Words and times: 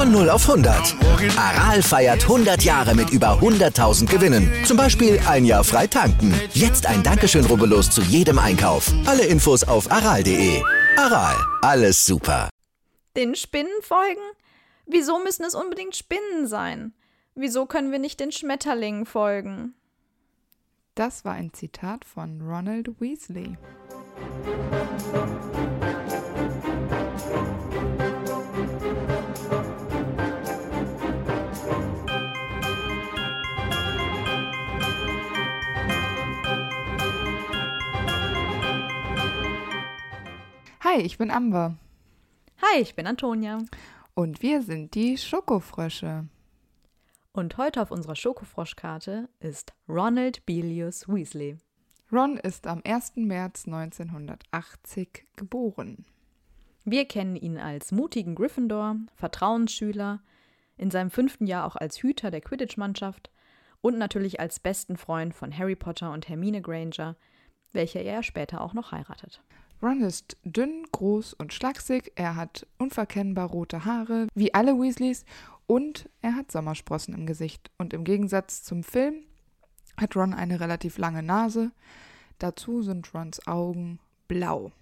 Von 0.00 0.12
0 0.12 0.30
auf 0.30 0.48
100. 0.48 0.96
Aral 1.36 1.82
feiert 1.82 2.22
100 2.22 2.62
Jahre 2.62 2.94
mit 2.94 3.10
über 3.10 3.38
100.000 3.38 4.06
Gewinnen. 4.06 4.50
Zum 4.64 4.78
Beispiel 4.78 5.20
ein 5.28 5.44
Jahr 5.44 5.62
frei 5.62 5.86
tanken. 5.86 6.32
Jetzt 6.54 6.86
ein 6.86 7.02
Dankeschön, 7.02 7.44
rubbellos 7.44 7.90
zu 7.90 8.00
jedem 8.00 8.38
Einkauf. 8.38 8.90
Alle 9.04 9.26
Infos 9.26 9.62
auf 9.62 9.92
aral.de. 9.92 10.62
Aral, 10.96 11.36
alles 11.60 12.06
super. 12.06 12.48
Den 13.14 13.34
Spinnen 13.34 13.82
folgen? 13.82 14.22
Wieso 14.86 15.18
müssen 15.18 15.44
es 15.44 15.54
unbedingt 15.54 15.94
Spinnen 15.94 16.46
sein? 16.46 16.94
Wieso 17.34 17.66
können 17.66 17.92
wir 17.92 17.98
nicht 17.98 18.20
den 18.20 18.32
Schmetterlingen 18.32 19.04
folgen? 19.04 19.74
Das 20.94 21.26
war 21.26 21.34
ein 21.34 21.52
Zitat 21.52 22.06
von 22.06 22.40
Ronald 22.40 22.88
Weasley. 23.02 23.58
Hi, 40.82 40.98
ich 41.02 41.18
bin 41.18 41.30
Amber 41.30 41.76
Hi, 42.62 42.80
ich 42.80 42.94
bin 42.94 43.06
Antonia. 43.06 43.58
und 44.14 44.40
wir 44.40 44.62
sind 44.62 44.94
die 44.94 45.18
Schokofrösche. 45.18 46.26
Und 47.32 47.58
heute 47.58 47.82
auf 47.82 47.90
unserer 47.90 48.16
Schokofroschkarte 48.16 49.28
ist 49.40 49.74
Ronald 49.86 50.46
Bilius 50.46 51.06
Weasley. 51.06 51.58
Ron 52.10 52.38
ist 52.38 52.66
am 52.66 52.80
1. 52.82 53.16
März 53.16 53.66
1980 53.66 55.26
geboren. 55.36 56.06
Wir 56.86 57.04
kennen 57.04 57.36
ihn 57.36 57.58
als 57.58 57.92
mutigen 57.92 58.34
Gryffindor, 58.34 58.96
Vertrauensschüler, 59.16 60.22
in 60.78 60.90
seinem 60.90 61.10
fünften 61.10 61.46
Jahr 61.46 61.66
auch 61.66 61.76
als 61.76 62.02
Hüter 62.02 62.30
der 62.30 62.40
Quidditch-Mannschaft 62.40 63.30
und 63.82 63.98
natürlich 63.98 64.40
als 64.40 64.60
besten 64.60 64.96
Freund 64.96 65.34
von 65.34 65.54
Harry 65.54 65.76
Potter 65.76 66.10
und 66.10 66.30
Hermine 66.30 66.62
Granger, 66.62 67.16
welche 67.72 67.98
er 67.98 68.22
später 68.22 68.62
auch 68.62 68.72
noch 68.72 68.92
heiratet. 68.92 69.42
Ron 69.82 70.02
ist 70.02 70.36
dünn, 70.44 70.84
groß 70.92 71.34
und 71.34 71.54
schlaksig. 71.54 72.12
Er 72.14 72.36
hat 72.36 72.66
unverkennbar 72.78 73.48
rote 73.48 73.84
Haare, 73.84 74.26
wie 74.34 74.52
alle 74.52 74.78
Weasleys, 74.78 75.24
und 75.66 76.08
er 76.20 76.34
hat 76.34 76.52
Sommersprossen 76.52 77.14
im 77.14 77.26
Gesicht. 77.26 77.70
Und 77.78 77.94
im 77.94 78.04
Gegensatz 78.04 78.62
zum 78.62 78.82
Film 78.82 79.22
hat 79.96 80.16
Ron 80.16 80.34
eine 80.34 80.60
relativ 80.60 80.98
lange 80.98 81.22
Nase. 81.22 81.72
Dazu 82.38 82.82
sind 82.82 83.14
Rons 83.14 83.46
Augen 83.46 84.00
blau. 84.28 84.72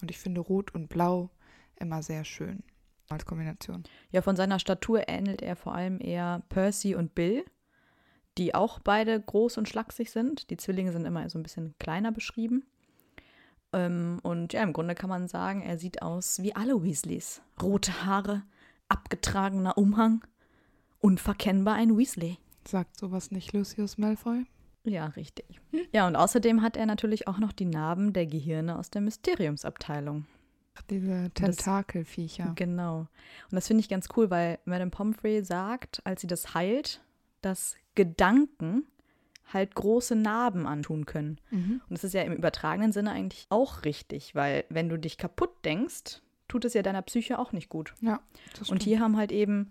Und 0.00 0.10
ich 0.10 0.18
finde 0.18 0.40
Rot 0.40 0.74
und 0.74 0.88
Blau 0.88 1.30
immer 1.76 2.02
sehr 2.02 2.24
schön 2.24 2.62
als 3.08 3.24
Kombination. 3.24 3.84
Ja, 4.10 4.22
von 4.22 4.36
seiner 4.36 4.58
Statur 4.58 5.08
ähnelt 5.08 5.42
er 5.42 5.56
vor 5.56 5.74
allem 5.74 5.98
eher 6.00 6.42
Percy 6.48 6.94
und 6.94 7.14
Bill, 7.14 7.44
die 8.36 8.54
auch 8.54 8.78
beide 8.78 9.20
groß 9.20 9.58
und 9.58 9.68
schlaksig 9.68 10.10
sind. 10.10 10.50
Die 10.50 10.56
Zwillinge 10.56 10.92
sind 10.92 11.04
immer 11.04 11.28
so 11.28 11.38
ein 11.38 11.42
bisschen 11.42 11.74
kleiner 11.78 12.12
beschrieben. 12.12 12.64
Ähm, 13.72 14.18
und 14.22 14.52
ja, 14.52 14.62
im 14.62 14.72
Grunde 14.72 14.94
kann 14.94 15.10
man 15.10 15.28
sagen, 15.28 15.62
er 15.62 15.78
sieht 15.78 16.02
aus 16.02 16.42
wie 16.42 16.54
alle 16.54 16.82
Weasleys. 16.82 17.42
Rote 17.60 18.04
Haare, 18.04 18.42
abgetragener 18.88 19.76
Umhang, 19.76 20.24
unverkennbar 21.00 21.74
ein 21.74 21.96
Weasley. 21.96 22.38
Sagt 22.66 22.98
sowas 22.98 23.30
nicht 23.30 23.52
Lucius 23.52 23.98
Malfoy? 23.98 24.46
Ja, 24.84 25.06
richtig. 25.06 25.60
Ja, 25.92 26.06
und 26.06 26.16
außerdem 26.16 26.62
hat 26.62 26.76
er 26.76 26.86
natürlich 26.86 27.28
auch 27.28 27.38
noch 27.38 27.52
die 27.52 27.66
Narben 27.66 28.12
der 28.12 28.26
Gehirne 28.26 28.78
aus 28.78 28.90
der 28.90 29.02
Mysteriumsabteilung. 29.02 30.26
Diese 30.90 31.30
Tentakelviecher. 31.34 32.52
Genau. 32.54 33.00
Und 33.00 33.52
das 33.52 33.66
finde 33.66 33.80
ich 33.80 33.88
ganz 33.88 34.08
cool, 34.16 34.30
weil 34.30 34.58
Madame 34.64 34.90
Pomfrey 34.90 35.42
sagt, 35.42 36.00
als 36.04 36.20
sie 36.20 36.26
das 36.26 36.54
heilt, 36.54 37.02
dass 37.42 37.76
Gedanken 37.94 38.86
halt 39.52 39.74
große 39.74 40.14
Narben 40.14 40.66
antun 40.66 41.06
können. 41.06 41.38
Mhm. 41.50 41.80
Und 41.88 41.90
das 41.96 42.04
ist 42.04 42.12
ja 42.14 42.22
im 42.22 42.32
übertragenen 42.32 42.92
Sinne 42.92 43.12
eigentlich 43.12 43.46
auch 43.48 43.84
richtig, 43.84 44.34
weil 44.34 44.64
wenn 44.68 44.88
du 44.88 44.98
dich 44.98 45.18
kaputt 45.18 45.64
denkst, 45.64 46.22
tut 46.48 46.64
es 46.64 46.74
ja 46.74 46.82
deiner 46.82 47.02
Psyche 47.02 47.38
auch 47.38 47.52
nicht 47.52 47.68
gut. 47.68 47.94
Ja, 48.00 48.20
das 48.58 48.70
Und 48.70 48.82
hier 48.82 49.00
haben 49.00 49.16
halt 49.16 49.32
eben, 49.32 49.70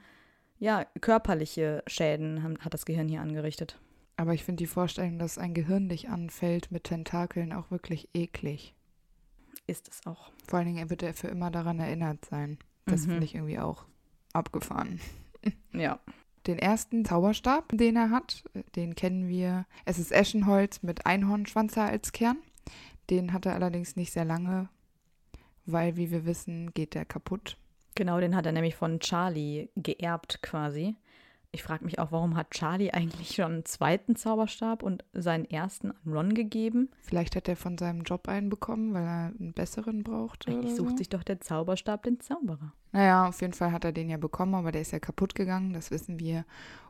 ja, 0.59 0.85
körperliche 1.01 1.83
Schäden 1.87 2.43
haben, 2.43 2.57
hat 2.59 2.73
das 2.73 2.85
Gehirn 2.85 3.07
hier 3.07 3.21
angerichtet. 3.21 3.79
Aber 4.15 4.33
ich 4.33 4.43
finde 4.43 4.63
die 4.63 4.67
Vorstellung, 4.67 5.19
dass 5.19 5.37
ein 5.37 5.53
Gehirn 5.53 5.89
dich 5.89 6.09
anfällt 6.09 6.71
mit 6.71 6.85
Tentakeln 6.85 7.53
auch 7.53 7.69
wirklich 7.69 8.09
eklig. 8.15 8.73
Ist 9.67 9.87
es 9.89 10.05
auch. 10.07 10.31
Vor 10.47 10.59
allen 10.59 10.67
Dingen 10.73 10.89
wird 10.89 11.03
er 11.03 11.13
für 11.13 11.27
immer 11.27 11.51
daran 11.51 11.79
erinnert 11.79 12.25
sein. 12.25 12.57
Das 12.85 13.01
Mhm. 13.05 13.09
finde 13.11 13.25
ich 13.25 13.35
irgendwie 13.35 13.59
auch 13.59 13.85
abgefahren. 14.33 14.99
Ja. 15.73 15.99
Den 16.47 16.59
ersten 16.59 17.03
Zauberstab, 17.03 17.73
den 17.73 17.97
er 17.97 18.09
hat, 18.09 18.45
den 18.77 18.95
kennen 18.95 19.27
wir. 19.27 19.65
Es 19.83 19.99
ist 19.99 20.13
Eschenholz 20.13 20.81
mit 20.81 21.05
Einhornschwanzhaar 21.05 21.89
als 21.89 22.13
Kern. 22.13 22.37
Den 23.09 23.33
hat 23.33 23.45
er 23.45 23.53
allerdings 23.53 23.97
nicht 23.97 24.13
sehr 24.13 24.25
lange, 24.25 24.69
weil, 25.65 25.97
wie 25.97 26.09
wir 26.09 26.25
wissen, 26.25 26.73
geht 26.73 26.93
der 26.93 27.03
kaputt. 27.05 27.57
Genau, 27.95 28.19
den 28.19 28.35
hat 28.35 28.45
er 28.45 28.53
nämlich 28.53 28.75
von 28.75 28.99
Charlie 28.99 29.69
geerbt 29.75 30.41
quasi. 30.41 30.95
Ich 31.51 31.63
frage 31.63 31.85
mich 31.85 31.97
auch, 31.97 32.11
warum 32.11 32.35
hat 32.35 32.51
Charlie 32.51 32.91
eigentlich 32.91 33.35
schon 33.35 33.45
einen 33.45 33.65
zweiten 33.65 34.15
Zauberstab 34.15 34.83
und 34.83 35.03
seinen 35.13 35.45
ersten 35.45 35.91
an 35.91 35.97
Ron 36.05 36.33
gegeben? 36.33 36.89
Vielleicht 37.01 37.37
hat 37.37 37.47
er 37.47 37.55
von 37.55 37.77
seinem 37.77 38.01
Job 38.01 38.27
einen 38.27 38.49
bekommen, 38.49 38.93
weil 38.93 39.03
er 39.03 39.31
einen 39.39 39.53
besseren 39.53 40.03
brauchte. 40.03 40.51
Eigentlich 40.51 40.75
sucht 40.75 40.91
so. 40.91 40.97
sich 40.97 41.09
doch 41.09 41.23
der 41.23 41.39
Zauberstab 41.39 42.03
den 42.03 42.19
Zauberer. 42.19 42.73
Naja, 42.91 43.29
auf 43.29 43.39
jeden 43.41 43.53
Fall 43.53 43.71
hat 43.71 43.85
er 43.85 43.93
den 43.93 44.09
ja 44.09 44.17
bekommen, 44.17 44.55
aber 44.55 44.73
der 44.73 44.81
ist 44.81 44.91
ja 44.91 44.99
kaputt 44.99 45.35
gegangen, 45.35 45.71
das 45.73 45.89
wissen 45.89 46.19
wir. 46.19 46.45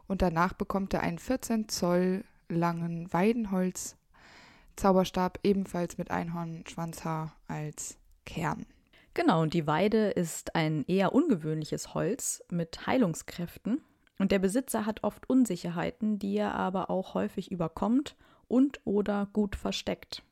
Und 0.07 0.21
danach 0.21 0.53
bekommt 0.53 0.93
er 0.93 1.01
einen 1.01 1.19
14 1.19 1.69
Zoll 1.69 2.25
langen 2.49 3.13
Weidenholz-Zauberstab, 3.13 5.39
ebenfalls 5.43 5.97
mit 5.97 6.11
Einhornschwanzhaar 6.11 7.33
als 7.47 7.97
Kern. 8.25 8.65
Genau, 9.13 9.41
und 9.41 9.53
die 9.53 9.67
Weide 9.67 10.09
ist 10.09 10.55
ein 10.55 10.83
eher 10.87 11.13
ungewöhnliches 11.13 11.93
Holz 11.93 12.43
mit 12.51 12.85
Heilungskräften. 12.85 13.81
Und 14.19 14.31
der 14.31 14.39
Besitzer 14.39 14.85
hat 14.85 15.03
oft 15.03 15.29
Unsicherheiten, 15.29 16.17
die 16.19 16.37
er 16.37 16.55
aber 16.55 16.89
auch 16.89 17.13
häufig 17.13 17.51
überkommt 17.51 18.15
und 18.47 18.79
oder 18.85 19.27
gut 19.33 19.55
versteckt. 19.55 20.23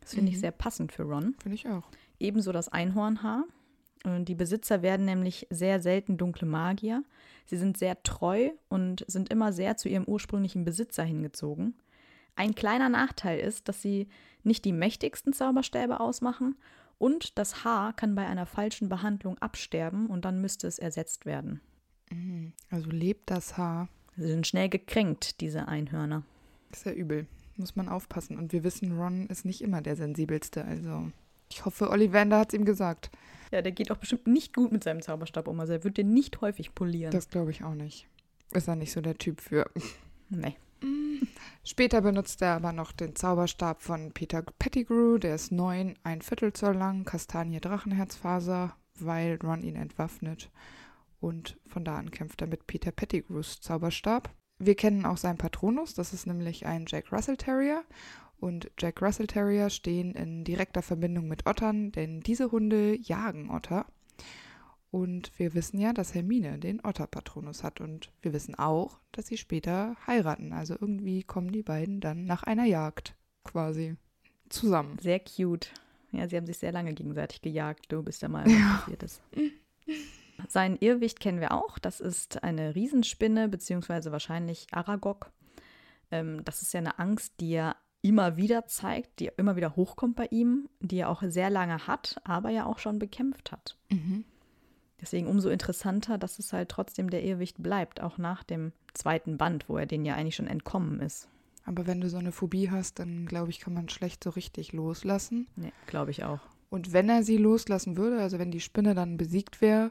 Das 0.00 0.14
finde 0.14 0.30
ich 0.30 0.36
Mhm. 0.36 0.40
sehr 0.40 0.50
passend 0.50 0.92
für 0.92 1.04
Ron. 1.04 1.34
Finde 1.42 1.54
ich 1.54 1.66
auch. 1.68 1.84
Ebenso 2.18 2.52
das 2.52 2.68
Einhornhaar. 2.68 3.44
Und 4.04 4.26
Die 4.28 4.34
Besitzer 4.34 4.82
werden 4.82 5.06
nämlich 5.06 5.46
sehr 5.48 5.80
selten 5.80 6.18
dunkle 6.18 6.46
Magier. 6.46 7.02
Sie 7.46 7.56
sind 7.56 7.78
sehr 7.78 8.02
treu 8.02 8.50
und 8.68 9.02
sind 9.08 9.30
immer 9.30 9.52
sehr 9.54 9.78
zu 9.78 9.88
ihrem 9.88 10.04
ursprünglichen 10.04 10.64
Besitzer 10.66 11.04
hingezogen. 11.04 11.74
Ein 12.36 12.54
kleiner 12.54 12.90
Nachteil 12.90 13.38
ist, 13.40 13.66
dass 13.68 13.80
sie 13.80 14.08
nicht 14.42 14.66
die 14.66 14.72
mächtigsten 14.72 15.32
Zauberstäbe 15.32 16.00
ausmachen 16.00 16.56
und 16.98 17.38
das 17.38 17.64
Haar 17.64 17.94
kann 17.94 18.14
bei 18.14 18.26
einer 18.26 18.44
falschen 18.44 18.90
Behandlung 18.90 19.38
absterben 19.38 20.06
und 20.08 20.26
dann 20.26 20.40
müsste 20.42 20.66
es 20.66 20.78
ersetzt 20.78 21.24
werden. 21.24 21.62
Also 22.70 22.90
lebt 22.90 23.30
das 23.30 23.56
Haar. 23.56 23.88
Sie 24.16 24.28
sind 24.28 24.46
schnell 24.46 24.68
gekränkt, 24.68 25.40
diese 25.40 25.68
Einhörner. 25.68 26.22
Ist 26.70 26.86
ja 26.86 26.92
übel. 26.92 27.26
Muss 27.56 27.76
man 27.76 27.88
aufpassen. 27.88 28.38
Und 28.38 28.52
wir 28.52 28.64
wissen, 28.64 28.98
Ron 28.98 29.26
ist 29.28 29.44
nicht 29.44 29.62
immer 29.62 29.80
der 29.80 29.96
sensibelste. 29.96 30.64
Also 30.64 31.10
ich 31.50 31.64
hoffe, 31.64 31.90
Ollivander 31.90 32.38
hat 32.38 32.52
es 32.52 32.58
ihm 32.58 32.64
gesagt. 32.64 33.10
Ja, 33.52 33.62
der 33.62 33.72
geht 33.72 33.90
auch 33.90 33.96
bestimmt 33.96 34.26
nicht 34.26 34.54
gut 34.54 34.72
mit 34.72 34.82
seinem 34.82 35.02
Zauberstab 35.02 35.46
um. 35.46 35.60
Also 35.60 35.74
er 35.74 35.84
wird 35.84 35.96
den 35.96 36.12
nicht 36.12 36.40
häufig 36.40 36.74
polieren. 36.74 37.12
Das 37.12 37.28
glaube 37.28 37.50
ich 37.50 37.62
auch 37.62 37.74
nicht. 37.74 38.08
Ist 38.52 38.68
er 38.68 38.76
nicht 38.76 38.92
so 38.92 39.00
der 39.00 39.18
Typ 39.18 39.40
für. 39.40 39.70
nee. 40.28 40.56
Später 41.64 42.02
benutzt 42.02 42.42
er 42.42 42.54
aber 42.54 42.72
noch 42.72 42.92
den 42.92 43.16
Zauberstab 43.16 43.82
von 43.82 44.12
Peter 44.12 44.42
Pettigrew, 44.42 45.18
der 45.18 45.36
ist 45.36 45.50
neun, 45.50 45.96
ein 46.02 46.20
Viertel 46.20 46.52
Zoll 46.52 46.76
lang, 46.76 47.04
Kastanie 47.04 47.60
Drachenherzfaser, 47.60 48.76
weil 48.98 49.38
Ron 49.42 49.62
ihn 49.62 49.76
entwaffnet. 49.76 50.50
Und 51.20 51.58
von 51.66 51.84
da 51.84 51.96
an 51.96 52.10
kämpft 52.10 52.40
er 52.40 52.46
mit 52.46 52.66
Peter 52.66 52.92
Pettigrews 52.92 53.60
Zauberstab. 53.60 54.30
Wir 54.58 54.74
kennen 54.74 55.04
auch 55.04 55.16
seinen 55.16 55.38
Patronus, 55.38 55.94
das 55.94 56.12
ist 56.12 56.26
nämlich 56.26 56.66
ein 56.66 56.84
Jack 56.86 57.12
Russell 57.12 57.36
Terrier. 57.36 57.84
Und 58.38 58.70
Jack 58.78 59.00
Russell 59.00 59.26
Terrier 59.26 59.70
stehen 59.70 60.12
in 60.12 60.44
direkter 60.44 60.82
Verbindung 60.82 61.28
mit 61.28 61.46
Ottern, 61.46 61.92
denn 61.92 62.20
diese 62.20 62.50
Hunde 62.50 62.96
jagen 63.00 63.50
Otter. 63.50 63.86
Und 64.90 65.36
wir 65.38 65.54
wissen 65.54 65.80
ja, 65.80 65.92
dass 65.92 66.14
Hermine 66.14 66.58
den 66.58 66.84
Otterpatronus 66.84 67.64
hat. 67.64 67.80
Und 67.80 68.12
wir 68.22 68.32
wissen 68.32 68.54
auch, 68.54 69.00
dass 69.10 69.26
sie 69.26 69.36
später 69.36 69.96
heiraten. 70.06 70.52
Also 70.52 70.76
irgendwie 70.80 71.24
kommen 71.24 71.50
die 71.50 71.64
beiden 71.64 72.00
dann 72.00 72.26
nach 72.26 72.44
einer 72.44 72.64
Jagd 72.64 73.16
quasi 73.42 73.96
zusammen. 74.50 74.98
Sehr 75.00 75.18
cute. 75.18 75.72
Ja, 76.12 76.28
sie 76.28 76.36
haben 76.36 76.46
sich 76.46 76.58
sehr 76.58 76.70
lange 76.70 76.94
gegenseitig 76.94 77.42
gejagt. 77.42 77.86
Du 77.90 78.04
bist 78.04 78.22
ja 78.22 78.28
mal, 78.28 78.44
was 78.46 78.52
ja. 78.52 78.76
passiert 78.78 79.02
ist. 79.02 79.22
Sein 80.54 80.76
Irrwicht 80.76 81.18
kennen 81.18 81.40
wir 81.40 81.50
auch. 81.50 81.80
Das 81.80 81.98
ist 81.98 82.44
eine 82.44 82.76
Riesenspinne, 82.76 83.48
beziehungsweise 83.48 84.12
wahrscheinlich 84.12 84.68
Aragog. 84.70 85.32
Ähm, 86.12 86.44
das 86.44 86.62
ist 86.62 86.72
ja 86.72 86.78
eine 86.78 87.00
Angst, 87.00 87.40
die 87.40 87.54
er 87.54 87.74
immer 88.02 88.36
wieder 88.36 88.64
zeigt, 88.66 89.18
die 89.18 89.32
immer 89.36 89.56
wieder 89.56 89.74
hochkommt 89.74 90.14
bei 90.14 90.28
ihm, 90.30 90.68
die 90.78 90.98
er 90.98 91.10
auch 91.10 91.24
sehr 91.26 91.50
lange 91.50 91.88
hat, 91.88 92.20
aber 92.22 92.50
ja 92.50 92.66
auch 92.66 92.78
schon 92.78 93.00
bekämpft 93.00 93.50
hat. 93.50 93.76
Mhm. 93.90 94.24
Deswegen 95.00 95.26
umso 95.26 95.48
interessanter, 95.48 96.18
dass 96.18 96.38
es 96.38 96.52
halt 96.52 96.68
trotzdem 96.68 97.10
der 97.10 97.24
Irrwicht 97.24 97.60
bleibt, 97.60 98.00
auch 98.00 98.16
nach 98.16 98.44
dem 98.44 98.70
zweiten 98.92 99.36
Band, 99.38 99.68
wo 99.68 99.76
er 99.76 99.86
den 99.86 100.04
ja 100.04 100.14
eigentlich 100.14 100.36
schon 100.36 100.46
entkommen 100.46 101.00
ist. 101.00 101.26
Aber 101.64 101.88
wenn 101.88 102.00
du 102.00 102.08
so 102.08 102.18
eine 102.18 102.30
Phobie 102.30 102.70
hast, 102.70 103.00
dann 103.00 103.26
glaube 103.26 103.50
ich, 103.50 103.58
kann 103.58 103.74
man 103.74 103.88
schlecht 103.88 104.22
so 104.22 104.30
richtig 104.30 104.72
loslassen. 104.72 105.48
Nee, 105.56 105.72
glaube 105.88 106.12
ich 106.12 106.22
auch. 106.22 106.42
Und 106.70 106.92
wenn 106.92 107.08
er 107.08 107.24
sie 107.24 107.38
loslassen 107.38 107.96
würde, 107.96 108.20
also 108.20 108.38
wenn 108.38 108.52
die 108.52 108.60
Spinne 108.60 108.94
dann 108.94 109.16
besiegt 109.16 109.60
wäre, 109.60 109.90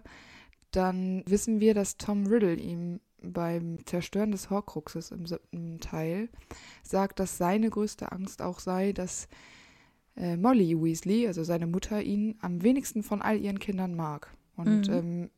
dann 0.75 1.23
wissen 1.25 1.59
wir, 1.59 1.73
dass 1.73 1.97
Tom 1.97 2.25
Riddle 2.27 2.55
ihm 2.55 2.99
beim 3.21 3.85
Zerstören 3.85 4.31
des 4.31 4.49
Horcruxes 4.49 5.11
im 5.11 5.25
siebten 5.25 5.79
Teil 5.79 6.29
sagt, 6.83 7.19
dass 7.19 7.37
seine 7.37 7.69
größte 7.69 8.11
Angst 8.11 8.41
auch 8.41 8.59
sei, 8.59 8.91
dass 8.91 9.27
äh, 10.17 10.35
Molly 10.35 10.75
Weasley, 10.79 11.27
also 11.27 11.43
seine 11.43 11.67
Mutter, 11.67 12.01
ihn 12.01 12.35
am 12.41 12.61
wenigsten 12.63 13.03
von 13.03 13.21
all 13.21 13.39
ihren 13.39 13.59
Kindern 13.59 13.95
mag. 13.95 14.35
Und 14.55 14.87
mhm. 14.87 14.93
ähm, 14.93 15.29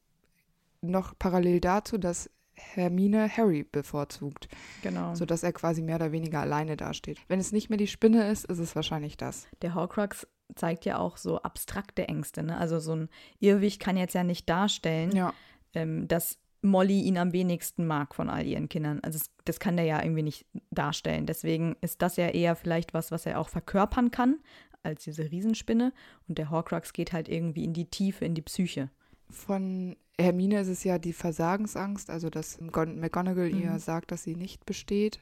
noch 0.82 1.18
parallel 1.18 1.62
dazu, 1.62 1.98
dass 1.98 2.30
Hermine 2.54 3.30
Harry 3.30 3.64
bevorzugt. 3.64 4.48
Genau. 4.82 5.14
Sodass 5.16 5.44
er 5.44 5.54
quasi 5.54 5.82
mehr 5.82 5.98
oder 5.98 6.12
weniger 6.12 6.40
alleine 6.40 6.78
dasteht. 6.78 7.20
Wenn 7.28 7.40
es 7.40 7.52
nicht 7.52 7.70
mehr 7.70 7.78
die 7.78 7.88
Spinne 7.88 8.30
ist, 8.30 8.46
ist 8.46 8.60
es 8.60 8.76
wahrscheinlich 8.76 9.18
das. 9.18 9.48
Der 9.62 9.76
Horcrux 9.76 10.28
zeigt 10.56 10.86
ja 10.86 11.00
auch 11.00 11.18
so 11.18 11.42
abstrakte 11.42 12.07
Ängste. 12.07 12.44
Ne? 12.44 12.57
Also 12.57 12.80
so 12.80 12.95
ein 12.95 13.09
Irrwicht 13.39 13.80
kann 13.80 13.97
jetzt 13.97 14.13
ja 14.13 14.24
nicht 14.24 14.50
darstellen, 14.50 15.12
ja. 15.15 15.33
ähm, 15.74 16.07
dass 16.07 16.38
Molly 16.62 17.01
ihn 17.01 17.18
am 17.18 17.31
wenigsten 17.31 17.86
mag 17.86 18.15
von 18.15 18.30
all 18.30 18.45
ihren 18.45 18.69
Kindern. 18.69 19.00
Also 19.01 19.19
das, 19.19 19.30
das 19.45 19.59
kann 19.59 19.77
der 19.77 19.86
ja 19.86 20.01
irgendwie 20.01 20.24
nicht 20.24 20.45
darstellen. 20.71 21.25
Deswegen 21.25 21.75
ist 21.81 22.01
das 22.01 22.18
ja 22.18 22.27
eher 22.27 22.56
vielleicht 22.56 22.94
was, 22.94 23.12
was 23.12 23.25
er 23.25 23.39
auch 23.39 23.50
verkörpern 23.50 24.12
kann, 24.12 24.38
als 24.83 25.03
diese 25.03 25.31
Riesenspinne. 25.31 25.94
Und 26.27 26.38
der 26.38 26.50
Horcrux 26.50 26.94
geht 26.94 27.13
halt 27.13 27.30
irgendwie 27.30 27.63
in 27.63 27.74
die 27.74 27.89
Tiefe, 27.89 28.25
in 28.25 28.36
die 28.36 28.41
Psyche. 28.41 28.89
Von 29.30 29.95
Hermine 30.19 30.59
ist 30.59 30.68
es 30.68 30.83
ja 30.83 30.98
die 30.98 31.13
Versagensangst, 31.13 32.09
also 32.09 32.30
dass 32.30 32.59
McGonagall 32.62 33.51
mhm. 33.51 33.62
ihr 33.62 33.80
sagt, 33.80 34.12
dass 34.12 34.24
sie 34.24 34.36
nicht 34.36 34.65
besteht. 34.65 35.19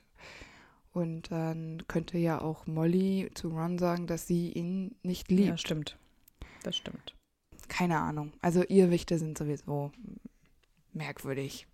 Und 0.94 1.32
dann 1.32 1.84
könnte 1.88 2.18
ja 2.18 2.40
auch 2.40 2.68
Molly 2.68 3.32
zu 3.34 3.50
Ron 3.50 3.80
sagen, 3.80 4.06
dass 4.08 4.28
sie 4.28 4.52
ihn 4.52 4.96
nicht 5.02 5.30
liebt. 5.30 5.50
Ja, 5.50 5.58
stimmt. 5.58 5.98
Das 6.62 6.76
stimmt. 6.76 7.16
Keine 7.68 8.00
Ahnung. 8.00 8.32
Also 8.42 8.64
Irrwichte 8.68 9.18
sind 9.18 9.38
sowieso 9.38 9.92
merkwürdig. 10.94 11.68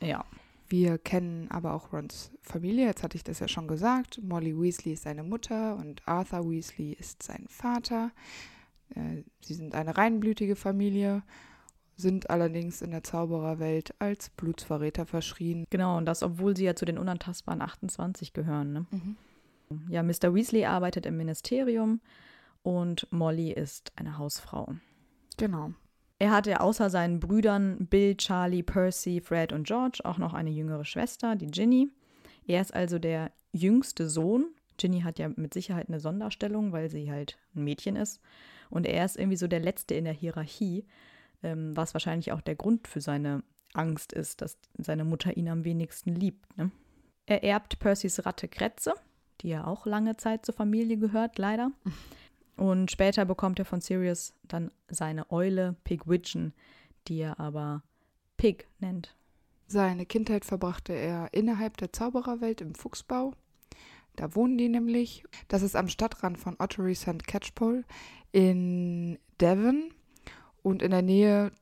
Ja. 0.00 0.24
Wir 0.68 0.98
kennen 0.98 1.48
aber 1.50 1.74
auch 1.74 1.92
Rons 1.92 2.32
Familie, 2.42 2.86
jetzt 2.86 3.04
hatte 3.04 3.16
ich 3.16 3.22
das 3.22 3.38
ja 3.38 3.46
schon 3.46 3.68
gesagt. 3.68 4.20
Molly 4.22 4.58
Weasley 4.58 4.94
ist 4.94 5.04
seine 5.04 5.22
Mutter 5.22 5.76
und 5.76 6.02
Arthur 6.08 6.50
Weasley 6.50 6.92
ist 6.92 7.22
sein 7.22 7.46
Vater. 7.48 8.10
Äh, 8.94 9.22
sie 9.40 9.54
sind 9.54 9.76
eine 9.76 9.96
reinblütige 9.96 10.56
Familie 10.56 11.22
sind 11.96 12.28
allerdings 12.30 12.82
in 12.82 12.90
der 12.90 13.02
Zaubererwelt 13.02 13.94
als 13.98 14.30
Blutsverräter 14.30 15.06
verschrien. 15.06 15.64
Genau, 15.70 15.96
und 15.96 16.04
das, 16.04 16.22
obwohl 16.22 16.56
sie 16.56 16.64
ja 16.64 16.76
zu 16.76 16.84
den 16.84 16.98
unantastbaren 16.98 17.62
28 17.62 18.32
gehören. 18.32 18.72
Ne? 18.72 18.86
Mhm. 18.90 19.16
Ja, 19.88 20.02
Mr. 20.02 20.34
Weasley 20.34 20.64
arbeitet 20.64 21.06
im 21.06 21.16
Ministerium 21.16 22.00
und 22.62 23.06
Molly 23.10 23.52
ist 23.52 23.92
eine 23.96 24.18
Hausfrau. 24.18 24.74
Genau. 25.38 25.72
Er 26.18 26.30
hatte 26.30 26.60
außer 26.60 26.88
seinen 26.88 27.20
Brüdern 27.20 27.86
Bill, 27.88 28.16
Charlie, 28.16 28.62
Percy, 28.62 29.20
Fred 29.20 29.52
und 29.52 29.66
George 29.66 30.00
auch 30.04 30.18
noch 30.18 30.34
eine 30.34 30.50
jüngere 30.50 30.84
Schwester, 30.84 31.36
die 31.36 31.46
Ginny. 31.46 31.88
Er 32.46 32.60
ist 32.60 32.74
also 32.74 32.98
der 32.98 33.32
jüngste 33.52 34.08
Sohn. 34.08 34.46
Ginny 34.78 35.00
hat 35.00 35.18
ja 35.18 35.28
mit 35.28 35.52
Sicherheit 35.52 35.88
eine 35.88 36.00
Sonderstellung, 36.00 36.72
weil 36.72 36.90
sie 36.90 37.10
halt 37.10 37.38
ein 37.54 37.64
Mädchen 37.64 37.96
ist. 37.96 38.20
Und 38.70 38.86
er 38.86 39.04
ist 39.04 39.16
irgendwie 39.16 39.36
so 39.36 39.46
der 39.46 39.60
Letzte 39.60 39.94
in 39.94 40.04
der 40.04 40.12
Hierarchie 40.12 40.86
ähm, 41.46 41.76
was 41.76 41.94
wahrscheinlich 41.94 42.32
auch 42.32 42.40
der 42.40 42.56
Grund 42.56 42.88
für 42.88 43.00
seine 43.00 43.42
Angst 43.72 44.12
ist, 44.12 44.42
dass 44.42 44.58
seine 44.78 45.04
Mutter 45.04 45.36
ihn 45.36 45.48
am 45.48 45.64
wenigsten 45.64 46.14
liebt. 46.14 46.56
Ne? 46.56 46.70
Er 47.26 47.44
erbt 47.44 47.78
Percys 47.78 48.26
Ratte 48.26 48.48
Kretze, 48.48 48.94
die 49.40 49.48
ja 49.48 49.66
auch 49.66 49.86
lange 49.86 50.16
Zeit 50.16 50.44
zur 50.44 50.54
Familie 50.54 50.96
gehört, 50.98 51.38
leider. 51.38 51.70
Und 52.56 52.90
später 52.90 53.24
bekommt 53.24 53.58
er 53.58 53.64
von 53.64 53.80
Sirius 53.80 54.32
dann 54.42 54.70
seine 54.88 55.30
Eule 55.30 55.76
Pigwidgeon, 55.84 56.52
die 57.06 57.18
er 57.20 57.38
aber 57.38 57.82
Pig 58.36 58.66
nennt. 58.78 59.14
Seine 59.68 60.06
Kindheit 60.06 60.44
verbrachte 60.44 60.94
er 60.94 61.28
innerhalb 61.32 61.76
der 61.76 61.92
Zaubererwelt 61.92 62.60
im 62.60 62.74
Fuchsbau. 62.74 63.34
Da 64.14 64.34
wohnen 64.34 64.56
die 64.56 64.68
nämlich. 64.68 65.24
Das 65.48 65.62
ist 65.62 65.76
am 65.76 65.88
Stadtrand 65.88 66.38
von 66.38 66.56
Ottery 66.58 66.94
St. 66.94 67.26
Catchpole 67.26 67.84
in 68.32 69.18
Devon. 69.40 69.90
Und 70.66 70.82
in 70.82 70.90
der 70.90 71.02
Nähe 71.02 71.52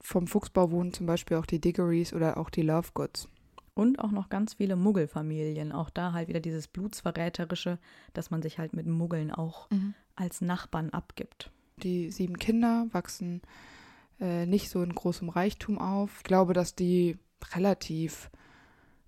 vom 0.00 0.26
Fuchsbau 0.26 0.72
wohnen 0.72 0.92
zum 0.92 1.06
Beispiel 1.06 1.36
auch 1.36 1.46
die 1.46 1.60
Diggories 1.60 2.12
oder 2.12 2.38
auch 2.38 2.50
die 2.50 2.62
Lovegoods. 2.62 3.28
Und 3.74 4.00
auch 4.00 4.10
noch 4.10 4.30
ganz 4.30 4.54
viele 4.54 4.74
Muggelfamilien. 4.74 5.70
Auch 5.70 5.90
da 5.90 6.12
halt 6.12 6.26
wieder 6.26 6.40
dieses 6.40 6.66
Blutsverräterische, 6.66 7.78
dass 8.14 8.32
man 8.32 8.42
sich 8.42 8.58
halt 8.58 8.72
mit 8.72 8.88
Muggeln 8.88 9.30
auch 9.30 9.70
mhm. 9.70 9.94
als 10.16 10.40
Nachbarn 10.40 10.90
abgibt. 10.90 11.52
Die 11.84 12.10
sieben 12.10 12.36
Kinder 12.36 12.88
wachsen 12.90 13.42
äh, 14.18 14.44
nicht 14.44 14.70
so 14.70 14.82
in 14.82 14.92
großem 14.92 15.28
Reichtum 15.28 15.78
auf. 15.78 16.16
Ich 16.16 16.24
glaube, 16.24 16.52
dass 16.52 16.74
die 16.74 17.16
relativ 17.54 18.28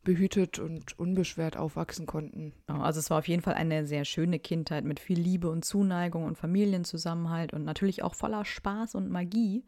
behütet 0.03 0.59
und 0.59 0.99
unbeschwert 0.99 1.57
aufwachsen 1.57 2.07
konnten. 2.07 2.55
Also 2.67 3.01
es 3.01 3.11
war 3.11 3.19
auf 3.19 3.29
jeden 3.29 3.43
Fall 3.43 3.55
eine 3.55 3.87
sehr 3.87 4.05
schöne 4.05 4.39
Kindheit 4.39 4.85
mit 4.85 4.99
viel 4.99 5.19
Liebe 5.19 5.51
und 5.51 5.65
Zuneigung 5.65 6.25
und 6.25 6.39
Familienzusammenhalt 6.39 7.53
und 7.53 7.65
natürlich 7.65 8.03
auch 8.03 8.15
voller 8.15 8.45
Spaß 8.45 8.95
und 8.95 9.11
Magie, 9.11 9.65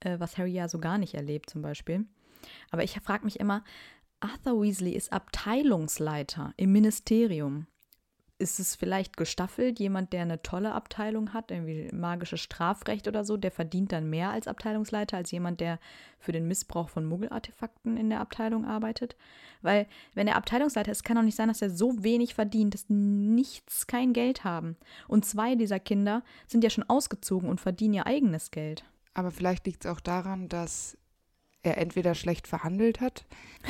äh, 0.00 0.18
was 0.20 0.38
Harry 0.38 0.52
ja 0.52 0.68
so 0.68 0.78
gar 0.78 0.98
nicht 0.98 1.14
erlebt 1.14 1.50
zum 1.50 1.62
Beispiel. 1.62 2.06
Aber 2.70 2.84
ich 2.84 2.98
frage 3.00 3.24
mich 3.24 3.40
immer, 3.40 3.64
Arthur 4.20 4.62
Weasley 4.62 4.92
ist 4.92 5.12
Abteilungsleiter 5.12 6.54
im 6.56 6.72
Ministerium 6.72 7.66
ist 8.38 8.60
es 8.60 8.76
vielleicht 8.76 9.16
gestaffelt, 9.16 9.78
jemand, 9.78 10.12
der 10.12 10.22
eine 10.22 10.42
tolle 10.42 10.72
Abteilung 10.72 11.32
hat, 11.32 11.50
irgendwie 11.50 11.88
magisches 11.92 12.40
Strafrecht 12.40 13.08
oder 13.08 13.24
so, 13.24 13.36
der 13.36 13.50
verdient 13.50 13.92
dann 13.92 14.10
mehr 14.10 14.30
als 14.30 14.46
Abteilungsleiter 14.46 15.16
als 15.16 15.30
jemand, 15.30 15.60
der 15.60 15.78
für 16.18 16.32
den 16.32 16.46
Missbrauch 16.46 16.90
von 16.90 17.06
Muggelartefakten 17.06 17.96
in 17.96 18.10
der 18.10 18.20
Abteilung 18.20 18.66
arbeitet. 18.66 19.16
Weil, 19.62 19.86
wenn 20.14 20.28
er 20.28 20.36
Abteilungsleiter 20.36 20.92
ist, 20.92 21.02
kann 21.02 21.16
doch 21.16 21.22
nicht 21.22 21.36
sein, 21.36 21.48
dass 21.48 21.62
er 21.62 21.70
so 21.70 22.02
wenig 22.02 22.34
verdient, 22.34 22.74
dass 22.74 22.84
nichts 22.88 23.86
kein 23.86 24.12
Geld 24.12 24.44
haben. 24.44 24.76
Und 25.08 25.24
zwei 25.24 25.54
dieser 25.54 25.80
Kinder 25.80 26.22
sind 26.46 26.62
ja 26.62 26.70
schon 26.70 26.88
ausgezogen 26.88 27.48
und 27.48 27.60
verdienen 27.60 27.94
ihr 27.94 28.06
eigenes 28.06 28.50
Geld. 28.50 28.84
Aber 29.14 29.30
vielleicht 29.30 29.66
liegt 29.66 29.86
es 29.86 29.90
auch 29.90 30.00
daran, 30.00 30.50
dass 30.50 30.98
er 31.66 31.78
entweder 31.78 32.14
schlecht 32.14 32.46
verhandelt 32.46 33.00
hat, 33.00 33.24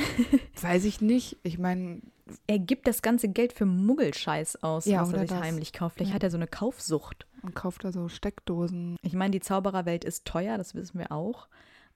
weiß 0.61 0.85
ich 0.85 1.01
nicht. 1.01 1.37
Ich 1.43 1.57
meine, 1.57 2.01
er 2.47 2.59
gibt 2.59 2.87
das 2.87 3.01
ganze 3.01 3.29
Geld 3.29 3.53
für 3.53 3.65
Muggelscheiß 3.65 4.63
aus, 4.63 4.85
ja, 4.85 5.01
was 5.01 5.13
er 5.13 5.19
sich 5.19 5.29
das. 5.29 5.41
heimlich 5.41 5.73
kauft. 5.73 5.97
Vielleicht 5.97 6.11
ja. 6.11 6.15
hat 6.15 6.23
er 6.23 6.31
so 6.31 6.37
eine 6.37 6.47
Kaufsucht. 6.47 7.25
Und 7.43 7.55
kauft 7.55 7.83
da 7.83 7.91
so 7.91 8.07
Steckdosen. 8.09 8.97
Ich 9.03 9.13
meine, 9.13 9.31
die 9.31 9.39
Zaubererwelt 9.39 10.03
ist 10.03 10.25
teuer, 10.25 10.57
das 10.57 10.75
wissen 10.75 10.99
wir 10.99 11.11
auch. 11.11 11.47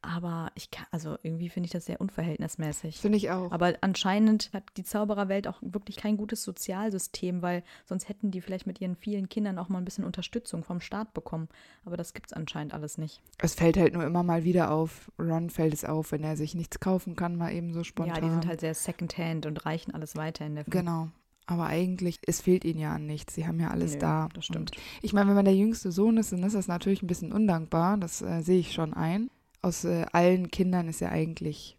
Aber 0.03 0.51
ich 0.55 0.71
kann, 0.71 0.87
also 0.89 1.17
irgendwie 1.21 1.49
finde 1.49 1.67
ich 1.67 1.71
das 1.71 1.85
sehr 1.85 2.01
unverhältnismäßig. 2.01 2.97
Finde 2.97 3.17
ich 3.17 3.29
auch. 3.29 3.51
Aber 3.51 3.75
anscheinend 3.81 4.49
hat 4.51 4.63
die 4.75 4.83
Zaubererwelt 4.83 5.47
auch 5.47 5.59
wirklich 5.61 5.95
kein 5.95 6.17
gutes 6.17 6.43
Sozialsystem, 6.43 7.43
weil 7.43 7.63
sonst 7.85 8.09
hätten 8.09 8.31
die 8.31 8.41
vielleicht 8.41 8.65
mit 8.65 8.81
ihren 8.81 8.95
vielen 8.95 9.29
Kindern 9.29 9.59
auch 9.59 9.69
mal 9.69 9.77
ein 9.77 9.85
bisschen 9.85 10.03
Unterstützung 10.03 10.63
vom 10.63 10.81
Staat 10.81 11.13
bekommen. 11.13 11.49
Aber 11.85 11.97
das 11.97 12.13
gibt 12.13 12.27
es 12.27 12.33
anscheinend 12.33 12.73
alles 12.73 12.97
nicht. 12.97 13.21
Es 13.37 13.53
fällt 13.53 13.77
halt 13.77 13.93
nur 13.93 14.03
immer 14.03 14.23
mal 14.23 14.43
wieder 14.43 14.71
auf. 14.71 15.11
Ron 15.19 15.51
fällt 15.51 15.73
es 15.73 15.85
auf, 15.85 16.11
wenn 16.11 16.23
er 16.23 16.35
sich 16.35 16.55
nichts 16.55 16.79
kaufen 16.79 17.15
kann, 17.15 17.35
mal 17.35 17.53
eben 17.53 17.71
so 17.71 17.83
spontan. 17.83 18.15
Ja, 18.15 18.21
die 18.21 18.29
sind 18.29 18.47
halt 18.47 18.61
sehr 18.61 18.73
secondhand 18.73 19.45
und 19.45 19.65
reichen 19.67 19.93
alles 19.93 20.15
weiter 20.15 20.47
in 20.47 20.55
der 20.55 20.65
Film. 20.65 20.79
Genau. 20.79 21.09
Aber 21.45 21.67
eigentlich, 21.67 22.19
es 22.25 22.41
fehlt 22.41 22.65
ihnen 22.65 22.79
ja 22.79 22.93
an 22.93 23.05
nichts. 23.05 23.35
Sie 23.35 23.45
haben 23.45 23.59
ja 23.59 23.69
alles 23.69 23.93
Nö, 23.93 23.99
da. 23.99 24.29
Das 24.33 24.45
stimmt. 24.45 24.71
Und 24.71 24.81
ich 25.01 25.13
meine, 25.13 25.27
wenn 25.27 25.35
man 25.35 25.45
der 25.45 25.55
jüngste 25.55 25.91
Sohn 25.91 26.17
ist, 26.17 26.31
dann 26.31 26.43
ist 26.43 26.55
das 26.55 26.67
natürlich 26.67 27.03
ein 27.03 27.07
bisschen 27.07 27.31
undankbar. 27.31 27.97
Das 27.97 28.21
äh, 28.21 28.41
sehe 28.41 28.59
ich 28.59 28.73
schon 28.73 28.93
ein 28.93 29.29
aus 29.61 29.83
äh, 29.85 30.05
allen 30.11 30.49
Kindern 30.51 30.87
ist 30.87 31.01
ja 31.01 31.09
eigentlich 31.09 31.77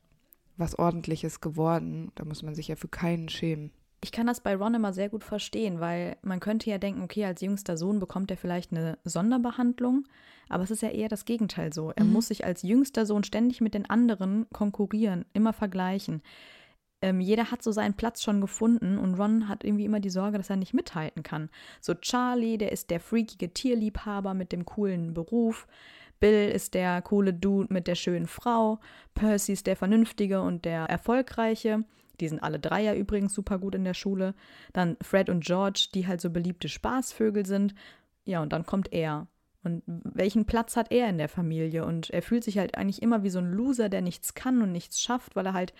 was 0.56 0.78
Ordentliches 0.78 1.40
geworden. 1.40 2.12
Da 2.14 2.24
muss 2.24 2.42
man 2.42 2.54
sich 2.54 2.68
ja 2.68 2.76
für 2.76 2.88
keinen 2.88 3.28
schämen. 3.28 3.72
Ich 4.04 4.10
kann 4.10 4.26
das 4.26 4.40
bei 4.40 4.56
Ron 4.56 4.74
immer 4.74 4.92
sehr 4.92 5.08
gut 5.08 5.22
verstehen, 5.22 5.78
weil 5.78 6.16
man 6.22 6.40
könnte 6.40 6.68
ja 6.68 6.78
denken, 6.78 7.02
okay, 7.02 7.24
als 7.24 7.40
jüngster 7.40 7.76
Sohn 7.76 8.00
bekommt 8.00 8.30
er 8.32 8.36
vielleicht 8.36 8.72
eine 8.72 8.98
Sonderbehandlung, 9.04 10.08
aber 10.48 10.64
es 10.64 10.72
ist 10.72 10.82
ja 10.82 10.88
eher 10.88 11.08
das 11.08 11.24
Gegenteil 11.24 11.72
so. 11.72 11.92
Er 11.94 12.04
Mhm. 12.04 12.12
muss 12.12 12.28
sich 12.28 12.44
als 12.44 12.62
jüngster 12.62 13.06
Sohn 13.06 13.22
ständig 13.22 13.60
mit 13.60 13.74
den 13.74 13.88
anderen 13.88 14.46
konkurrieren, 14.52 15.24
immer 15.34 15.52
vergleichen. 15.52 16.20
Ähm, 17.00 17.20
jeder 17.20 17.52
hat 17.52 17.62
so 17.62 17.70
seinen 17.70 17.94
Platz 17.94 18.22
schon 18.22 18.40
gefunden 18.40 18.98
und 18.98 19.14
Ron 19.14 19.48
hat 19.48 19.62
irgendwie 19.64 19.84
immer 19.84 20.00
die 20.00 20.10
Sorge, 20.10 20.36
dass 20.36 20.50
er 20.50 20.56
nicht 20.56 20.74
mithalten 20.74 21.22
kann. 21.22 21.48
So 21.80 21.94
Charlie, 21.94 22.58
der 22.58 22.72
ist 22.72 22.90
der 22.90 23.00
freakige 23.00 23.52
Tierliebhaber 23.54 24.34
mit 24.34 24.50
dem 24.50 24.64
coolen 24.64 25.14
Beruf. 25.14 25.66
Bill 26.22 26.50
ist 26.50 26.74
der 26.74 27.02
coole 27.02 27.34
Dude 27.34 27.74
mit 27.74 27.88
der 27.88 27.96
schönen 27.96 28.28
Frau. 28.28 28.78
Percy 29.12 29.54
ist 29.54 29.66
der 29.66 29.74
Vernünftige 29.74 30.40
und 30.40 30.64
der 30.64 30.84
Erfolgreiche. 30.84 31.82
Die 32.20 32.28
sind 32.28 32.40
alle 32.44 32.60
drei 32.60 32.80
ja 32.84 32.94
übrigens 32.94 33.34
super 33.34 33.58
gut 33.58 33.74
in 33.74 33.82
der 33.82 33.94
Schule. 33.94 34.34
Dann 34.72 34.96
Fred 35.02 35.28
und 35.28 35.44
George, 35.44 35.88
die 35.92 36.06
halt 36.06 36.20
so 36.20 36.30
beliebte 36.30 36.68
Spaßvögel 36.68 37.44
sind. 37.44 37.74
Ja, 38.24 38.40
und 38.40 38.52
dann 38.52 38.64
kommt 38.64 38.92
er. 38.92 39.26
Und 39.64 39.82
welchen 39.86 40.44
Platz 40.44 40.76
hat 40.76 40.92
er 40.92 41.08
in 41.08 41.18
der 41.18 41.28
Familie? 41.28 41.84
Und 41.84 42.10
er 42.10 42.22
fühlt 42.22 42.44
sich 42.44 42.56
halt 42.56 42.76
eigentlich 42.76 43.02
immer 43.02 43.24
wie 43.24 43.30
so 43.30 43.40
ein 43.40 43.50
Loser, 43.50 43.88
der 43.88 44.00
nichts 44.00 44.34
kann 44.34 44.62
und 44.62 44.70
nichts 44.70 45.00
schafft, 45.00 45.34
weil 45.34 45.46
er 45.46 45.54
halt 45.54 45.74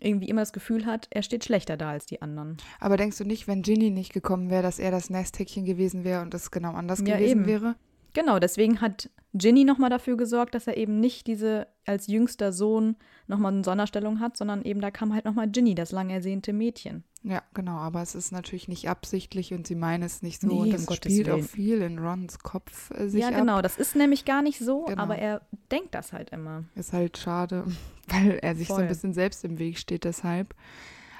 irgendwie 0.00 0.30
immer 0.30 0.40
das 0.40 0.54
Gefühl 0.54 0.86
hat, 0.86 1.06
er 1.10 1.22
steht 1.22 1.44
schlechter 1.44 1.76
da 1.76 1.90
als 1.90 2.06
die 2.06 2.22
anderen. 2.22 2.56
Aber 2.80 2.96
denkst 2.96 3.18
du 3.18 3.24
nicht, 3.24 3.46
wenn 3.46 3.60
Ginny 3.60 3.90
nicht 3.90 4.14
gekommen 4.14 4.48
wäre, 4.48 4.62
dass 4.62 4.78
er 4.78 4.90
das 4.90 5.10
Nesthäkchen 5.10 5.66
gewesen 5.66 6.02
wäre 6.02 6.22
und 6.22 6.32
das 6.32 6.50
genau 6.50 6.72
anders 6.72 7.00
Ja, 7.00 7.16
gewesen 7.18 7.40
eben. 7.40 7.46
wäre? 7.46 7.76
Genau, 8.16 8.38
deswegen 8.38 8.80
hat 8.80 9.10
Ginny 9.38 9.64
nochmal 9.64 9.90
dafür 9.90 10.16
gesorgt, 10.16 10.54
dass 10.54 10.66
er 10.66 10.76
eben 10.76 11.00
nicht 11.00 11.26
diese 11.26 11.66
als 11.84 12.06
jüngster 12.06 12.52
Sohn 12.52 12.96
nochmal 13.26 13.52
eine 13.52 13.64
Sonderstellung 13.64 14.20
hat, 14.20 14.36
sondern 14.36 14.62
eben 14.64 14.80
da 14.80 14.90
kam 14.90 15.12
halt 15.14 15.24
nochmal 15.24 15.48
Ginny, 15.48 15.74
das 15.74 15.92
lang 15.92 16.10
ersehnte 16.10 16.52
Mädchen. 16.52 17.04
Ja, 17.22 17.42
genau, 17.54 17.76
aber 17.76 18.02
es 18.02 18.14
ist 18.14 18.30
natürlich 18.30 18.68
nicht 18.68 18.88
absichtlich 18.88 19.52
und 19.52 19.66
sie 19.66 19.74
meinen 19.74 20.04
es 20.04 20.22
nicht 20.22 20.40
so 20.40 20.46
Nee, 20.46 20.54
und 20.54 20.64
um 20.66 20.70
das 20.72 20.86
Gottes 20.86 21.12
spielt 21.12 21.28
auch 21.28 21.34
Willen. 21.36 21.44
viel 21.48 21.82
in 21.82 21.98
Rons 21.98 22.38
Kopf 22.38 22.90
äh, 22.92 23.08
sich 23.08 23.22
ja, 23.22 23.28
ab. 23.28 23.34
genau, 23.36 23.62
das 23.62 23.76
ist 23.78 23.96
nämlich 23.96 24.24
gar 24.24 24.42
nicht 24.42 24.58
so, 24.60 24.84
Genau. 24.84 25.02
aber 25.02 25.16
er 25.16 25.42
denkt 25.72 25.94
das 25.94 26.12
halt 26.12 26.30
immer. 26.30 26.64
Ist 26.76 26.92
halt 26.92 27.18
schade, 27.18 27.64
weil 28.08 28.38
er 28.42 28.54
sich 28.54 28.68
so 28.68 28.74
Voll. 28.74 28.84
ein 28.84 28.88
bisschen 28.88 29.12
selbst 29.12 29.44
im 29.44 29.58
Weg 29.58 29.78
steht 29.78 30.04
deshalb. 30.04 30.54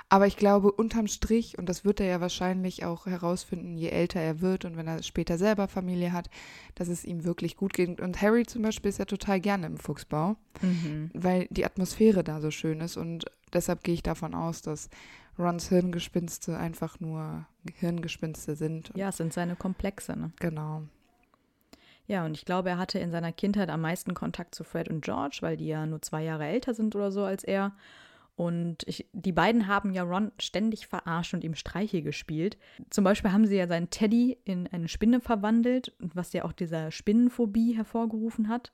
Aber 0.08 0.28
ich 0.28 0.36
glaube, 0.36 0.70
unterm 0.70 1.08
Strich, 1.08 1.58
und 1.58 1.68
das 1.68 1.84
wird 1.84 1.98
er 1.98 2.06
ja 2.06 2.20
wahrscheinlich 2.20 2.84
auch 2.84 3.06
herausfinden, 3.06 3.76
je 3.76 3.88
älter 3.88 4.20
er 4.20 4.40
wird 4.40 4.64
und 4.64 4.76
wenn 4.76 4.86
er 4.86 5.02
später 5.02 5.36
selber 5.36 5.66
Familie 5.66 6.12
hat, 6.12 6.30
dass 6.76 6.86
es 6.86 7.04
ihm 7.04 7.24
wirklich 7.24 7.56
gut 7.56 7.72
geht. 7.72 8.00
Und 8.00 8.22
Harry 8.22 8.46
zum 8.46 8.62
Beispiel 8.62 8.88
ist 8.88 8.98
ja 8.98 9.04
total 9.04 9.40
gerne 9.40 9.66
im 9.66 9.78
Fuchsbau, 9.78 10.36
Mhm. 10.62 11.10
weil 11.12 11.48
die 11.50 11.64
Atmosphäre 11.64 12.22
da 12.22 12.40
so 12.40 12.52
schön 12.52 12.80
ist. 12.80 12.96
Und 12.96 13.24
deshalb 13.52 13.82
gehe 13.82 13.94
ich 13.94 14.04
davon 14.04 14.34
aus, 14.34 14.62
dass 14.62 14.90
Rons 15.40 15.68
Hirngespinste 15.70 16.56
einfach 16.56 17.00
nur 17.00 17.44
Hirngespinste 17.74 18.54
sind. 18.54 18.92
Ja, 18.94 19.08
es 19.08 19.16
sind 19.16 19.32
seine 19.32 19.56
Komplexe, 19.56 20.16
ne? 20.16 20.30
Genau. 20.38 20.82
Ja, 22.06 22.24
und 22.24 22.36
ich 22.36 22.44
glaube, 22.44 22.70
er 22.70 22.78
hatte 22.78 23.00
in 23.00 23.10
seiner 23.10 23.32
Kindheit 23.32 23.68
am 23.70 23.80
meisten 23.80 24.14
Kontakt 24.14 24.54
zu 24.54 24.62
Fred 24.62 24.88
und 24.88 25.04
George, 25.04 25.38
weil 25.40 25.56
die 25.56 25.66
ja 25.66 25.84
nur 25.84 26.00
zwei 26.00 26.22
Jahre 26.22 26.46
älter 26.46 26.72
sind 26.74 26.94
oder 26.94 27.10
so 27.10 27.24
als 27.24 27.42
er. 27.42 27.72
Und 28.36 28.82
ich, 28.86 29.08
die 29.12 29.32
beiden 29.32 29.66
haben 29.66 29.92
ja 29.94 30.02
Ron 30.02 30.30
ständig 30.38 30.86
verarscht 30.86 31.32
und 31.32 31.42
ihm 31.42 31.54
Streiche 31.54 32.02
gespielt. 32.02 32.58
Zum 32.90 33.02
Beispiel 33.02 33.32
haben 33.32 33.46
sie 33.46 33.56
ja 33.56 33.66
seinen 33.66 33.88
Teddy 33.88 34.36
in 34.44 34.66
eine 34.66 34.88
Spinne 34.88 35.20
verwandelt, 35.20 35.94
was 35.98 36.34
ja 36.34 36.44
auch 36.44 36.52
dieser 36.52 36.90
Spinnenphobie 36.90 37.74
hervorgerufen 37.74 38.48
hat. 38.48 38.72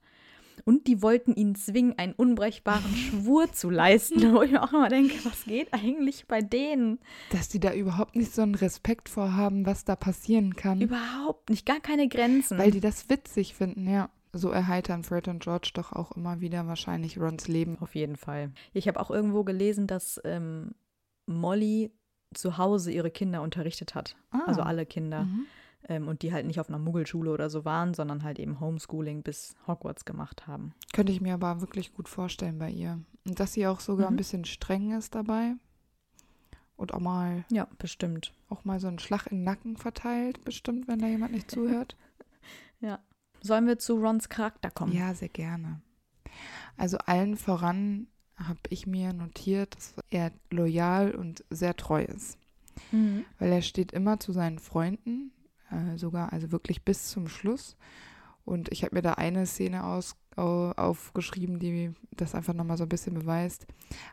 Und 0.64 0.86
die 0.86 1.00
wollten 1.00 1.34
ihn 1.34 1.54
zwingen, 1.54 1.96
einen 1.96 2.12
unbrechbaren 2.12 2.94
Schwur 2.96 3.52
zu 3.52 3.70
leisten, 3.70 4.20
wo 4.34 4.42
ich 4.42 4.50
mir 4.50 4.62
auch 4.62 4.72
immer 4.72 4.88
denke, 4.88 5.14
was 5.24 5.44
geht 5.44 5.72
eigentlich 5.72 6.26
bei 6.26 6.40
denen? 6.40 6.98
Dass 7.30 7.48
die 7.48 7.60
da 7.60 7.72
überhaupt 7.72 8.16
nicht 8.16 8.34
so 8.34 8.42
einen 8.42 8.54
Respekt 8.54 9.08
vorhaben, 9.08 9.64
was 9.64 9.84
da 9.84 9.96
passieren 9.96 10.54
kann. 10.56 10.80
Überhaupt 10.80 11.50
nicht, 11.50 11.66
gar 11.66 11.80
keine 11.80 12.08
Grenzen. 12.08 12.58
Weil 12.58 12.72
die 12.72 12.80
das 12.80 13.08
witzig 13.08 13.54
finden, 13.54 13.88
ja. 13.88 14.10
So 14.32 14.50
erheitern 14.50 15.04
Fred 15.04 15.28
und 15.28 15.42
George 15.42 15.70
doch 15.74 15.92
auch 15.92 16.12
immer 16.12 16.40
wieder 16.40 16.66
wahrscheinlich 16.66 17.18
Rons 17.18 17.48
Leben. 17.48 17.76
Auf 17.80 17.94
jeden 17.94 18.16
Fall. 18.16 18.50
Ich 18.72 18.88
habe 18.88 18.98
auch 19.00 19.10
irgendwo 19.10 19.44
gelesen, 19.44 19.86
dass 19.86 20.20
ähm, 20.24 20.74
Molly 21.26 21.90
zu 22.34 22.56
Hause 22.56 22.90
ihre 22.92 23.10
Kinder 23.10 23.42
unterrichtet 23.42 23.94
hat. 23.94 24.16
Ah. 24.30 24.40
Also 24.46 24.62
alle 24.62 24.86
Kinder. 24.86 25.24
Mhm. 25.24 25.46
Ähm, 25.88 26.08
und 26.08 26.22
die 26.22 26.32
halt 26.32 26.46
nicht 26.46 26.60
auf 26.60 26.68
einer 26.68 26.78
Muggelschule 26.78 27.30
oder 27.30 27.50
so 27.50 27.64
waren, 27.64 27.92
sondern 27.92 28.22
halt 28.22 28.38
eben 28.38 28.60
Homeschooling 28.60 29.22
bis 29.22 29.54
Hogwarts 29.66 30.04
gemacht 30.04 30.46
haben. 30.46 30.72
Könnte 30.94 31.12
ich 31.12 31.20
mir 31.20 31.34
aber 31.34 31.60
wirklich 31.60 31.92
gut 31.92 32.08
vorstellen 32.08 32.58
bei 32.58 32.70
ihr. 32.70 33.00
Und 33.26 33.38
dass 33.40 33.52
sie 33.52 33.66
auch 33.66 33.80
sogar 33.80 34.06
ein 34.06 34.14
Mhm. 34.14 34.18
bisschen 34.18 34.44
streng 34.44 34.92
ist 34.96 35.14
dabei. 35.14 35.54
Und 36.76 36.94
auch 36.94 37.00
mal, 37.00 37.44
Ja, 37.50 37.66
bestimmt. 37.78 38.32
auch 38.48 38.64
mal 38.64 38.80
so 38.80 38.88
einen 38.88 38.98
Schlag 38.98 39.26
in 39.26 39.38
den 39.38 39.44
Nacken 39.44 39.76
verteilt, 39.76 40.44
bestimmt, 40.44 40.88
wenn 40.88 40.98
da 41.00 41.06
jemand 41.06 41.32
nicht 41.32 41.50
zuhört. 41.50 41.96
Sollen 43.42 43.66
wir 43.66 43.78
zu 43.78 43.94
Rons 43.94 44.28
Charakter 44.28 44.70
kommen? 44.70 44.92
Ja, 44.92 45.14
sehr 45.14 45.28
gerne. 45.28 45.80
Also 46.76 46.98
allen 46.98 47.36
voran 47.36 48.06
habe 48.36 48.60
ich 48.70 48.86
mir 48.86 49.12
notiert, 49.12 49.76
dass 49.76 49.94
er 50.10 50.32
loyal 50.50 51.14
und 51.14 51.44
sehr 51.50 51.76
treu 51.76 52.02
ist. 52.04 52.38
Mhm. 52.90 53.24
Weil 53.38 53.52
er 53.52 53.62
steht 53.62 53.92
immer 53.92 54.18
zu 54.18 54.32
seinen 54.32 54.58
Freunden, 54.58 55.32
äh, 55.70 55.96
sogar 55.98 56.32
also 56.32 56.50
wirklich 56.50 56.84
bis 56.84 57.08
zum 57.08 57.28
Schluss. 57.28 57.76
Und 58.44 58.72
ich 58.72 58.82
habe 58.82 58.96
mir 58.96 59.02
da 59.02 59.12
eine 59.14 59.46
Szene 59.46 59.84
aus, 59.84 60.16
au, 60.36 60.72
aufgeschrieben, 60.72 61.58
die 61.58 61.92
das 62.10 62.34
einfach 62.34 62.54
nochmal 62.54 62.76
so 62.78 62.84
ein 62.84 62.88
bisschen 62.88 63.14
beweist. 63.14 63.66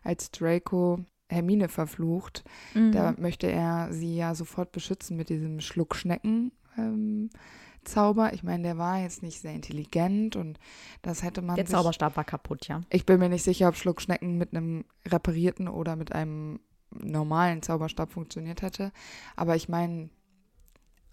Als 0.03 0.29
Draco 0.31 0.99
Hermine 1.29 1.69
verflucht, 1.69 2.43
Mhm. 2.73 2.91
da 2.91 3.15
möchte 3.17 3.47
er 3.47 3.91
sie 3.93 4.15
ja 4.15 4.35
sofort 4.35 4.71
beschützen 4.71 5.15
mit 5.17 5.29
diesem 5.29 5.61
Schluckschnecken. 5.61 6.51
Ähm, 6.77 7.29
Zauber. 7.83 8.33
Ich 8.33 8.43
meine, 8.43 8.63
der 8.63 8.77
war 8.77 8.99
jetzt 8.99 9.23
nicht 9.23 9.39
sehr 9.41 9.53
intelligent 9.53 10.35
und 10.35 10.59
das 11.01 11.23
hätte 11.23 11.41
man. 11.41 11.55
Der 11.55 11.65
sich- 11.65 11.75
Zauberstab 11.75 12.15
war 12.17 12.23
kaputt, 12.23 12.67
ja. 12.67 12.81
ich 12.89 13.05
bin 13.05 13.19
mir 13.19 13.29
nicht 13.29 13.43
sicher, 13.43 13.67
ob 13.69 13.75
Schluckschnecken 13.75 14.37
mit 14.37 14.53
einem 14.55 14.85
reparierten 15.07 15.67
oder 15.67 15.95
mit 15.95 16.11
einem 16.13 16.59
normalen 16.91 17.61
Zauberstab 17.61 18.11
funktioniert 18.11 18.61
hätte. 18.61 18.91
Aber 19.35 19.55
ich 19.55 19.69
meine, 19.69 20.09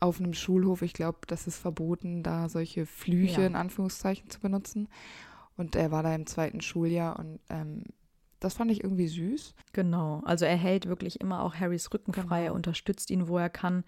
auf 0.00 0.20
einem 0.20 0.34
Schulhof, 0.34 0.82
ich 0.82 0.92
glaube, 0.92 1.18
das 1.26 1.46
ist 1.46 1.56
verboten, 1.58 2.22
da 2.22 2.48
solche 2.48 2.86
Flüche 2.86 3.42
Ja. 3.42 3.46
in 3.46 3.56
Anführungszeichen 3.56 4.28
zu 4.30 4.40
benutzen. 4.40 4.88
Und 5.56 5.74
er 5.74 5.90
war 5.90 6.02
da 6.02 6.14
im 6.14 6.26
zweiten 6.26 6.60
Schuljahr 6.60 7.18
und 7.18 7.40
ähm, 7.48 7.84
das 8.40 8.54
fand 8.54 8.70
ich 8.70 8.82
irgendwie 8.84 9.08
süß. 9.08 9.54
Genau. 9.72 10.20
Also 10.24 10.44
er 10.44 10.56
hält 10.56 10.86
wirklich 10.86 11.20
immer 11.20 11.42
auch 11.42 11.54
Harrys 11.54 11.92
Rücken 11.92 12.12
frei, 12.12 12.22
Genau. 12.22 12.34
er 12.50 12.54
unterstützt 12.54 13.10
ihn, 13.10 13.28
wo 13.28 13.38
er 13.38 13.48
kann. 13.50 13.84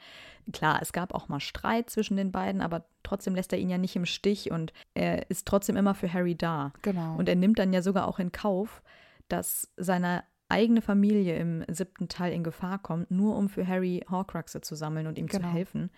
Klar, 0.53 0.79
es 0.81 0.93
gab 0.93 1.15
auch 1.15 1.29
mal 1.29 1.41
Streit 1.41 1.91
zwischen 1.91 2.17
den 2.17 2.33
beiden, 2.33 2.61
aber 2.63 2.85
trotzdem 3.03 3.35
lässt 3.35 3.53
er 3.53 3.59
ihn 3.59 3.69
ja 3.71 3.79
nicht 3.79 3.95
im 3.97 4.07
Stich 4.07 4.51
und 4.51 4.73
er 4.95 5.31
ist 5.31 5.47
trotzdem 5.47 5.77
immer 5.77 5.95
für 5.95 6.13
Harry 6.13 6.35
da. 6.35 6.73
Genau. 6.83 7.17
Und 7.17 7.29
er 7.29 7.37
nimmt 7.37 7.59
dann 7.59 7.73
ja 7.73 7.83
sogar 7.83 8.09
auch 8.09 8.19
in 8.19 8.33
Kauf, 8.33 8.83
dass 9.29 9.71
seine 9.77 10.25
eigene 10.49 10.81
Familie 10.81 11.37
im 11.37 11.63
siebten 11.69 12.09
Teil 12.09 12.33
in 12.33 12.43
Gefahr 12.43 12.79
kommt, 12.79 13.11
nur 13.11 13.37
um 13.37 13.51
für 13.51 13.67
Harry 13.67 14.03
Horcruxe 14.11 14.63
zu 14.63 14.75
sammeln 14.77 15.07
und 15.07 15.19
ihm 15.19 15.27
Genau. 15.27 15.47
zu 15.49 15.53
helfen. 15.53 15.91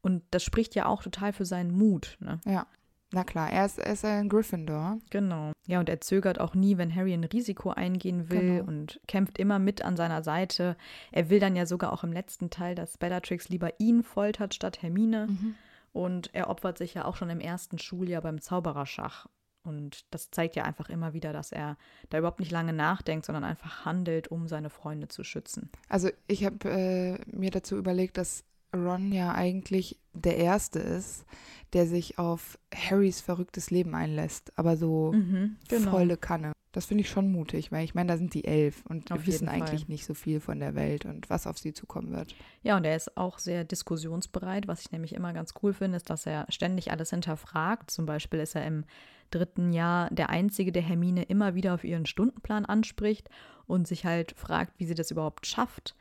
Und 0.00 0.24
das 0.32 0.42
spricht 0.42 0.74
ja 0.74 0.86
auch 0.86 1.04
total 1.04 1.32
für 1.32 1.44
seinen 1.44 1.70
Mut. 1.70 2.16
Ne? 2.18 2.40
ja, 2.44 2.66
na 3.12 3.24
klar, 3.24 3.50
er 3.50 3.66
ist, 3.66 3.78
er 3.78 3.92
ist 3.92 4.04
ein 4.04 4.28
Gryffindor. 4.28 4.98
Genau. 5.10 5.52
Ja, 5.66 5.80
und 5.80 5.88
er 5.88 6.00
zögert 6.00 6.40
auch 6.40 6.54
nie, 6.54 6.78
wenn 6.78 6.94
Harry 6.94 7.12
ein 7.12 7.24
Risiko 7.24 7.70
eingehen 7.70 8.30
will 8.30 8.58
Genau. 8.58 8.64
und 8.68 9.00
kämpft 9.06 9.38
immer 9.38 9.58
mit 9.58 9.82
an 9.82 9.96
seiner 9.96 10.22
Seite. 10.22 10.76
Er 11.12 11.30
will 11.30 11.38
dann 11.40 11.54
ja 11.56 11.66
sogar 11.66 11.92
auch 11.92 12.04
im 12.04 12.12
letzten 12.12 12.50
Teil, 12.50 12.74
dass 12.74 12.98
Bellatrix 12.98 13.48
lieber 13.48 13.70
ihn 13.78 14.02
foltert 14.02 14.54
statt 14.54 14.82
Hermine. 14.82 15.26
Mhm. 15.28 15.54
Und 15.92 16.34
er 16.34 16.48
opfert 16.48 16.78
sich 16.78 16.94
ja 16.94 17.04
auch 17.04 17.16
schon 17.16 17.28
im 17.30 17.40
ersten 17.40 17.78
Schuljahr 17.78 18.22
beim 18.22 18.40
Zaubererschach. 18.40 19.26
Und 19.64 20.06
das 20.10 20.30
zeigt 20.30 20.56
ja 20.56 20.64
einfach 20.64 20.88
immer 20.88 21.12
wieder, 21.12 21.32
dass 21.32 21.52
er 21.52 21.76
da 22.10 22.18
überhaupt 22.18 22.40
nicht 22.40 22.50
lange 22.50 22.72
nachdenkt, 22.72 23.26
sondern 23.26 23.44
einfach 23.44 23.84
handelt, 23.84 24.28
um 24.28 24.48
seine 24.48 24.70
Freunde 24.70 25.06
zu 25.08 25.22
schützen. 25.22 25.70
Also 25.88 26.08
ich 26.26 26.44
habe 26.44 26.68
äh, 26.68 27.18
mir 27.26 27.50
dazu 27.50 27.76
überlegt, 27.76 28.16
dass 28.16 28.44
Ron 28.74 29.12
ja 29.12 29.34
eigentlich 29.34 29.98
der 30.14 30.36
Erste 30.36 30.78
ist, 30.78 31.24
der 31.72 31.86
sich 31.86 32.18
auf 32.18 32.58
Harrys 32.74 33.20
verrücktes 33.20 33.70
Leben 33.70 33.94
einlässt, 33.94 34.52
aber 34.56 34.76
so 34.76 35.12
Mhm, 35.12 35.56
genau. 35.68 35.90
volle 35.90 36.16
Kanne. 36.16 36.52
Das 36.72 36.86
finde 36.86 37.02
ich 37.02 37.10
schon 37.10 37.30
mutig, 37.30 37.70
weil 37.70 37.84
ich 37.84 37.94
meine, 37.94 38.08
da 38.12 38.16
sind 38.16 38.32
die 38.32 38.44
elf 38.46 38.84
und 38.86 39.12
Auf 39.12 39.20
wir 39.20 39.26
wissen 39.26 39.48
eigentlich 39.48 39.88
nicht 39.88 40.06
so 40.06 40.14
viel 40.14 40.40
von 40.40 40.58
der 40.58 40.74
Welt 40.74 41.04
und 41.04 41.28
was 41.28 41.46
auf 41.46 41.58
sie 41.58 41.74
zukommen 41.74 42.12
wird. 42.12 42.34
Ja, 42.62 42.78
und 42.78 42.84
er 42.84 42.96
ist 42.96 43.14
auch 43.16 43.38
sehr 43.38 43.64
diskussionsbereit. 43.64 44.68
Was 44.68 44.80
ich 44.80 44.90
nämlich 44.90 45.14
immer 45.14 45.34
ganz 45.34 45.52
cool 45.62 45.74
finde, 45.74 45.96
ist, 45.98 46.08
dass 46.08 46.24
er 46.24 46.46
ständig 46.48 46.90
alles 46.90 47.10
hinterfragt. 47.10 47.90
Zum 47.90 48.06
Beispiel 48.06 48.40
ist 48.40 48.54
er 48.54 48.66
im 48.66 48.84
dritten 49.30 49.72
Jahr 49.74 50.08
der 50.10 50.30
Einzige, 50.30 50.72
der 50.72 50.82
Hermine 50.82 51.24
immer 51.24 51.54
wieder 51.54 51.74
auf 51.74 51.84
ihren 51.84 52.06
Stundenplan 52.06 52.64
anspricht 52.64 53.28
und 53.66 53.86
sich 53.86 54.06
halt 54.06 54.32
fragt, 54.32 54.78
wie 54.78 54.86
sie 54.86 54.94
das 54.94 55.10
überhaupt 55.10 55.46
schafft. 55.46 55.94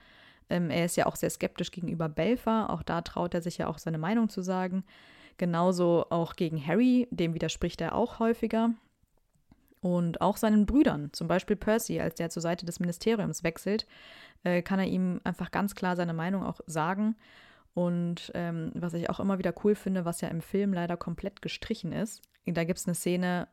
Ähm, 0.52 0.70
er 0.70 0.86
ist 0.86 0.98
ja 0.98 1.06
auch 1.08 1.16
sehr 1.16 1.30
skeptisch 1.30 1.72
gegenüber 1.72 2.10
Belfer. 2.10 2.70
Auch 2.70 2.84
da 2.84 3.02
traut 3.02 3.34
er 3.34 3.42
sich 3.42 3.58
ja 3.58 3.68
auch 3.68 3.78
seine 3.80 3.98
Meinung 3.98 4.30
zu 4.30 4.42
sagen. 4.42 4.84
Genauso 5.38 6.06
auch 6.10 6.36
gegen 6.36 6.66
Harry, 6.66 7.08
dem 7.10 7.34
widerspricht 7.34 7.82
er 7.82 7.96
auch 7.96 8.20
häufiger. 8.20 8.72
und 9.82 10.22
auch 10.22 10.38
seinen 10.38 10.68
Brüdern, 10.68 11.10
zum 11.12 11.28
Beispiel 11.28 11.56
Percy, 11.56 12.00
als 12.00 12.16
der 12.16 12.30
zur 12.30 12.42
Seite 12.44 12.66
des 12.68 12.80
Ministeriums 12.80 13.44
wechselt, 13.44 13.88
äh, 14.44 14.62
kann 14.62 14.80
er 14.80 14.86
ihm 14.86 15.20
einfach 15.24 15.50
ganz 15.50 15.74
klar 15.74 15.96
seine 15.96 16.14
Meinung 16.14 16.44
auch 16.46 16.62
sagen. 16.68 17.16
Und 17.74 18.32
ähm, 18.36 18.72
was 18.76 18.94
ich 18.94 19.10
auch 19.10 19.20
immer 19.20 19.40
wieder 19.40 19.54
cool 19.64 19.76
finde, 19.76 20.06
was 20.06 20.22
ja 20.22 20.28
im 20.28 20.42
Film 20.42 20.74
leider 20.74 20.98
komplett 20.98 21.42
gestrichen 21.42 21.94
ist, 21.94 22.22
da 22.46 22.64
gibt 22.64 22.80
es 22.80 22.88
eine 22.88 22.96
Szene, 22.96 23.48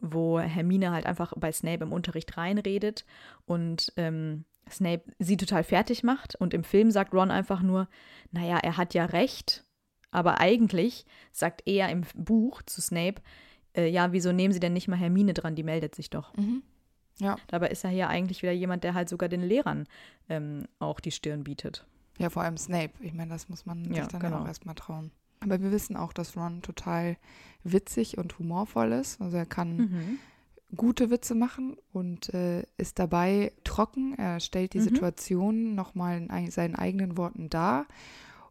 wo 0.00 0.38
Hermine 0.38 0.90
halt 0.90 1.06
einfach 1.06 1.32
bei 1.36 1.50
Snape 1.52 1.84
im 1.84 1.92
Unterricht 1.92 2.36
reinredet 2.36 3.04
und 3.46 3.92
ähm, 3.96 4.44
Snape 4.72 5.04
sie 5.18 5.36
total 5.36 5.64
fertig 5.64 6.02
macht. 6.02 6.34
Und 6.36 6.54
im 6.54 6.64
Film 6.64 6.90
sagt 6.90 7.14
Ron 7.14 7.30
einfach 7.30 7.62
nur, 7.62 7.88
naja, 8.32 8.58
er 8.58 8.76
hat 8.76 8.94
ja 8.94 9.04
recht. 9.06 9.64
Aber 10.10 10.40
eigentlich 10.40 11.04
sagt 11.32 11.62
er 11.66 11.90
im 11.90 12.02
Buch 12.14 12.62
zu 12.62 12.80
Snape, 12.80 13.20
äh, 13.76 13.88
ja, 13.88 14.12
wieso 14.12 14.32
nehmen 14.32 14.52
Sie 14.54 14.60
denn 14.60 14.72
nicht 14.72 14.88
mal 14.88 14.96
Hermine 14.96 15.34
dran? 15.34 15.54
Die 15.54 15.62
meldet 15.62 15.94
sich 15.94 16.08
doch. 16.10 16.34
Mhm. 16.36 16.62
Ja. 17.18 17.36
Dabei 17.48 17.68
ist 17.68 17.84
er 17.84 17.90
hier 17.90 18.08
eigentlich 18.08 18.42
wieder 18.42 18.52
jemand, 18.52 18.84
der 18.84 18.94
halt 18.94 19.08
sogar 19.08 19.28
den 19.28 19.42
Lehrern 19.42 19.86
ähm, 20.28 20.66
auch 20.78 21.00
die 21.00 21.10
Stirn 21.10 21.44
bietet. 21.44 21.84
Ja, 22.18 22.30
vor 22.30 22.42
allem 22.42 22.56
Snape. 22.56 22.92
Ich 23.00 23.12
meine, 23.12 23.30
das 23.30 23.48
muss 23.48 23.66
man 23.66 23.84
Ja, 23.92 24.04
sich 24.04 24.12
dann 24.12 24.20
genau. 24.20 24.38
auch 24.42 24.46
erstmal 24.46 24.74
trauen. 24.74 25.10
Aber 25.40 25.60
wir 25.60 25.70
wissen 25.70 25.96
auch, 25.96 26.12
dass 26.12 26.36
Ron 26.36 26.62
total 26.62 27.16
witzig 27.64 28.18
und 28.18 28.38
humorvoll 28.38 28.92
ist. 28.92 29.20
Also 29.20 29.36
er 29.36 29.46
kann 29.46 29.76
Mhm. 29.76 30.18
Gute 30.76 31.10
Witze 31.10 31.34
machen 31.34 31.76
und 31.92 32.32
äh, 32.34 32.64
ist 32.76 32.98
dabei 32.98 33.52
trocken. 33.64 34.14
Er 34.18 34.40
stellt 34.40 34.74
die 34.74 34.78
Mhm. 34.80 34.84
Situation 34.84 35.74
nochmal 35.74 36.18
in 36.18 36.30
ei- 36.30 36.50
seinen 36.50 36.74
eigenen 36.74 37.16
Worten 37.16 37.48
dar. 37.48 37.86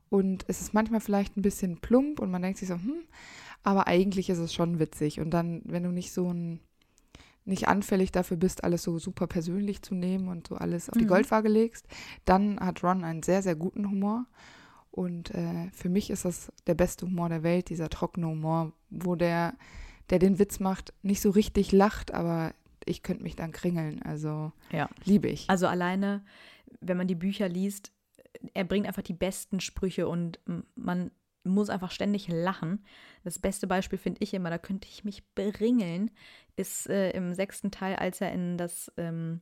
Und 0.10 0.46
es 0.48 0.62
ist 0.62 0.74
manchmal 0.74 1.02
vielleicht 1.02 1.38
ein 1.38 1.42
bisschen 1.42 1.78
plump 1.78 2.20
und 2.20 2.32
man 2.32 2.42
denkt 2.42 2.58
sich 2.60 2.70
so, 2.70 2.76
hm, 2.76 3.04
aber 3.64 3.88
eigentlich 3.88 4.30
ist 4.30 4.38
es 4.40 4.54
schon 4.54 4.80
witzig. 4.80 5.20
Und 5.20 5.32
dann, 5.32 5.62
wenn 5.66 5.84
du 5.84 5.90
nicht 5.92 6.12
so 6.14 6.32
ein, 6.34 6.60
nicht 7.46 7.68
anfällig 7.68 8.12
dafür 8.12 8.38
bist, 8.38 8.64
alles 8.64 8.84
so 8.84 9.00
super 9.00 9.28
persönlich 9.28 9.82
zu 9.82 9.96
nehmen 9.96 10.28
und 10.28 10.48
so 10.48 10.56
alles 10.56 10.90
auf 10.90 10.98
die 10.98 11.04
Mhm. 11.06 11.10
Goldwaage 11.10 11.50
legst, 11.50 11.86
dann 12.26 12.60
hat 12.60 12.84
Ron 12.84 13.04
einen 13.04 13.24
sehr, 13.24 13.42
sehr 13.42 13.56
guten 13.56 13.90
Humor. 13.90 14.26
Und 14.92 15.32
äh, 15.36 15.70
für 15.74 15.90
mich 15.90 16.10
ist 16.10 16.26
das 16.26 16.52
der 16.66 16.74
beste 16.74 17.06
Humor 17.06 17.30
der 17.30 17.44
Welt, 17.44 17.70
dieser 17.70 17.90
trockene 17.90 18.28
Humor, 18.28 18.72
wo 18.90 19.16
der, 19.16 19.54
der 20.10 20.20
den 20.20 20.40
Witz 20.40 20.60
macht, 20.60 20.94
nicht 21.02 21.22
so 21.22 21.30
richtig 21.30 21.72
lacht, 21.72 22.14
aber 22.14 22.54
ich 22.86 23.04
könnte 23.04 23.24
mich 23.24 23.36
dann 23.36 23.52
kringeln. 23.52 24.02
Also 24.02 24.52
Ja. 24.72 24.90
liebe 25.04 25.28
ich. 25.28 25.50
Also 25.50 25.68
alleine, 25.68 26.24
wenn 26.80 26.98
man 26.98 27.08
die 27.08 27.16
Bücher 27.16 27.50
liest, 27.50 27.92
er 28.54 28.64
bringt 28.64 28.88
einfach 28.88 29.02
die 29.02 29.14
besten 29.14 29.60
Sprüche 29.60 30.08
und 30.08 30.40
man 30.76 31.12
muss 31.44 31.70
einfach 31.70 31.92
ständig 31.92 32.28
lachen. 32.28 32.84
Das 33.24 33.40
beste 33.40 33.68
Beispiel 33.68 33.98
finde 33.98 34.22
ich 34.24 34.34
immer, 34.34 34.50
da 34.50 34.58
könnte 34.58 34.88
ich 34.90 35.04
mich 35.04 35.26
beringeln, 35.34 36.12
ist 36.56 36.90
äh, 36.90 37.12
im 37.12 37.34
sechsten 37.34 37.72
Teil, 37.72 37.96
als 37.96 38.22
er 38.22 38.32
in 38.32 38.58
das 38.58 38.92
ähm, 38.98 39.42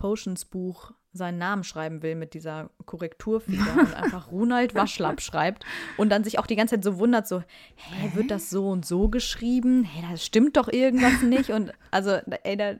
Potions-Buch 0.00 0.92
seinen 1.12 1.36
Namen 1.36 1.62
schreiben 1.62 2.02
will 2.02 2.14
mit 2.14 2.32
dieser 2.32 2.70
Korrekturfeder 2.86 3.74
und 3.78 3.94
einfach 3.94 4.32
Ronald 4.32 4.74
Waschlapp 4.74 5.20
schreibt 5.20 5.66
und 5.98 6.08
dann 6.08 6.24
sich 6.24 6.38
auch 6.38 6.46
die 6.46 6.56
ganze 6.56 6.76
Zeit 6.76 6.84
so 6.84 6.98
wundert, 6.98 7.28
so, 7.28 7.40
hä, 7.40 8.12
wird 8.14 8.30
das 8.30 8.48
so 8.48 8.68
und 8.68 8.86
so 8.86 9.08
geschrieben? 9.08 9.84
Hä, 9.84 10.04
das 10.10 10.24
stimmt 10.24 10.56
doch 10.56 10.68
irgendwas 10.68 11.20
nicht. 11.22 11.50
Und 11.50 11.72
also, 11.90 12.12
ey, 12.44 12.56
da, 12.56 12.76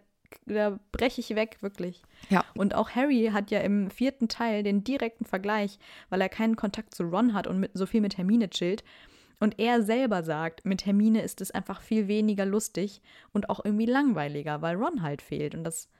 da 0.47 0.79
breche 0.93 1.21
ich 1.21 1.35
weg, 1.35 1.59
wirklich. 1.61 2.03
Ja. 2.31 2.43
Und 2.55 2.75
auch 2.75 2.91
Harry 2.91 3.31
hat 3.35 3.51
ja 3.51 3.61
im 3.61 3.91
vierten 3.91 4.29
Teil 4.29 4.63
den 4.63 4.83
direkten 4.83 5.27
Vergleich, 5.27 5.79
weil 6.09 6.23
er 6.23 6.31
keinen 6.31 6.57
Kontakt 6.57 6.95
zu 6.95 7.03
Ron 7.03 7.35
hat 7.35 7.47
und 7.47 7.61
mit, 7.61 7.73
so 7.75 7.85
viel 7.85 8.01
mit 8.01 8.17
Hermine 8.17 8.49
chillt. 8.49 8.83
Und 9.41 9.59
er 9.59 9.83
selber 9.83 10.23
sagt, 10.23 10.65
mit 10.65 10.87
Hermine 10.87 11.21
ist 11.21 11.43
es 11.43 11.51
einfach 11.51 11.83
viel 11.83 12.09
weniger 12.09 12.47
lustig 12.47 13.03
und 13.33 13.51
auch 13.51 13.63
irgendwie 13.63 13.87
langweiliger, 13.87 14.63
weil 14.63 14.77
Ron 14.77 15.03
halt 15.03 15.21
fehlt. 15.21 15.55
Und 15.55 15.65
das 15.65 15.91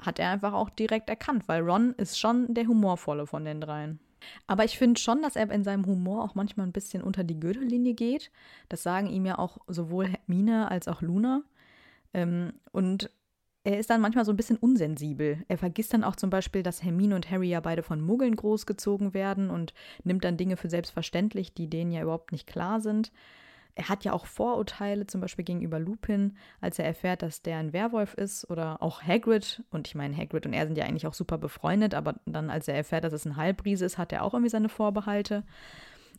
hat 0.00 0.18
er 0.18 0.30
einfach 0.30 0.52
auch 0.52 0.70
direkt 0.70 1.08
erkannt, 1.08 1.44
weil 1.46 1.62
Ron 1.62 1.94
ist 1.96 2.18
schon 2.18 2.52
der 2.54 2.66
humorvolle 2.66 3.26
von 3.26 3.44
den 3.44 3.60
dreien. 3.60 4.00
Aber 4.46 4.64
ich 4.64 4.78
finde 4.78 5.00
schon, 5.00 5.22
dass 5.22 5.36
er 5.36 5.50
in 5.50 5.64
seinem 5.64 5.86
Humor 5.86 6.24
auch 6.24 6.34
manchmal 6.34 6.66
ein 6.66 6.72
bisschen 6.72 7.02
unter 7.02 7.24
die 7.24 7.40
Gürtellinie 7.40 7.94
geht. 7.94 8.30
Das 8.68 8.82
sagen 8.82 9.06
ihm 9.06 9.26
ja 9.26 9.38
auch 9.38 9.58
sowohl 9.66 10.08
Hermine 10.08 10.70
als 10.70 10.88
auch 10.88 11.02
Luna. 11.02 11.42
Ähm, 12.12 12.52
und 12.72 13.10
er 13.62 13.78
ist 13.78 13.90
dann 13.90 14.00
manchmal 14.00 14.24
so 14.24 14.32
ein 14.32 14.36
bisschen 14.36 14.56
unsensibel. 14.56 15.44
Er 15.48 15.58
vergisst 15.58 15.92
dann 15.92 16.04
auch 16.04 16.16
zum 16.16 16.30
Beispiel, 16.30 16.62
dass 16.62 16.82
Hermine 16.82 17.14
und 17.14 17.30
Harry 17.30 17.50
ja 17.50 17.60
beide 17.60 17.82
von 17.82 18.00
Muggeln 18.00 18.36
großgezogen 18.36 19.12
werden 19.12 19.50
und 19.50 19.74
nimmt 20.02 20.24
dann 20.24 20.38
Dinge 20.38 20.56
für 20.56 20.70
selbstverständlich, 20.70 21.52
die 21.52 21.68
denen 21.68 21.92
ja 21.92 22.02
überhaupt 22.02 22.32
nicht 22.32 22.46
klar 22.46 22.80
sind. 22.80 23.12
Er 23.80 23.88
hat 23.88 24.04
ja 24.04 24.12
auch 24.12 24.26
Vorurteile, 24.26 25.06
zum 25.06 25.22
Beispiel 25.22 25.42
gegenüber 25.42 25.78
Lupin, 25.78 26.36
als 26.60 26.78
er 26.78 26.84
erfährt, 26.84 27.22
dass 27.22 27.40
der 27.40 27.56
ein 27.56 27.72
Werwolf 27.72 28.12
ist. 28.12 28.50
Oder 28.50 28.82
auch 28.82 29.00
Hagrid. 29.02 29.62
Und 29.70 29.88
ich 29.88 29.94
meine, 29.94 30.14
Hagrid 30.14 30.44
und 30.44 30.52
er 30.52 30.66
sind 30.66 30.76
ja 30.76 30.84
eigentlich 30.84 31.06
auch 31.06 31.14
super 31.14 31.38
befreundet, 31.38 31.94
aber 31.94 32.16
dann, 32.26 32.50
als 32.50 32.68
er 32.68 32.74
erfährt, 32.74 33.04
dass 33.04 33.14
es 33.14 33.24
ein 33.24 33.36
Halbriese 33.36 33.86
ist, 33.86 33.96
hat 33.96 34.12
er 34.12 34.22
auch 34.22 34.34
irgendwie 34.34 34.50
seine 34.50 34.68
Vorbehalte. 34.68 35.44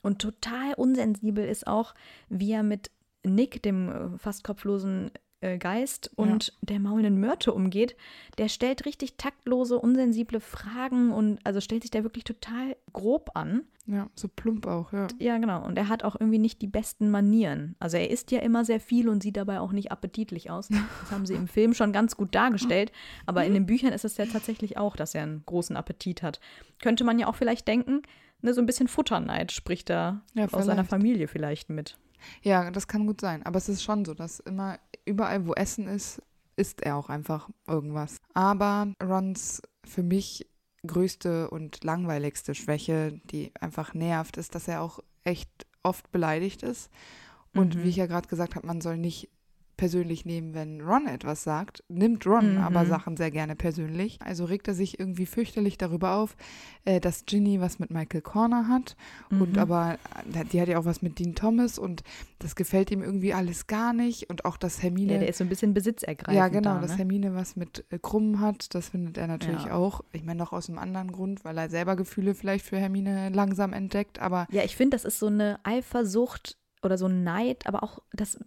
Und 0.02 0.20
total 0.20 0.74
unsensibel 0.74 1.46
ist 1.46 1.68
auch, 1.68 1.94
wie 2.30 2.52
er 2.52 2.64
mit 2.64 2.90
Nick, 3.24 3.62
dem 3.62 3.90
äh, 3.90 4.18
fast 4.18 4.44
kopflosen 4.44 5.12
äh, 5.42 5.58
Geist, 5.58 6.12
und 6.16 6.54
der 6.62 6.80
maulenden 6.80 7.20
Myrte 7.20 7.54
umgeht. 7.54 7.96
Der 8.38 8.48
stellt 8.48 8.86
richtig 8.86 9.18
taktlose, 9.18 9.78
unsensible 9.78 10.40
Fragen 10.40 11.12
und 11.12 11.40
also 11.44 11.60
stellt 11.62 11.82
sich 11.82 11.92
da 11.92 12.04
wirklich 12.04 12.24
total 12.24 12.78
grob 12.94 13.32
an. 13.34 13.64
Ja, 13.88 14.10
so 14.16 14.28
plump 14.28 14.68
auch, 14.68 14.94
ja. 14.94 15.08
Ja, 15.20 15.38
genau. 15.40 15.66
Und 15.66 15.78
er 15.78 15.90
hat 15.90 16.04
auch 16.04 16.16
irgendwie 16.20 16.38
nicht 16.38 16.62
die 16.62 16.68
besten 16.68 17.10
Manieren. 17.10 17.76
Also 17.80 17.98
er 17.98 18.10
isst 18.12 18.32
ja 18.32 18.40
immer 18.40 18.64
sehr 18.64 18.80
viel 18.80 19.10
und 19.10 19.24
sieht 19.24 19.36
dabei 19.38 19.60
auch 19.60 19.72
nicht 19.72 19.92
appetitlich 19.92 20.52
aus. 20.52 20.70
Das 20.70 21.12
haben 21.12 21.26
sie 21.26 21.34
im 21.34 21.48
Film 21.50 21.74
schon 21.74 21.92
ganz 21.92 22.16
gut 22.16 22.36
dargestellt. 22.36 22.92
Aber 23.26 23.44
in 23.44 23.54
den 23.54 23.66
Büchern 23.66 23.92
ist 23.92 24.06
es 24.06 24.18
ja 24.18 24.28
tatsächlich 24.28 24.78
auch, 24.78 24.96
dass 24.96 25.16
er 25.16 25.24
einen 25.24 25.44
großen 25.46 25.76
Appetit 25.76 26.22
hat. 26.22 26.40
Könnte 26.82 27.04
man 27.04 27.18
ja 27.18 27.28
auch 27.28 27.36
vielleicht 27.36 27.68
denken, 27.68 28.04
ne, 28.42 28.54
so 28.54 28.62
ein 28.62 28.68
bisschen 28.68 28.88
Futterneid 28.88 29.52
spricht 29.52 29.90
da 29.90 30.22
Ja, 30.36 30.46
aus 30.52 30.66
seiner. 30.66 30.86
Familie 30.86 31.28
vielleicht 31.28 31.70
mit. 31.70 31.98
Ja, 32.44 32.70
das 32.70 32.88
kann 32.88 33.08
gut 33.08 33.20
sein. 33.20 33.44
Aber 33.46 33.58
es 33.58 33.68
ist 33.68 33.82
schon 33.84 34.06
so, 34.06 34.14
dass 34.14 34.40
immer 34.40 34.78
überall, 35.06 35.46
wo 35.48 35.54
Essen 35.54 35.88
ist, 35.88 36.22
isst 36.56 36.82
er 36.82 36.98
auch 36.98 37.10
einfach 37.10 37.50
irgendwas. 37.68 38.18
Aber 38.34 38.94
Rons 39.02 39.62
für 39.86 40.04
mich 40.04 40.48
größte 40.86 41.50
und 41.50 41.84
langweiligste 41.84 42.56
Schwäche, 42.56 43.20
die 43.26 43.52
einfach 43.60 43.94
nervt, 43.94 44.38
ist, 44.38 44.56
dass 44.56 44.68
er 44.68 44.82
auch 44.82 45.00
echt 45.24 45.50
oft 45.84 46.12
beleidigt 46.12 46.64
ist. 46.64 46.90
Und 47.54 47.76
Mhm. 47.76 47.84
wie 47.84 47.90
ich 47.90 47.96
ja 47.98 48.06
gerade 48.08 48.28
gesagt 48.28 48.56
habe, 48.56 48.68
man 48.68 48.82
soll 48.82 48.98
nicht 48.98 49.30
persönlich 49.82 50.26
nehmen, 50.26 50.54
wenn 50.54 50.80
Ron 50.80 51.08
etwas 51.08 51.42
sagt. 51.44 51.84
Nimmt 51.90 52.28
Ron 52.28 52.52
Mhm. 52.52 52.58
aber 52.60 52.86
Sachen 52.86 53.18
sehr 53.18 53.32
gerne 53.32 53.56
persönlich. 53.56 54.20
Also 54.22 54.46
regt 54.46 54.68
er 54.68 54.76
sich 54.76 55.00
irgendwie 55.00 55.26
fürchterlich 55.26 55.80
darüber 55.80 56.18
auf, 56.18 56.36
äh, 56.86 57.00
dass 57.00 57.26
Ginny 57.26 57.60
was 57.60 57.80
mit 57.80 57.90
Michael 57.90 58.22
Corner 58.22 58.68
hat. 58.68 58.96
Und 59.32 59.54
Mhm. 59.54 59.58
aber 59.58 59.98
äh, 60.36 60.46
die 60.46 60.62
hat 60.62 60.68
ja 60.68 60.78
auch 60.78 60.86
was 60.86 61.02
mit 61.02 61.18
Dean 61.18 61.34
Thomas 61.34 61.80
und 61.80 62.04
das 62.38 62.56
gefällt 62.56 62.92
ihm 62.92 63.02
irgendwie 63.02 63.34
alles 63.34 63.66
gar 63.66 63.92
nicht. 63.92 64.30
Und 64.30 64.46
auch, 64.46 64.58
dass 64.58 64.84
Hermine. 64.84 65.14
Ja, 65.14 65.20
der 65.20 65.30
ist 65.30 65.40
so 65.40 65.44
ein 65.46 65.50
bisschen 65.50 65.74
besitzergreifend. 65.74 66.38
Ja, 66.38 66.48
genau, 66.50 66.76
da, 66.76 66.82
dass 66.82 66.92
ne? 66.92 66.98
Hermine 66.98 67.34
was 67.34 67.56
mit 67.56 67.84
äh, 67.90 67.98
Krumm 67.98 68.40
hat, 68.40 68.76
das 68.76 68.90
findet 68.90 69.18
er 69.18 69.26
natürlich 69.26 69.66
Ja. 69.66 69.74
auch. 69.74 70.02
Ich 70.12 70.24
meine, 70.24 70.38
noch 70.38 70.52
aus 70.54 70.70
einem 70.70 70.78
anderen 70.78 71.12
Grund, 71.12 71.44
weil 71.44 71.58
er 71.58 71.72
selber 71.72 71.96
Gefühle 71.96 72.36
vielleicht 72.36 72.66
für 72.66 72.78
Hermine 72.78 73.30
langsam 73.30 73.74
entdeckt, 73.74 74.20
aber 74.20 74.46
Ja, 74.52 74.62
ich 74.64 74.76
finde, 74.76 74.96
das 74.96 75.06
ist 75.06 75.18
so 75.18 75.26
eine 75.26 75.60
Eifersucht 75.64 76.58
oder 76.84 76.98
so 76.98 77.06
ein 77.08 77.24
Neid, 77.24 77.68
aber 77.68 77.84
auch 77.84 78.00
das 78.14 78.40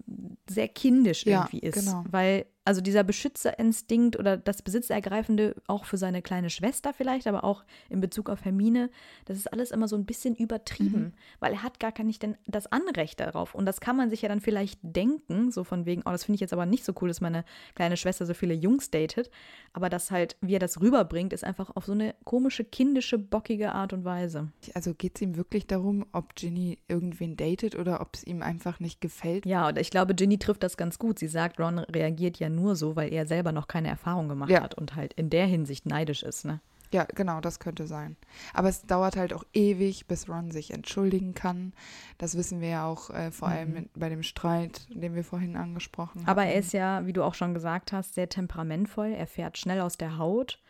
sehr 0.49 0.69
kindisch 0.69 1.25
Ja, 1.27 1.43
irgendwie 1.43 1.61
ist. 1.61 1.75
genau. 1.75 2.05
Weil, 2.11 2.47
also 2.65 2.81
dieser 2.81 3.05
Beschützerinstinkt 3.05 4.19
oder 4.19 4.37
das 4.37 4.63
Besitzergreifende 4.63 5.55
auch 5.67 5.85
für 5.85 5.97
seine 5.99 6.23
kleine 6.23 6.51
Schwester 6.51 6.93
vielleicht, 6.93 7.27
aber 7.27 7.45
auch 7.45 7.65
in 7.89 8.01
Bezug 8.01 8.31
auf 8.31 8.45
Hermine, 8.45 8.91
das 9.27 9.37
ist 9.37 9.53
alles 9.53 9.71
immer 9.71 9.89
so 9.89 9.97
ein 9.97 10.07
bisschen 10.07 10.35
übertrieben, 10.35 11.01
Mhm. 11.01 11.13
weil 11.41 11.53
er 11.53 11.63
hat 11.63 11.79
gar 11.81 11.93
nicht 12.05 12.23
denn 12.23 12.37
das 12.47 12.71
Anrecht 12.71 13.21
darauf. 13.21 13.55
Und 13.55 13.67
das 13.67 13.81
kann 13.81 13.97
man 13.97 14.11
sich 14.11 14.23
ja 14.23 14.29
dann 14.29 14.41
vielleicht 14.41 14.79
denken, 14.83 15.51
so 15.53 15.65
von 15.65 15.87
wegen, 15.87 16.03
oh, 16.07 16.11
das 16.11 16.25
finde 16.25 16.37
ich 16.37 16.41
jetzt 16.41 16.53
aber 16.53 16.67
nicht 16.67 16.85
so 16.85 16.93
cool, 17.01 17.09
dass 17.09 17.21
meine 17.21 17.45
kleine 17.75 17.97
Schwester 17.97 18.27
so 18.27 18.35
viele 18.35 18.55
Jungs 18.55 18.91
datet. 18.91 19.31
Aber 19.73 19.89
das 19.89 20.11
halt, 20.11 20.37
wie 20.41 20.55
er 20.55 20.59
das 20.59 20.81
rüberbringt, 20.81 21.33
ist 21.33 21.45
einfach 21.45 21.75
auf 21.77 21.85
so 21.85 21.93
eine 21.93 22.15
komische, 22.25 22.65
kindische, 22.65 23.19
bockige 23.19 23.73
Art 23.73 23.93
und 23.93 24.05
Weise. 24.05 24.51
also 24.75 24.95
geht 24.95 25.17
es 25.17 25.23
ihm 25.23 25.37
wirklich 25.37 25.67
darum, 25.67 26.07
ob 26.13 26.35
Ginny 26.35 26.79
irgendwen 26.89 27.37
datet 27.37 27.77
oder 27.77 28.01
ob 28.01 28.15
es 28.15 28.25
ihm 28.25 28.43
einfach 28.43 28.81
nicht 28.81 29.01
gefällt? 29.01 29.47
Ja, 29.47 29.69
und 29.69 29.79
ich 29.79 29.91
glaube, 29.91 30.15
Ginny 30.15 30.39
trifft 30.39 30.63
das 30.63 30.77
ganz 30.77 30.99
gut. 30.99 31.19
Sie 31.19 31.29
sagt, 31.29 31.61
Ron 31.61 31.79
reagiert 31.79 32.39
ja 32.39 32.49
nur 32.55 32.77
so, 32.77 32.97
weil 32.97 33.13
er 33.13 33.27
selber 33.27 33.53
noch 33.53 33.69
keine 33.69 33.89
Erfahrung 33.89 34.29
gemacht 34.29 34.51
Ja. 34.51 34.63
hat 34.63 34.75
und 34.75 34.95
halt 34.97 35.13
in 35.15 35.31
der 35.31 35.47
Hinsicht 35.47 35.87
neidisch 35.87 36.23
ist. 36.23 36.45
Ne? 36.45 36.61
Ja, 36.93 37.07
genau, 37.13 37.41
das 37.41 37.59
könnte 37.59 37.87
sein. 37.89 38.17
Aber 38.53 38.69
es 38.69 38.83
dauert 38.87 39.17
halt 39.17 39.33
auch 39.33 39.45
ewig, 39.53 40.07
bis 40.07 40.29
Ron 40.29 40.53
sich 40.53 40.71
entschuldigen 40.73 41.35
kann. 41.35 41.73
Das 42.19 42.37
wissen 42.37 42.61
wir 42.61 42.69
ja 42.69 42.87
auch 42.87 43.11
äh, 43.11 43.33
vor 43.33 43.49
allem 43.49 43.73
mit, 43.73 43.89
bei 43.95 44.09
dem 44.09 44.23
Streit, 44.23 44.87
den 44.91 45.15
wir 45.17 45.25
vorhin 45.25 45.57
angesprochen 45.57 46.21
haben. 46.21 46.23
Mhm. 46.23 46.29
Aber 46.29 46.45
er 46.45 46.55
ist 46.55 46.73
ja, 46.73 47.05
wie 47.05 47.13
du 47.13 47.25
auch 47.25 47.35
schon 47.35 47.53
gesagt 47.53 47.93
hast, 47.93 48.15
sehr 48.15 48.29
temperamentvoll. 48.29 49.09
Er 49.09 49.27
fährt 49.27 49.59
schnell 49.59 49.81
aus 49.81 49.97
der 49.97 50.19
Haut. 50.19 50.61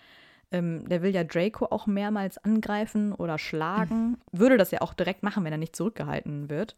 Ähm, 0.50 0.88
der 0.88 1.02
will 1.02 1.14
ja 1.14 1.24
Draco 1.24 1.66
auch 1.66 1.86
mehrmals 1.86 2.38
angreifen 2.38 3.12
oder 3.12 3.38
schlagen. 3.38 4.16
Würde 4.32 4.56
das 4.56 4.70
ja 4.70 4.80
auch 4.80 4.94
direkt 4.94 5.22
machen, 5.24 5.44
wenn 5.44 5.52
er 5.52 5.58
nicht 5.58 5.76
zurückgehalten 5.76 6.48
wird. 6.48 6.74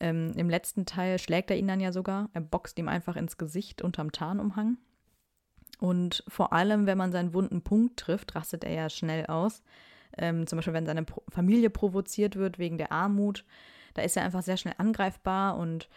Ähm, 0.00 0.32
Im 0.36 0.50
letzten 0.50 0.86
Teil 0.86 1.18
schlägt 1.18 1.50
er 1.50 1.56
ihn 1.56 1.68
dann 1.68 1.80
ja 1.80 1.92
sogar. 1.92 2.28
Er 2.32 2.40
boxt 2.40 2.78
ihm 2.78 2.88
einfach 2.88 3.16
ins 3.16 3.38
Gesicht 3.38 3.82
unterm 3.82 4.12
Tarnumhang. 4.12 4.76
Und 5.78 6.24
vor 6.28 6.52
allem, 6.52 6.86
wenn 6.86 6.98
man 6.98 7.12
seinen 7.12 7.34
wunden 7.34 7.62
Punkt 7.62 7.98
trifft, 7.98 8.34
rastet 8.34 8.64
er 8.64 8.72
ja 8.72 8.90
schnell 8.90 9.26
aus. 9.26 9.62
Ähm, 10.16 10.46
zum 10.46 10.56
Beispiel, 10.56 10.74
wenn 10.74 10.86
seine 10.86 11.04
Pro 11.04 11.22
Familie 11.28 11.70
provoziert 11.70 12.36
wird 12.36 12.58
wegen 12.58 12.78
der 12.78 12.92
Armut, 12.92 13.44
da 13.94 14.02
ist 14.02 14.16
er 14.16 14.24
einfach 14.24 14.42
sehr 14.42 14.56
schnell 14.56 14.74
angreifbar 14.78 15.56
und 15.56 15.88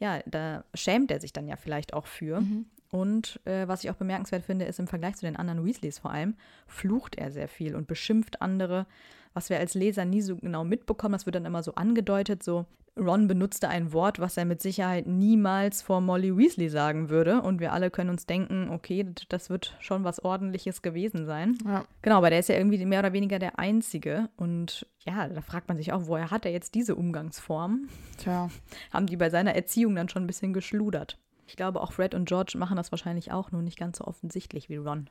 ja, 0.00 0.20
da 0.26 0.64
schämt 0.74 1.10
er 1.10 1.20
sich 1.20 1.32
dann 1.32 1.48
ja 1.48 1.56
vielleicht 1.56 1.92
auch 1.92 2.06
für. 2.06 2.40
Mhm. 2.40 2.66
Und 2.90 3.40
äh, 3.44 3.68
was 3.68 3.84
ich 3.84 3.90
auch 3.90 3.96
bemerkenswert 3.96 4.44
finde, 4.44 4.64
ist 4.64 4.78
im 4.78 4.86
Vergleich 4.86 5.16
zu 5.16 5.26
den 5.26 5.36
anderen 5.36 5.64
Weasleys 5.64 5.98
vor 5.98 6.10
allem, 6.10 6.36
flucht 6.66 7.16
er 7.16 7.30
sehr 7.30 7.48
viel 7.48 7.74
und 7.74 7.86
beschimpft 7.86 8.40
andere, 8.40 8.86
was 9.34 9.50
wir 9.50 9.58
als 9.58 9.74
Leser 9.74 10.04
nie 10.04 10.20
so 10.20 10.36
genau 10.36 10.64
mitbekommen. 10.64 11.12
Das 11.12 11.26
wird 11.26 11.36
dann 11.36 11.44
immer 11.44 11.62
so 11.62 11.74
angedeutet, 11.74 12.42
so 12.42 12.66
Ron 12.98 13.28
benutzte 13.28 13.68
ein 13.68 13.92
Wort, 13.92 14.18
was 14.18 14.36
er 14.36 14.44
mit 14.44 14.60
Sicherheit 14.60 15.06
niemals 15.06 15.82
vor 15.82 16.00
Molly 16.00 16.36
Weasley 16.36 16.68
sagen 16.68 17.08
würde. 17.08 17.42
Und 17.42 17.60
wir 17.60 17.72
alle 17.72 17.90
können 17.90 18.10
uns 18.10 18.26
denken, 18.26 18.70
okay, 18.70 19.06
das 19.28 19.50
wird 19.50 19.76
schon 19.80 20.04
was 20.04 20.24
Ordentliches 20.24 20.82
gewesen 20.82 21.24
sein. 21.24 21.56
Ja. 21.64 21.84
Genau, 22.02 22.16
aber 22.18 22.30
der 22.30 22.40
ist 22.40 22.48
ja 22.48 22.56
irgendwie 22.56 22.84
mehr 22.84 23.00
oder 23.00 23.12
weniger 23.12 23.38
der 23.38 23.58
Einzige. 23.58 24.28
Und 24.36 24.86
ja, 25.06 25.28
da 25.28 25.40
fragt 25.40 25.68
man 25.68 25.76
sich 25.76 25.92
auch, 25.92 26.06
woher 26.06 26.30
hat 26.30 26.44
er 26.44 26.52
jetzt 26.52 26.74
diese 26.74 26.96
Umgangsform? 26.96 27.88
Tja. 28.18 28.50
Haben 28.92 29.06
die 29.06 29.16
bei 29.16 29.30
seiner 29.30 29.54
Erziehung 29.54 29.94
dann 29.94 30.08
schon 30.08 30.24
ein 30.24 30.28
bisschen 30.28 30.52
geschludert? 30.52 31.18
Ich 31.46 31.56
glaube, 31.56 31.80
auch 31.80 31.92
Fred 31.92 32.14
und 32.14 32.28
George 32.28 32.58
machen 32.58 32.76
das 32.76 32.92
wahrscheinlich 32.92 33.32
auch, 33.32 33.52
nur 33.52 33.62
nicht 33.62 33.78
ganz 33.78 33.98
so 33.98 34.04
offensichtlich 34.04 34.68
wie 34.68 34.76
Ron. 34.76 35.08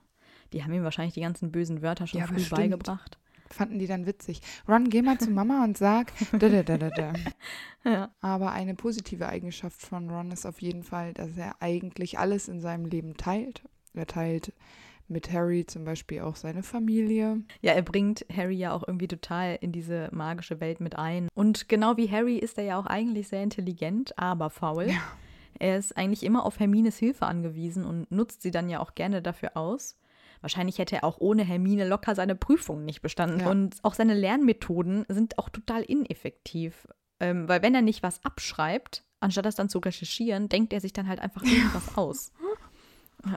Die 0.53 0.63
haben 0.63 0.73
ihm 0.73 0.83
wahrscheinlich 0.83 1.15
die 1.15 1.21
ganzen 1.21 1.51
bösen 1.51 1.81
Wörter 1.81 2.05
schon 2.05 2.19
ja, 2.19 2.27
früh 2.27 2.35
bestimmt. 2.35 2.61
beigebracht. 2.61 3.17
Fanden 3.49 3.79
die 3.79 3.87
dann 3.87 4.05
witzig. 4.05 4.41
Ron, 4.67 4.89
geh 4.89 5.01
mal 5.01 5.17
zu 5.17 5.29
Mama 5.29 5.63
und 5.63 5.77
sag. 5.77 6.13
Da, 6.31 6.49
da, 6.49 6.63
da, 6.63 6.77
da, 6.77 6.89
da. 6.89 7.13
Ja. 7.83 8.11
Aber 8.21 8.51
eine 8.51 8.75
positive 8.75 9.27
Eigenschaft 9.27 9.81
von 9.81 10.09
Ron 10.09 10.31
ist 10.31 10.45
auf 10.45 10.61
jeden 10.61 10.83
Fall, 10.83 11.13
dass 11.13 11.37
er 11.37 11.55
eigentlich 11.61 12.19
alles 12.19 12.47
in 12.47 12.59
seinem 12.59 12.85
Leben 12.85 13.15
teilt. 13.15 13.63
Er 13.93 14.05
teilt 14.05 14.53
mit 15.07 15.31
Harry 15.31 15.65
zum 15.65 15.85
Beispiel 15.85 16.21
auch 16.21 16.35
seine 16.35 16.63
Familie. 16.63 17.41
Ja, 17.61 17.73
er 17.73 17.81
bringt 17.81 18.25
Harry 18.35 18.55
ja 18.55 18.73
auch 18.73 18.83
irgendwie 18.85 19.07
total 19.07 19.57
in 19.61 19.71
diese 19.71 20.09
magische 20.11 20.59
Welt 20.59 20.79
mit 20.79 20.97
ein. 20.97 21.29
Und 21.33 21.69
genau 21.69 21.97
wie 21.97 22.11
Harry 22.11 22.37
ist 22.37 22.57
er 22.57 22.65
ja 22.65 22.79
auch 22.79 22.85
eigentlich 22.85 23.29
sehr 23.29 23.43
intelligent, 23.43 24.17
aber 24.17 24.49
faul. 24.49 24.89
Ja. 24.89 25.01
Er 25.59 25.77
ist 25.77 25.97
eigentlich 25.97 26.23
immer 26.23 26.45
auf 26.45 26.59
Hermines 26.59 26.97
Hilfe 26.97 27.25
angewiesen 27.25 27.83
und 27.83 28.11
nutzt 28.11 28.41
sie 28.41 28.51
dann 28.51 28.69
ja 28.69 28.79
auch 28.79 28.95
gerne 28.95 29.21
dafür 29.21 29.57
aus. 29.57 29.97
Wahrscheinlich 30.41 30.77
hätte 30.77 30.97
er 30.97 31.03
auch 31.03 31.19
ohne 31.19 31.43
Hermine 31.43 31.87
locker 31.87 32.15
seine 32.15 32.35
Prüfungen 32.35 32.85
nicht 32.85 33.01
bestanden. 33.01 33.41
Ja. 33.41 33.49
Und 33.49 33.77
auch 33.83 33.93
seine 33.93 34.13
Lernmethoden 34.13 35.05
sind 35.07 35.37
auch 35.37 35.49
total 35.49 35.83
ineffektiv. 35.83 36.87
Ähm, 37.19 37.47
weil 37.47 37.61
wenn 37.61 37.75
er 37.75 37.81
nicht 37.81 38.03
was 38.03 38.23
abschreibt, 38.23 39.03
anstatt 39.19 39.45
das 39.45 39.55
dann 39.55 39.69
zu 39.69 39.79
recherchieren, 39.79 40.49
denkt 40.49 40.73
er 40.73 40.81
sich 40.81 40.93
dann 40.93 41.07
halt 41.07 41.19
einfach 41.19 41.43
irgendwas 41.43 41.83
aus. 41.97 42.31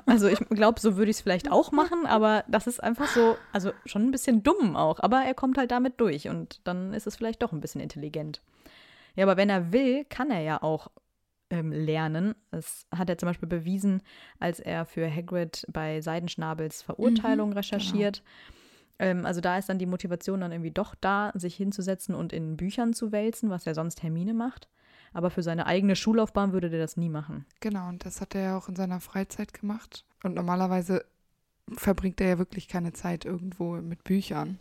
Also 0.07 0.29
ich 0.29 0.39
glaube, 0.51 0.79
so 0.79 0.97
würde 0.97 1.11
ich 1.11 1.17
es 1.17 1.23
vielleicht 1.23 1.51
auch 1.51 1.73
machen, 1.73 2.07
aber 2.07 2.45
das 2.49 2.67
ist 2.67 2.83
einfach 2.83 3.09
so, 3.09 3.37
also 3.53 3.73
schon 3.87 4.03
ein 4.03 4.11
bisschen 4.11 4.43
dumm 4.43 4.77
auch. 4.77 5.01
Aber 5.01 5.23
er 5.23 5.35
kommt 5.35 5.57
halt 5.57 5.71
damit 5.71 6.01
durch 6.01 6.29
und 6.29 6.61
dann 6.65 6.93
ist 6.93 7.07
es 7.07 7.17
vielleicht 7.17 7.43
doch 7.43 7.53
ein 7.53 7.61
bisschen 7.61 7.81
intelligent. 7.81 8.43
Ja, 9.17 9.25
aber 9.25 9.37
wenn 9.37 9.51
er 9.51 9.73
will, 9.73 10.05
kann 10.05 10.31
er 10.31 10.41
ja 10.41 10.63
auch 10.63 10.89
ähm, 11.51 11.73
lernen. 11.73 12.35
Das 12.51 12.87
hat 12.95 13.11
er 13.11 13.19
zum 13.19 13.29
Beispiel 13.29 13.49
bewiesen, 13.49 14.03
als 14.39 14.61
er 14.61 14.85
für 14.85 15.11
Hagrid 15.11 15.67
bei 15.71 16.01
Seidenschnabels 16.01 16.83
Verurteilung 16.83 17.51
mhm, 17.51 17.57
recherchiert. 17.57 18.23
Genau. 18.99 19.11
Ähm, 19.11 19.27
also 19.27 19.41
da 19.41 19.59
ist 19.59 19.69
dann 19.69 19.79
die 19.79 19.87
Motivation 19.87 20.41
dann 20.41 20.53
irgendwie 20.53 20.71
doch 20.71 20.95
da, 20.95 21.33
sich 21.35 21.57
hinzusetzen 21.57 22.15
und 22.15 22.33
in 22.33 22.57
Büchern 22.57 22.93
zu 22.93 23.13
wälzen, 23.13 23.51
was 23.51 23.67
er 23.67 23.75
sonst 23.75 24.03
Hermine 24.03 24.35
macht. 24.35 24.69
Aber 25.13 25.31
für 25.31 25.43
seine 25.43 25.67
eigene 25.67 25.97
Schullaufbahn 25.97 26.53
würde 26.53 26.71
der 26.71 26.79
das 26.79 26.97
nie 26.97 27.09
machen. 27.09 27.45
Genau, 27.59 27.89
und 27.89 28.05
das 28.05 28.21
hat 28.21 28.35
er 28.35 28.43
ja 28.43 28.59
auch 28.59 28.69
in 28.69 28.77
seiner 28.77 29.01
Freizeit 29.01 29.53
gemacht. 29.53 30.05
Und 30.23 30.35
normalerweise 30.35 31.05
verbringt 31.77 32.21
er 32.21 32.29
ja 32.29 32.39
wirklich 32.39 32.69
keine 32.69 32.93
Zeit 32.93 33.25
irgendwo 33.25 33.77
mit 33.77 34.05
Büchern. 34.05 34.61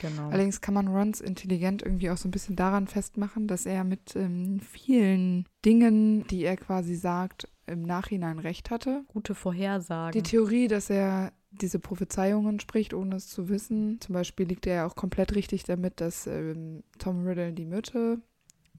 Genau. 0.00 0.28
Allerdings 0.28 0.60
kann 0.60 0.74
man 0.74 0.88
Rons 0.88 1.20
intelligent 1.20 1.82
irgendwie 1.82 2.10
auch 2.10 2.16
so 2.16 2.28
ein 2.28 2.30
bisschen 2.30 2.56
daran 2.56 2.86
festmachen, 2.86 3.46
dass 3.46 3.66
er 3.66 3.84
mit 3.84 4.14
ähm, 4.16 4.60
vielen 4.60 5.46
Dingen, 5.64 6.26
die 6.28 6.44
er 6.44 6.56
quasi 6.56 6.94
sagt, 6.94 7.48
im 7.66 7.82
Nachhinein 7.82 8.38
recht 8.38 8.70
hatte. 8.70 9.04
Gute 9.08 9.34
Vorhersagen. 9.34 10.12
Die 10.12 10.28
Theorie, 10.28 10.68
dass 10.68 10.90
er 10.90 11.32
diese 11.50 11.78
Prophezeiungen 11.78 12.60
spricht, 12.60 12.94
ohne 12.94 13.16
es 13.16 13.28
zu 13.28 13.48
wissen. 13.48 14.00
Zum 14.00 14.12
Beispiel 14.12 14.46
liegt 14.46 14.66
er 14.66 14.74
ja 14.74 14.86
auch 14.86 14.94
komplett 14.94 15.34
richtig 15.34 15.64
damit, 15.64 16.00
dass 16.00 16.26
ähm, 16.26 16.82
Tom 16.98 17.26
Riddle 17.26 17.52
die 17.52 17.64
Myrte 17.64 18.20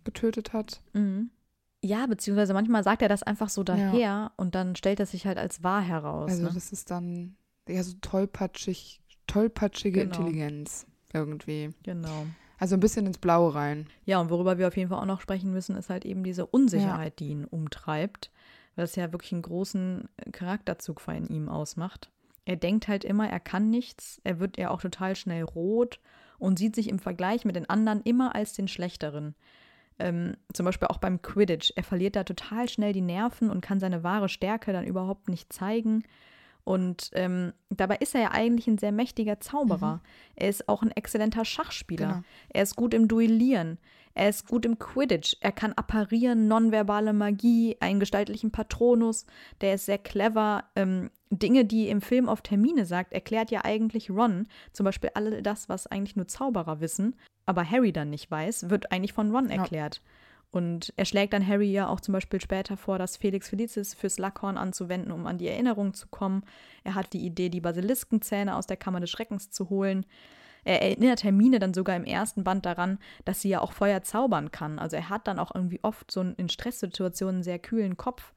getötet 0.03 0.53
hat. 0.53 0.81
Mhm. 0.93 1.31
Ja, 1.83 2.05
beziehungsweise 2.07 2.53
manchmal 2.53 2.83
sagt 2.83 3.01
er 3.01 3.09
das 3.09 3.23
einfach 3.23 3.49
so 3.49 3.63
daher 3.63 3.93
ja. 3.93 4.31
und 4.35 4.55
dann 4.55 4.75
stellt 4.75 4.99
er 4.99 5.05
sich 5.05 5.27
halt 5.27 5.37
als 5.37 5.63
wahr 5.63 5.81
heraus. 5.81 6.31
Also 6.31 6.43
ne? 6.43 6.51
das 6.53 6.71
ist 6.71 6.89
dann 6.91 7.35
ja 7.67 7.83
so 7.83 7.93
tollpatschig, 8.01 9.01
tollpatschige 9.27 10.01
genau. 10.01 10.15
Intelligenz 10.15 10.87
irgendwie. 11.13 11.71
Genau. 11.83 12.25
Also 12.59 12.75
ein 12.75 12.79
bisschen 12.79 13.05
ins 13.05 13.19
Blaue 13.19 13.53
rein. 13.53 13.87
Ja, 14.05 14.19
und 14.19 14.29
worüber 14.29 14.57
wir 14.57 14.67
auf 14.67 14.77
jeden 14.77 14.89
Fall 14.89 14.99
auch 14.99 15.05
noch 15.05 15.21
sprechen 15.21 15.51
müssen, 15.51 15.75
ist 15.75 15.89
halt 15.89 16.05
eben 16.05 16.23
diese 16.23 16.45
Unsicherheit, 16.45 17.19
ja. 17.21 17.27
die 17.27 17.31
ihn 17.31 17.45
umtreibt, 17.45 18.31
es 18.75 18.95
ja 18.95 19.11
wirklich 19.11 19.33
einen 19.33 19.41
großen 19.41 20.07
Charakterzug 20.31 21.01
von 21.01 21.27
ihm 21.27 21.49
ausmacht. 21.49 22.09
Er 22.45 22.55
denkt 22.55 22.87
halt 22.87 23.03
immer, 23.03 23.29
er 23.29 23.39
kann 23.39 23.69
nichts, 23.69 24.21
er 24.23 24.39
wird 24.39 24.57
ja 24.57 24.69
auch 24.69 24.81
total 24.81 25.15
schnell 25.15 25.43
rot 25.43 25.99
und 26.39 26.57
sieht 26.57 26.75
sich 26.75 26.87
im 26.89 26.99
Vergleich 26.99 27.43
mit 27.43 27.55
den 27.55 27.69
anderen 27.69 28.01
immer 28.03 28.35
als 28.35 28.53
den 28.53 28.67
Schlechteren. 28.67 29.35
Ähm, 29.99 30.37
zum 30.53 30.65
Beispiel 30.65 30.87
auch 30.87 30.99
beim 30.99 31.21
Quidditch. 31.21 31.73
Er 31.75 31.83
verliert 31.83 32.15
da 32.15 32.23
total 32.23 32.69
schnell 32.69 32.93
die 32.93 33.01
Nerven 33.01 33.49
und 33.49 33.61
kann 33.61 33.79
seine 33.79 34.03
wahre 34.03 34.29
Stärke 34.29 34.71
dann 34.71 34.85
überhaupt 34.85 35.27
nicht 35.27 35.51
zeigen. 35.51 36.03
Und 36.67 37.11
ähm, 37.13 37.53
dabei 37.69 37.95
ist 37.95 38.13
er 38.13 38.19
ja 38.19 38.31
eigentlich 38.31 38.67
ein 38.67 38.77
sehr 38.77 38.91
mächtiger 38.91 39.39
Zauberer. 39.39 39.95
Mhm. 39.95 40.01
Er 40.35 40.49
ist 40.49 40.67
auch 40.67 40.81
ein 40.83 40.91
exzellenter 40.91 41.45
Schachspieler. 41.45 42.07
Genau. 42.07 42.23
Er 42.49 42.63
ist 42.63 42.75
gut 42.75 42.93
im 42.93 43.07
Duellieren. 43.07 43.77
Er 44.13 44.27
ist 44.27 44.49
gut 44.49 44.65
im 44.65 44.77
Quidditch. 44.77 45.37
Er 45.39 45.53
kann 45.53 45.71
apparieren, 45.71 46.49
nonverbale 46.49 47.13
Magie, 47.13 47.77
einen 47.79 48.01
gestaltlichen 48.01 48.51
Patronus. 48.51 49.25
Der 49.61 49.75
ist 49.75 49.85
sehr 49.85 49.97
clever. 49.97 50.65
Ähm, 50.75 51.09
Dinge, 51.29 51.63
die 51.63 51.87
im 51.87 52.01
Film 52.01 52.27
auf 52.27 52.41
Termine 52.41 52.85
sagt, 52.85 53.13
erklärt 53.13 53.49
ja 53.49 53.63
eigentlich 53.63 54.09
Ron. 54.09 54.49
Zum 54.73 54.83
Beispiel 54.83 55.11
all 55.13 55.41
das, 55.41 55.69
was 55.69 55.87
eigentlich 55.87 56.17
nur 56.17 56.27
Zauberer 56.27 56.81
wissen, 56.81 57.15
aber 57.45 57.63
Harry 57.63 57.93
dann 57.93 58.09
nicht 58.09 58.29
weiß, 58.29 58.69
wird 58.69 58.91
eigentlich 58.91 59.13
von 59.13 59.33
Ron 59.33 59.49
erklärt. 59.49 59.95
Ja. 59.95 60.01
Und 60.57 60.91
er 60.97 61.05
schlägt 61.05 61.33
dann 61.33 61.45
Harry 61.45 61.71
ja 61.71 61.87
auch 61.87 61.99
zum 61.99 62.13
Beispiel 62.13 62.41
später 62.41 62.77
vor, 62.77 62.97
das 62.97 63.15
Felix 63.15 63.49
Felicis 63.49 63.93
fürs 63.93 64.17
Lackhorn 64.17 64.57
anzuwenden, 64.57 65.11
um 65.11 65.27
an 65.27 65.37
die 65.37 65.47
Erinnerung 65.47 65.93
zu 65.93 66.07
kommen. 66.07 66.43
Er 66.83 66.95
hat 66.95 67.13
die 67.13 67.23
Idee, 67.23 67.49
die 67.49 67.61
Basiliskenzähne 67.61 68.55
aus 68.55 68.65
der 68.65 68.75
Kammer 68.75 68.99
des 68.99 69.11
Schreckens 69.11 69.51
zu 69.51 69.69
holen. 69.69 70.03
Er 70.63 70.81
erinnert 70.81 71.23
Hermine 71.23 71.59
dann 71.59 71.75
sogar 71.75 71.95
im 71.95 72.05
ersten 72.05 72.43
Band 72.43 72.65
daran, 72.65 72.97
dass 73.23 73.41
sie 73.41 73.49
ja 73.49 73.61
auch 73.61 73.71
Feuer 73.71 74.01
zaubern 74.01 74.51
kann. 74.51 74.79
Also 74.79 74.95
er 74.95 75.09
hat 75.09 75.27
dann 75.27 75.37
auch 75.37 75.53
irgendwie 75.53 75.79
oft 75.83 76.09
so 76.09 76.21
einen 76.21 76.33
in 76.37 76.49
Stresssituationen 76.49 77.43
sehr 77.43 77.59
kühlen 77.59 77.95
Kopf. 77.95 78.33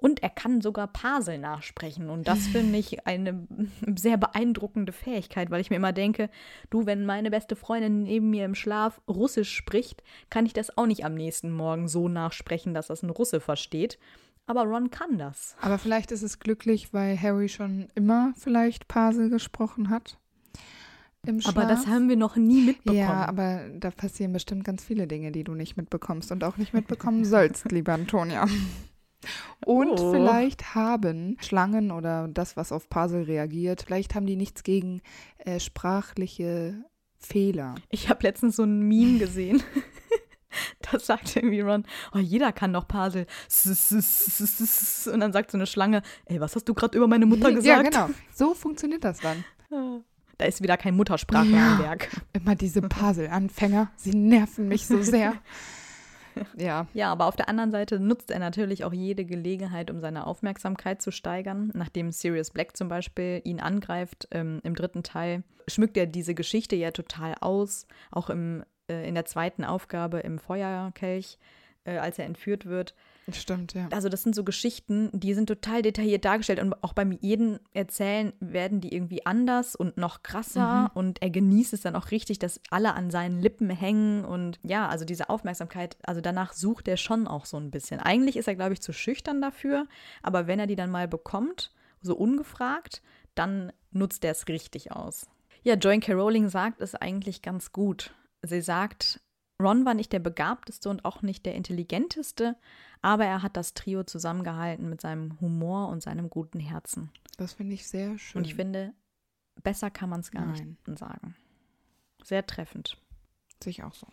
Und 0.00 0.22
er 0.22 0.30
kann 0.30 0.62
sogar 0.62 0.86
Parsel 0.86 1.36
nachsprechen. 1.36 2.08
Und 2.08 2.26
das 2.26 2.46
finde 2.46 2.78
ich 2.78 3.06
eine 3.06 3.46
sehr 3.96 4.16
beeindruckende 4.16 4.92
Fähigkeit, 4.92 5.50
weil 5.50 5.60
ich 5.60 5.68
mir 5.68 5.76
immer 5.76 5.92
denke, 5.92 6.30
du, 6.70 6.86
wenn 6.86 7.04
meine 7.04 7.30
beste 7.30 7.54
Freundin 7.54 8.04
neben 8.04 8.30
mir 8.30 8.46
im 8.46 8.54
Schlaf 8.54 9.02
Russisch 9.06 9.54
spricht, 9.54 10.02
kann 10.30 10.46
ich 10.46 10.54
das 10.54 10.76
auch 10.78 10.86
nicht 10.86 11.04
am 11.04 11.14
nächsten 11.14 11.50
Morgen 11.50 11.86
so 11.86 12.08
nachsprechen, 12.08 12.72
dass 12.72 12.86
das 12.86 13.02
ein 13.02 13.10
Russe 13.10 13.40
versteht. 13.40 13.98
Aber 14.46 14.62
Ron 14.64 14.90
kann 14.90 15.18
das. 15.18 15.54
Aber 15.60 15.76
vielleicht 15.76 16.12
ist 16.12 16.22
es 16.22 16.38
glücklich, 16.38 16.94
weil 16.94 17.20
Harry 17.20 17.50
schon 17.50 17.88
immer 17.94 18.32
vielleicht 18.38 18.88
Parsel 18.88 19.28
gesprochen 19.28 19.90
hat. 19.90 20.18
Aber 21.44 21.66
das 21.66 21.86
haben 21.86 22.08
wir 22.08 22.16
noch 22.16 22.36
nie 22.36 22.62
mitbekommen. 22.62 22.98
Ja, 22.98 23.26
aber 23.26 23.68
da 23.78 23.90
passieren 23.90 24.32
bestimmt 24.32 24.64
ganz 24.64 24.82
viele 24.82 25.06
Dinge, 25.06 25.30
die 25.30 25.44
du 25.44 25.54
nicht 25.54 25.76
mitbekommst 25.76 26.32
und 26.32 26.42
auch 26.42 26.56
nicht 26.56 26.72
mitbekommen 26.72 27.26
sollst, 27.26 27.70
liebe 27.70 27.92
Antonia. 27.92 28.46
Und 29.64 30.00
oh. 30.00 30.12
vielleicht 30.12 30.74
haben 30.74 31.36
Schlangen 31.40 31.90
oder 31.90 32.28
das, 32.28 32.56
was 32.56 32.72
auf 32.72 32.88
Puzzle 32.88 33.24
reagiert, 33.24 33.82
vielleicht 33.86 34.14
haben 34.14 34.26
die 34.26 34.36
nichts 34.36 34.62
gegen 34.62 35.02
äh, 35.38 35.60
sprachliche 35.60 36.84
Fehler. 37.18 37.74
Ich 37.90 38.08
habe 38.08 38.22
letztens 38.22 38.56
so 38.56 38.64
ein 38.64 38.80
Meme 38.80 39.18
gesehen. 39.18 39.62
Das 40.90 41.06
sagt 41.06 41.36
irgendwie 41.36 41.60
Ron, 41.60 41.84
oh, 42.12 42.18
jeder 42.18 42.50
kann 42.50 42.72
doch 42.72 42.88
Puzzle. 42.88 43.26
Und 43.52 45.20
dann 45.20 45.32
sagt 45.32 45.52
so 45.52 45.58
eine 45.58 45.66
Schlange, 45.68 46.02
ey, 46.24 46.40
was 46.40 46.56
hast 46.56 46.68
du 46.68 46.74
gerade 46.74 46.96
über 46.98 47.06
meine 47.06 47.24
Mutter 47.24 47.52
gesagt? 47.52 47.66
Ja, 47.66 47.82
genau. 47.82 48.10
So 48.34 48.54
funktioniert 48.54 49.04
das 49.04 49.20
dann. 49.20 49.44
Da 50.38 50.44
ist 50.46 50.60
wieder 50.60 50.76
kein 50.76 50.96
Muttersprachler 50.96 51.56
ja, 51.56 51.72
am 51.74 51.78
Werk. 51.78 52.08
Immer 52.32 52.56
diese 52.56 52.82
Puzzle-Anfänger, 52.82 53.92
sie 53.94 54.10
nerven 54.10 54.66
mich 54.66 54.86
so 54.86 55.00
sehr. 55.02 55.34
ja. 56.56 56.86
Ja, 56.92 57.12
aber 57.12 57.26
auf 57.26 57.36
der 57.36 57.48
anderen 57.48 57.70
Seite 57.70 58.00
nutzt 58.00 58.30
er 58.30 58.38
natürlich 58.38 58.84
auch 58.84 58.92
jede 58.92 59.24
Gelegenheit, 59.24 59.90
um 59.90 60.00
seine 60.00 60.26
Aufmerksamkeit 60.26 61.02
zu 61.02 61.10
steigern. 61.10 61.70
Nachdem 61.74 62.12
Sirius 62.12 62.50
Black 62.50 62.76
zum 62.76 62.88
Beispiel 62.88 63.40
ihn 63.44 63.60
angreift 63.60 64.28
ähm, 64.30 64.60
im 64.62 64.74
dritten 64.74 65.02
Teil, 65.02 65.42
schmückt 65.68 65.96
er 65.96 66.06
diese 66.06 66.34
Geschichte 66.34 66.76
ja 66.76 66.90
total 66.90 67.34
aus. 67.40 67.86
Auch 68.10 68.30
im, 68.30 68.64
äh, 68.88 69.08
in 69.08 69.14
der 69.14 69.24
zweiten 69.24 69.64
Aufgabe 69.64 70.20
im 70.20 70.38
Feuerkelch 70.38 71.38
äh, 71.84 71.98
als 71.98 72.18
er 72.18 72.26
entführt 72.26 72.66
wird. 72.66 72.94
Stimmt, 73.32 73.74
ja. 73.74 73.88
Also 73.92 74.08
das 74.08 74.22
sind 74.22 74.34
so 74.34 74.42
Geschichten, 74.42 75.08
die 75.12 75.34
sind 75.34 75.46
total 75.46 75.82
detailliert 75.82 76.24
dargestellt 76.24 76.60
und 76.60 76.74
auch 76.82 76.92
beim 76.92 77.12
jeden 77.12 77.60
Erzählen 77.74 78.32
werden 78.40 78.80
die 78.80 78.92
irgendwie 78.92 79.24
anders 79.24 79.76
und 79.76 79.96
noch 79.96 80.22
krasser 80.22 80.82
Mhm. 80.84 80.90
und 80.94 81.22
er 81.22 81.30
genießt 81.30 81.72
es 81.72 81.82
dann 81.82 81.94
auch 81.94 82.10
richtig, 82.10 82.38
dass 82.40 82.60
alle 82.70 82.94
an 82.94 83.10
seinen 83.10 83.40
Lippen 83.40 83.70
hängen 83.70 84.24
und 84.24 84.58
ja, 84.64 84.88
also 84.88 85.04
diese 85.04 85.28
Aufmerksamkeit, 85.30 85.96
also 86.02 86.20
danach 86.20 86.52
sucht 86.54 86.88
er 86.88 86.96
schon 86.96 87.28
auch 87.28 87.44
so 87.44 87.56
ein 87.56 87.70
bisschen. 87.70 88.00
Eigentlich 88.00 88.36
ist 88.36 88.48
er, 88.48 88.56
glaube 88.56 88.72
ich, 88.72 88.80
zu 88.82 88.92
schüchtern 88.92 89.40
dafür, 89.40 89.86
aber 90.22 90.46
wenn 90.46 90.58
er 90.58 90.66
die 90.66 90.76
dann 90.76 90.90
mal 90.90 91.06
bekommt, 91.06 91.72
so 92.02 92.16
ungefragt, 92.16 93.02
dann 93.34 93.72
nutzt 93.92 94.24
er 94.24 94.32
es 94.32 94.48
richtig 94.48 94.92
aus. 94.92 95.26
Ja, 95.62 95.74
Joan 95.74 96.00
K. 96.00 96.14
Rowling 96.14 96.48
sagt 96.48 96.80
es 96.80 96.94
eigentlich 96.94 97.42
ganz 97.42 97.70
gut. 97.72 98.14
Sie 98.42 98.62
sagt, 98.62 99.20
Ron 99.60 99.84
war 99.84 99.94
nicht 99.94 100.12
der 100.12 100.20
begabteste 100.20 100.88
und 100.88 101.04
auch 101.04 101.22
nicht 101.22 101.44
der 101.44 101.54
intelligenteste, 101.54 102.56
aber 103.02 103.26
er 103.26 103.42
hat 103.42 103.56
das 103.56 103.74
Trio 103.74 104.04
zusammengehalten 104.04 104.88
mit 104.88 105.00
seinem 105.00 105.38
Humor 105.40 105.88
und 105.88 106.02
seinem 106.02 106.30
guten 106.30 106.60
Herzen. 106.60 107.10
Das 107.36 107.52
finde 107.52 107.74
ich 107.74 107.86
sehr 107.86 108.18
schön. 108.18 108.40
Und 108.40 108.46
ich 108.46 108.54
finde, 108.54 108.94
besser 109.62 109.90
kann 109.90 110.08
man 110.08 110.20
es 110.20 110.30
gar 110.30 110.46
Nein. 110.46 110.78
nicht 110.86 110.98
sagen. 110.98 111.36
Sehr 112.24 112.46
treffend. 112.46 112.96
Sehe 113.62 113.70
ich 113.70 113.82
auch 113.82 113.94
so. 113.94 114.06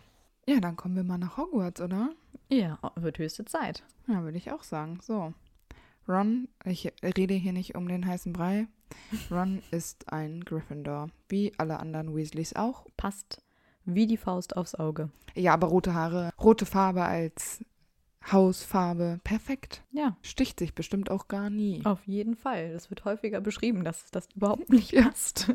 Ja, 0.46 0.60
dann 0.60 0.76
kommen 0.76 0.96
wir 0.96 1.04
mal 1.04 1.18
nach 1.18 1.38
Hogwarts, 1.38 1.82
oder? 1.82 2.10
Ja, 2.50 2.80
wird 2.96 3.18
höchste 3.18 3.46
Zeit. 3.46 3.84
Ja, 4.08 4.24
würde 4.24 4.38
ich 4.38 4.52
auch 4.52 4.64
sagen. 4.64 5.00
So. 5.02 5.34
Ron, 6.08 6.48
ich 6.64 6.94
rede 7.04 7.34
hier 7.34 7.52
nicht 7.52 7.76
um 7.76 7.88
den 7.88 8.06
heißen 8.06 8.32
Brei. 8.32 8.68
Ron 9.30 9.62
ist 9.72 10.12
ein 10.12 10.42
Gryffindor, 10.42 11.10
wie 11.28 11.52
alle 11.58 11.80
anderen 11.80 12.16
Weasleys 12.16 12.56
auch. 12.56 12.86
Passt 12.96 13.42
wie 13.88 14.06
die 14.06 14.18
Faust 14.18 14.56
aufs 14.56 14.76
Auge. 14.76 15.10
Ja, 15.36 15.54
aber 15.54 15.68
rote 15.68 15.94
Haare, 15.94 16.32
rote 16.40 16.66
Farbe 16.66 17.04
als 17.04 17.64
Hausfarbe, 18.32 19.20
perfekt. 19.24 19.84
Ja, 19.92 20.18
Sticht 20.22 20.60
sich 20.60 20.74
bestimmt 20.76 21.10
auch 21.10 21.28
gar 21.30 21.50
nie. 21.50 21.82
auf 21.86 22.06
jeden 22.06 22.36
Fall. 22.36 22.74
Das 22.74 22.90
wird 22.90 23.06
häufiger 23.06 23.40
beschrieben, 23.40 23.84
dass 23.86 24.12
das 24.12 24.28
überhaupt 24.36 24.70
nicht 24.74 24.94
passt. 24.96 25.50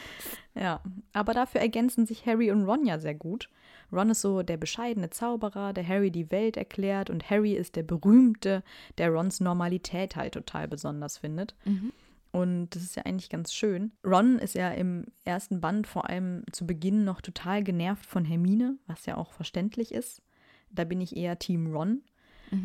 ja, 0.54 0.80
aber 1.12 1.34
dafür 1.34 1.60
ergänzen 1.60 2.06
sich 2.06 2.24
Harry 2.26 2.50
und 2.50 2.64
Ron 2.64 2.86
ja 2.86 2.98
sehr 2.98 3.14
gut. 3.14 3.50
Ron 3.92 4.10
ist 4.10 4.22
so 4.22 4.42
der 4.42 4.56
bescheidene 4.56 5.10
Zauberer, 5.10 5.72
der 5.74 5.86
Harry 5.86 6.10
die 6.10 6.30
Welt 6.30 6.56
erklärt 6.56 7.10
und 7.10 7.28
Harry 7.28 7.52
ist 7.52 7.76
der 7.76 7.82
berühmte, 7.82 8.62
der 8.96 9.10
Rons 9.10 9.40
Normalität 9.40 10.16
halt 10.16 10.32
total 10.34 10.66
besonders 10.66 11.18
findet. 11.18 11.54
Mhm. 11.66 11.92
Und 12.34 12.70
das 12.70 12.82
ist 12.82 12.96
ja 12.96 13.04
eigentlich 13.04 13.30
ganz 13.30 13.54
schön. 13.54 13.92
Ron 14.04 14.40
ist 14.40 14.56
ja 14.56 14.72
im 14.72 15.06
ersten 15.24 15.60
Band 15.60 15.86
vor 15.86 16.10
allem 16.10 16.42
zu 16.50 16.66
Beginn 16.66 17.04
noch 17.04 17.20
total 17.20 17.62
genervt 17.62 18.04
von 18.04 18.24
Hermine, 18.24 18.76
was 18.88 19.06
ja 19.06 19.16
auch 19.16 19.32
verständlich 19.32 19.94
ist. 19.94 20.20
Da 20.68 20.82
bin 20.82 21.00
ich 21.00 21.16
eher 21.16 21.38
Team 21.38 21.72
Ron. 21.72 22.02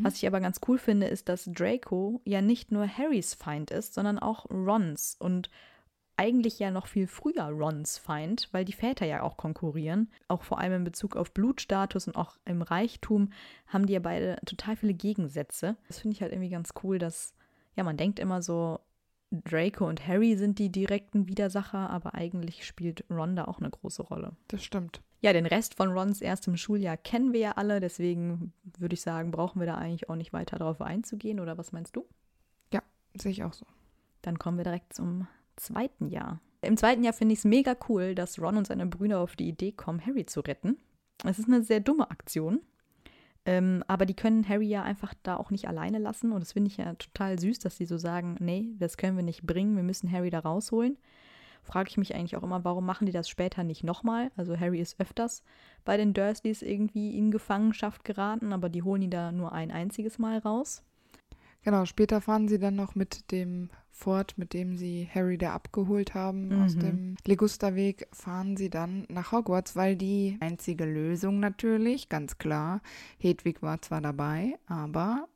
Was 0.02 0.16
ich 0.16 0.26
aber 0.26 0.40
ganz 0.40 0.60
cool 0.68 0.80
finde, 0.80 1.06
ist, 1.06 1.30
dass 1.30 1.46
Draco 1.46 2.20
ja 2.26 2.42
nicht 2.42 2.72
nur 2.72 2.88
Harrys 2.88 3.36
Feind 3.36 3.70
ist, 3.70 3.94
sondern 3.94 4.18
auch 4.18 4.50
Rons 4.50 5.16
und 5.20 5.52
eigentlich 6.18 6.58
ja 6.58 6.72
noch 6.72 6.88
viel 6.88 7.06
früher 7.06 7.44
Rons 7.44 8.00
Feind, 8.00 8.50
weil 8.52 8.66
die 8.66 8.74
Väter 8.74 9.06
ja 9.06 9.22
auch 9.22 9.38
konkurrieren. 9.38 10.10
Auch 10.28 10.42
vor 10.42 10.60
allem 10.60 10.74
in 10.74 10.84
Bezug 10.84 11.16
auf 11.16 11.32
Blutstatus 11.32 12.08
und 12.08 12.16
auch 12.16 12.38
im 12.46 12.64
Reichtum 12.64 13.32
haben 13.68 13.86
die 13.86 13.94
ja 13.94 14.00
beide 14.00 14.38
total 14.48 14.76
viele 14.76 14.96
Gegensätze. 14.96 15.78
Das 15.88 16.00
finde 16.00 16.16
ich 16.16 16.24
halt 16.24 16.32
irgendwie 16.32 16.50
ganz 16.50 16.74
cool, 16.84 16.98
dass, 16.98 17.36
ja, 17.76 17.84
man 17.84 17.98
denkt 17.98 18.18
immer 18.18 18.42
so, 18.42 18.80
Draco 19.32 19.88
und 19.88 20.08
Harry 20.08 20.36
sind 20.36 20.60
die 20.60 20.72
direkten 20.72 21.28
Widersacher, 21.28 21.90
aber 21.90 22.16
eigentlich 22.16 22.66
spielt 22.66 23.06
Ron 23.10 23.36
da 23.36 23.46
auch 23.46 23.60
eine 23.60 23.70
große 23.70 24.04
Rolle. 24.04 24.36
Das 24.48 24.64
stimmt. 24.64 25.02
Ja, 25.22 25.34
den 25.34 25.46
Rest 25.46 25.76
von 25.76 25.92
Rons 25.92 26.22
erstem 26.22 26.58
Schuljahr 26.58 26.98
kennen 26.98 27.34
wir 27.34 27.40
ja 27.40 27.52
alle, 27.52 27.80
deswegen 27.80 28.54
würde 28.78 28.94
ich 28.94 29.02
sagen, 29.02 29.32
brauchen 29.32 29.60
wir 29.60 29.68
da 29.68 29.76
eigentlich 29.76 30.10
auch 30.10 30.16
nicht 30.16 30.34
weiter 30.34 30.58
darauf 30.58 30.82
einzugehen, 30.82 31.40
oder 31.40 31.58
was 31.58 31.72
meinst 31.72 31.96
du? 31.96 32.06
Sehe 33.16 33.32
ich 33.32 33.44
auch 33.44 33.54
so. 33.54 33.66
Dann 34.22 34.38
kommen 34.38 34.58
wir 34.58 34.64
direkt 34.64 34.94
zum 34.94 35.28
zweiten 35.56 36.08
Jahr. 36.08 36.40
Im 36.62 36.78
zweiten 36.78 37.04
Jahr 37.04 37.14
finde 37.14 37.34
ich 37.34 37.40
es 37.40 37.46
mega 37.46 37.76
cool, 37.88 38.16
dass 38.16 38.40
Ron 38.40 38.58
und 38.58 38.68
seine 38.68 38.86
Brüder 38.86 39.20
auf 39.20 39.36
die 39.36 39.48
Idee 39.48 39.72
kommen, 39.72 40.06
Harry 40.06 40.26
zu 40.26 40.42
retten. 40.42 40.78
Es 41.26 41.40
ist 41.40 41.48
eine 41.48 41.64
sehr 41.64 41.80
dumme 41.80 42.12
Aktion. 42.12 42.62
Ähm, 43.50 43.84
aber 43.88 44.06
die 44.06 44.14
können 44.14 44.48
Harry 44.48 44.68
ja 44.68 44.84
einfach 44.84 45.16
da 45.24 45.36
auch 45.36 45.50
nicht 45.50 45.68
alleine 45.68 45.98
lassen. 45.98 46.32
Und 46.32 46.42
das 46.42 46.52
finde 46.52 46.70
ich 46.70 46.78
ja 46.78 46.94
total 46.94 47.40
süß, 47.40 47.58
dass 47.58 47.78
sie 47.78 47.86
so 47.86 47.98
sagen, 47.98 48.36
nee, 48.40 48.76
das 48.78 48.96
können 48.96 49.18
wir 49.18 49.24
nicht 49.24 49.42
bringen, 49.42 49.76
wir 49.76 49.82
müssen 49.82 50.12
Harry 50.12 50.30
da 50.30 50.38
rausholen. 50.38 51.00
Frage 51.64 51.90
ich 51.90 51.98
mich 51.98 52.14
eigentlich 52.14 52.38
auch 52.38 52.44
immer, 52.44 52.64
warum 52.64 52.86
machen 52.86 53.08
die 53.08 53.12
das 53.12 53.28
später 53.28 53.64
nicht 53.64 53.84
nochmal? 53.84 54.30
Also 54.38 54.56
Harry 54.56 54.80
ist 54.80 55.00
öfters 55.00 55.42
bei 55.84 55.98
den 55.98 56.14
Dursleys 56.14 56.62
irgendwie 56.62 57.18
in 57.18 57.32
Gefangenschaft 57.32 58.04
geraten, 58.04 58.54
aber 58.54 58.70
die 58.70 58.84
holen 58.84 59.02
ihn 59.02 59.10
da 59.10 59.32
nur 59.32 59.52
ein 59.52 59.72
einziges 59.72 60.20
Mal 60.20 60.38
raus. 60.38 60.84
Genau, 61.64 61.86
später 61.86 62.22
fahren 62.22 62.48
sie 62.48 62.58
dann 62.60 62.76
noch 62.76 62.96
mit 62.96 63.32
dem 63.32 63.70
Ford, 63.92 64.38
mit 64.38 64.54
dem 64.54 64.78
sie 64.78 65.10
Harry 65.14 65.38
da 65.38 65.54
abgeholt 65.54 66.14
haben 66.14 66.54
aus 66.62 66.76
Mhm. 66.76 66.80
dem 66.80 67.18
Ligusterweg, 67.26 68.08
fahren 68.14 68.56
sie 68.56 68.70
dann 68.70 69.06
nach 69.10 69.34
Hogwarts, 69.34 69.76
weil 69.76 69.98
die 69.98 70.38
einzige 70.40 70.86
Lösung 70.86 71.40
natürlich, 71.42 72.08
ganz 72.08 72.38
klar, 72.38 72.82
Hedwig 73.18 73.62
war 73.62 73.82
zwar 73.82 74.00
dabei, 74.00 74.58
aber 74.68 75.28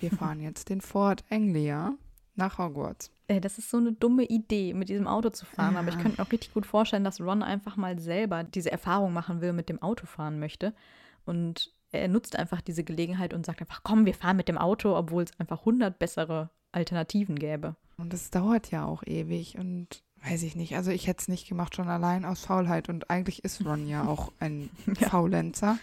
wir 0.00 0.10
fahren 0.32 0.40
jetzt 0.40 0.68
den 0.68 0.80
Ford 0.80 1.24
Anglia 1.30 1.94
nach 2.34 2.58
Hogwarts. 2.58 3.12
Ey, 3.28 3.40
das 3.40 3.58
ist 3.58 3.70
so 3.70 3.76
eine 3.76 3.92
dumme 3.92 4.24
Idee, 4.24 4.72
mit 4.74 4.88
diesem 4.88 5.06
Auto 5.06 5.28
zu 5.30 5.44
fahren. 5.44 5.76
Aber 5.76 5.88
ich 5.88 5.94
Ja. 5.96 6.00
könnte 6.00 6.20
mir 6.20 6.26
auch 6.26 6.32
richtig 6.32 6.52
gut 6.54 6.64
vorstellen, 6.66 7.04
dass 7.04 7.20
Ron 7.20 7.42
einfach 7.42 7.76
mal 7.76 7.98
selber 7.98 8.42
diese 8.42 8.72
Erfahrung 8.72 9.12
machen 9.12 9.40
will, 9.42 9.52
mit 9.52 9.68
dem 9.68 9.82
Auto 9.82 10.06
fahren 10.06 10.38
möchte. 10.40 10.74
Und 11.26 11.74
er 11.92 12.08
nutzt 12.08 12.36
einfach 12.36 12.60
diese 12.60 12.84
Gelegenheit 12.84 13.32
und 13.34 13.46
sagt 13.46 13.60
einfach, 13.60 13.82
komm, 13.82 14.04
wir 14.06 14.14
fahren 14.14 14.36
mit 14.36 14.48
dem 14.48 14.58
Auto, 14.58 14.94
obwohl 14.96 15.22
es 15.24 15.30
einfach 15.38 15.60
100 15.60 15.98
bessere 15.98 16.50
Alternativen 16.72 17.36
gäbe. 17.38 17.76
Und 17.96 18.12
das 18.12 18.30
dauert 18.30 18.70
ja 18.70 18.84
auch 18.84 19.02
ewig 19.06 19.58
und 19.58 20.02
weiß 20.28 20.42
ich 20.42 20.54
nicht. 20.56 20.76
Also 20.76 20.90
ich 20.90 21.06
hätte 21.06 21.20
es 21.22 21.28
nicht 21.28 21.48
gemacht, 21.48 21.74
schon 21.74 21.88
allein 21.88 22.24
aus 22.24 22.44
Faulheit. 22.44 22.88
Und 22.88 23.08
eigentlich 23.10 23.44
ist 23.44 23.64
Ron 23.64 23.86
ja 23.88 24.04
auch 24.06 24.32
ein 24.40 24.68
Ja. 25.00 25.08
Faulenzer. 25.08 25.78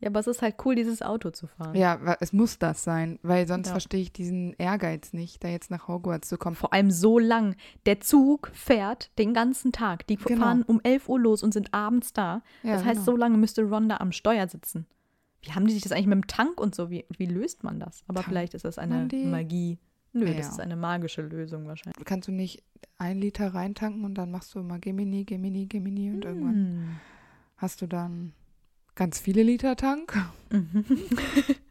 Ja, 0.00 0.08
aber 0.10 0.20
es 0.20 0.26
ist 0.26 0.42
halt 0.42 0.56
cool, 0.64 0.74
dieses 0.74 1.00
Auto 1.02 1.30
zu 1.30 1.46
fahren. 1.46 1.74
Ja, 1.74 2.16
es 2.20 2.32
muss 2.32 2.58
das 2.58 2.82
sein, 2.82 3.18
weil 3.22 3.46
sonst 3.46 3.68
Ja. 3.68 3.72
verstehe 3.74 4.02
ich 4.02 4.12
diesen 4.12 4.52
Ehrgeiz 4.54 5.12
nicht, 5.12 5.42
da 5.44 5.48
jetzt 5.48 5.70
nach 5.70 5.86
Hogwarts 5.88 6.28
zu 6.28 6.36
kommen. 6.36 6.56
Vor 6.56 6.72
allem 6.72 6.90
so 6.90 7.18
lang. 7.18 7.54
Der 7.86 8.00
Zug 8.00 8.50
fährt 8.52 9.10
den 9.18 9.32
ganzen 9.32 9.70
Tag. 9.72 10.06
Die 10.08 10.16
Genau. 10.16 10.40
fahren 10.44 10.62
um 10.64 10.80
11 10.82 11.08
Uhr 11.08 11.20
los 11.20 11.42
und 11.42 11.54
sind 11.54 11.72
abends 11.72 12.12
da. 12.12 12.42
Ja, 12.64 12.72
das 12.74 12.84
heißt, 12.84 12.94
genau. 13.00 13.04
so 13.04 13.16
lange 13.16 13.38
müsste 13.38 13.62
Ron 13.62 13.88
da 13.88 13.98
am 13.98 14.12
Steuer 14.12 14.48
sitzen. 14.48 14.86
Wie 15.44 15.52
haben 15.52 15.66
die 15.66 15.72
sich 15.74 15.82
das 15.82 15.92
eigentlich 15.92 16.06
mit 16.06 16.16
dem 16.16 16.26
Tank 16.26 16.58
und 16.60 16.74
so? 16.74 16.90
Wie, 16.90 17.04
wie 17.16 17.26
löst 17.26 17.64
man 17.64 17.78
das? 17.78 18.02
Aber 18.08 18.16
Tankt 18.16 18.28
vielleicht 18.30 18.54
ist 18.54 18.64
das 18.64 18.78
eine? 18.78 19.08
Magie. 19.12 19.78
Nö, 20.12 20.26
Ja. 20.26 20.34
das 20.34 20.48
ist 20.48 20.60
eine 20.60 20.76
magische 20.76 21.22
Lösung 21.22 21.66
wahrscheinlich. 21.66 22.04
Kannst 22.04 22.28
du 22.28 22.32
nicht 22.32 22.62
ein 22.98 23.18
Liter 23.18 23.52
reintanken 23.54 24.04
und 24.04 24.14
dann 24.14 24.30
machst 24.30 24.54
du 24.54 24.60
immer 24.60 24.78
Gemini, 24.78 25.24
Gemini, 25.24 25.66
Gemini 25.66 26.10
und 26.10 26.24
irgendwann 26.24 26.54
Hm. 26.54 26.88
hast 27.56 27.82
du 27.82 27.86
dann 27.88 28.32
ganz 28.94 29.18
viele 29.18 29.42
Liter 29.42 29.74
Tank? 29.76 30.16
Mhm. 30.50 30.84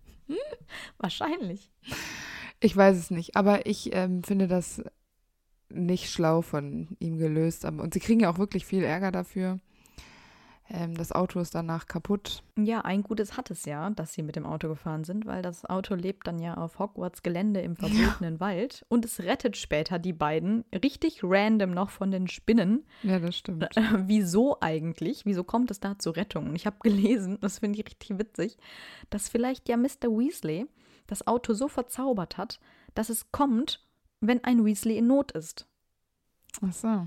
Wahrscheinlich. 0.98 1.72
Ich 2.60 2.76
weiß 2.76 2.98
es 2.98 3.12
nicht, 3.12 3.36
aber 3.36 3.66
ich 3.66 3.94
ähm, 3.94 4.24
finde 4.24 4.48
das 4.48 4.82
nicht 5.70 6.10
schlau 6.10 6.42
von 6.42 6.96
ihm 7.00 7.18
gelöst. 7.18 7.66
Und 7.66 7.94
sie 7.94 8.00
kriegen 8.00 8.20
ja 8.22 8.30
auch 8.32 8.38
wirklich 8.38 8.66
viel 8.66 8.84
Ärger 8.84 9.12
dafür. 9.12 9.60
Ähm, 10.74 10.96
das 10.96 11.12
Auto 11.12 11.40
ist 11.40 11.54
danach 11.54 11.86
kaputt. 11.86 12.44
Ja, 12.58 12.82
ein 12.82 13.04
Gutes 13.04 13.38
hat 13.38 13.52
es 13.52 13.66
ja, 13.66 13.92
dass 13.92 14.14
sie 14.14 14.24
mit 14.24 14.36
dem 14.36 14.46
Auto 14.46 14.68
gefahren 14.68 15.04
sind, 15.04 15.28
weil 15.28 15.44
das 15.44 15.66
Auto 15.66 15.94
lebt 15.94 16.26
dann 16.26 16.40
ja 16.40 16.56
auf 16.56 16.80
Hogwarts 16.80 17.22
Gelände 17.22 17.62
im 17.62 17.76
verbotenen 17.76 18.40
Wald 18.40 18.84
und 18.90 19.06
es 19.06 19.20
rettet 19.20 19.56
später 19.56 20.00
die 20.00 20.14
beiden 20.14 20.66
richtig 20.74 21.20
random 21.22 21.72
noch 21.72 21.92
von 21.92 22.10
den 22.10 22.28
Spinnen. 22.28 22.86
Ja, 23.04 23.20
das 23.20 23.38
stimmt. 23.38 23.78
Äh, 23.78 23.82
Wieso 24.08 24.58
eigentlich? 24.62 25.26
Wieso 25.26 25.44
kommt 25.44 25.70
es 25.70 25.80
da 25.80 26.00
zur 26.00 26.16
Rettung? 26.16 26.50
Und 26.50 26.56
ich 26.56 26.66
habe 26.66 26.78
gelesen, 26.82 27.38
das 27.40 27.60
finde 27.60 27.80
ich 27.80 27.86
richtig 27.86 28.18
witzig, 28.18 28.58
dass 29.12 29.30
vielleicht 29.30 29.70
ja 29.70 29.78
Mr. 29.78 30.10
Weasley 30.10 30.66
das 31.06 31.28
Auto 31.28 31.54
so 31.54 31.68
verzaubert 31.68 32.38
hat, 32.38 32.60
dass 32.96 33.10
es 33.10 33.32
kommt, 33.32 33.86
wenn 34.22 34.44
ein 34.44 34.66
Weasley 34.66 34.98
in 34.98 35.06
Not 35.06 35.34
ist. 35.34 35.68
Ach 36.62 36.74
so. 36.74 37.06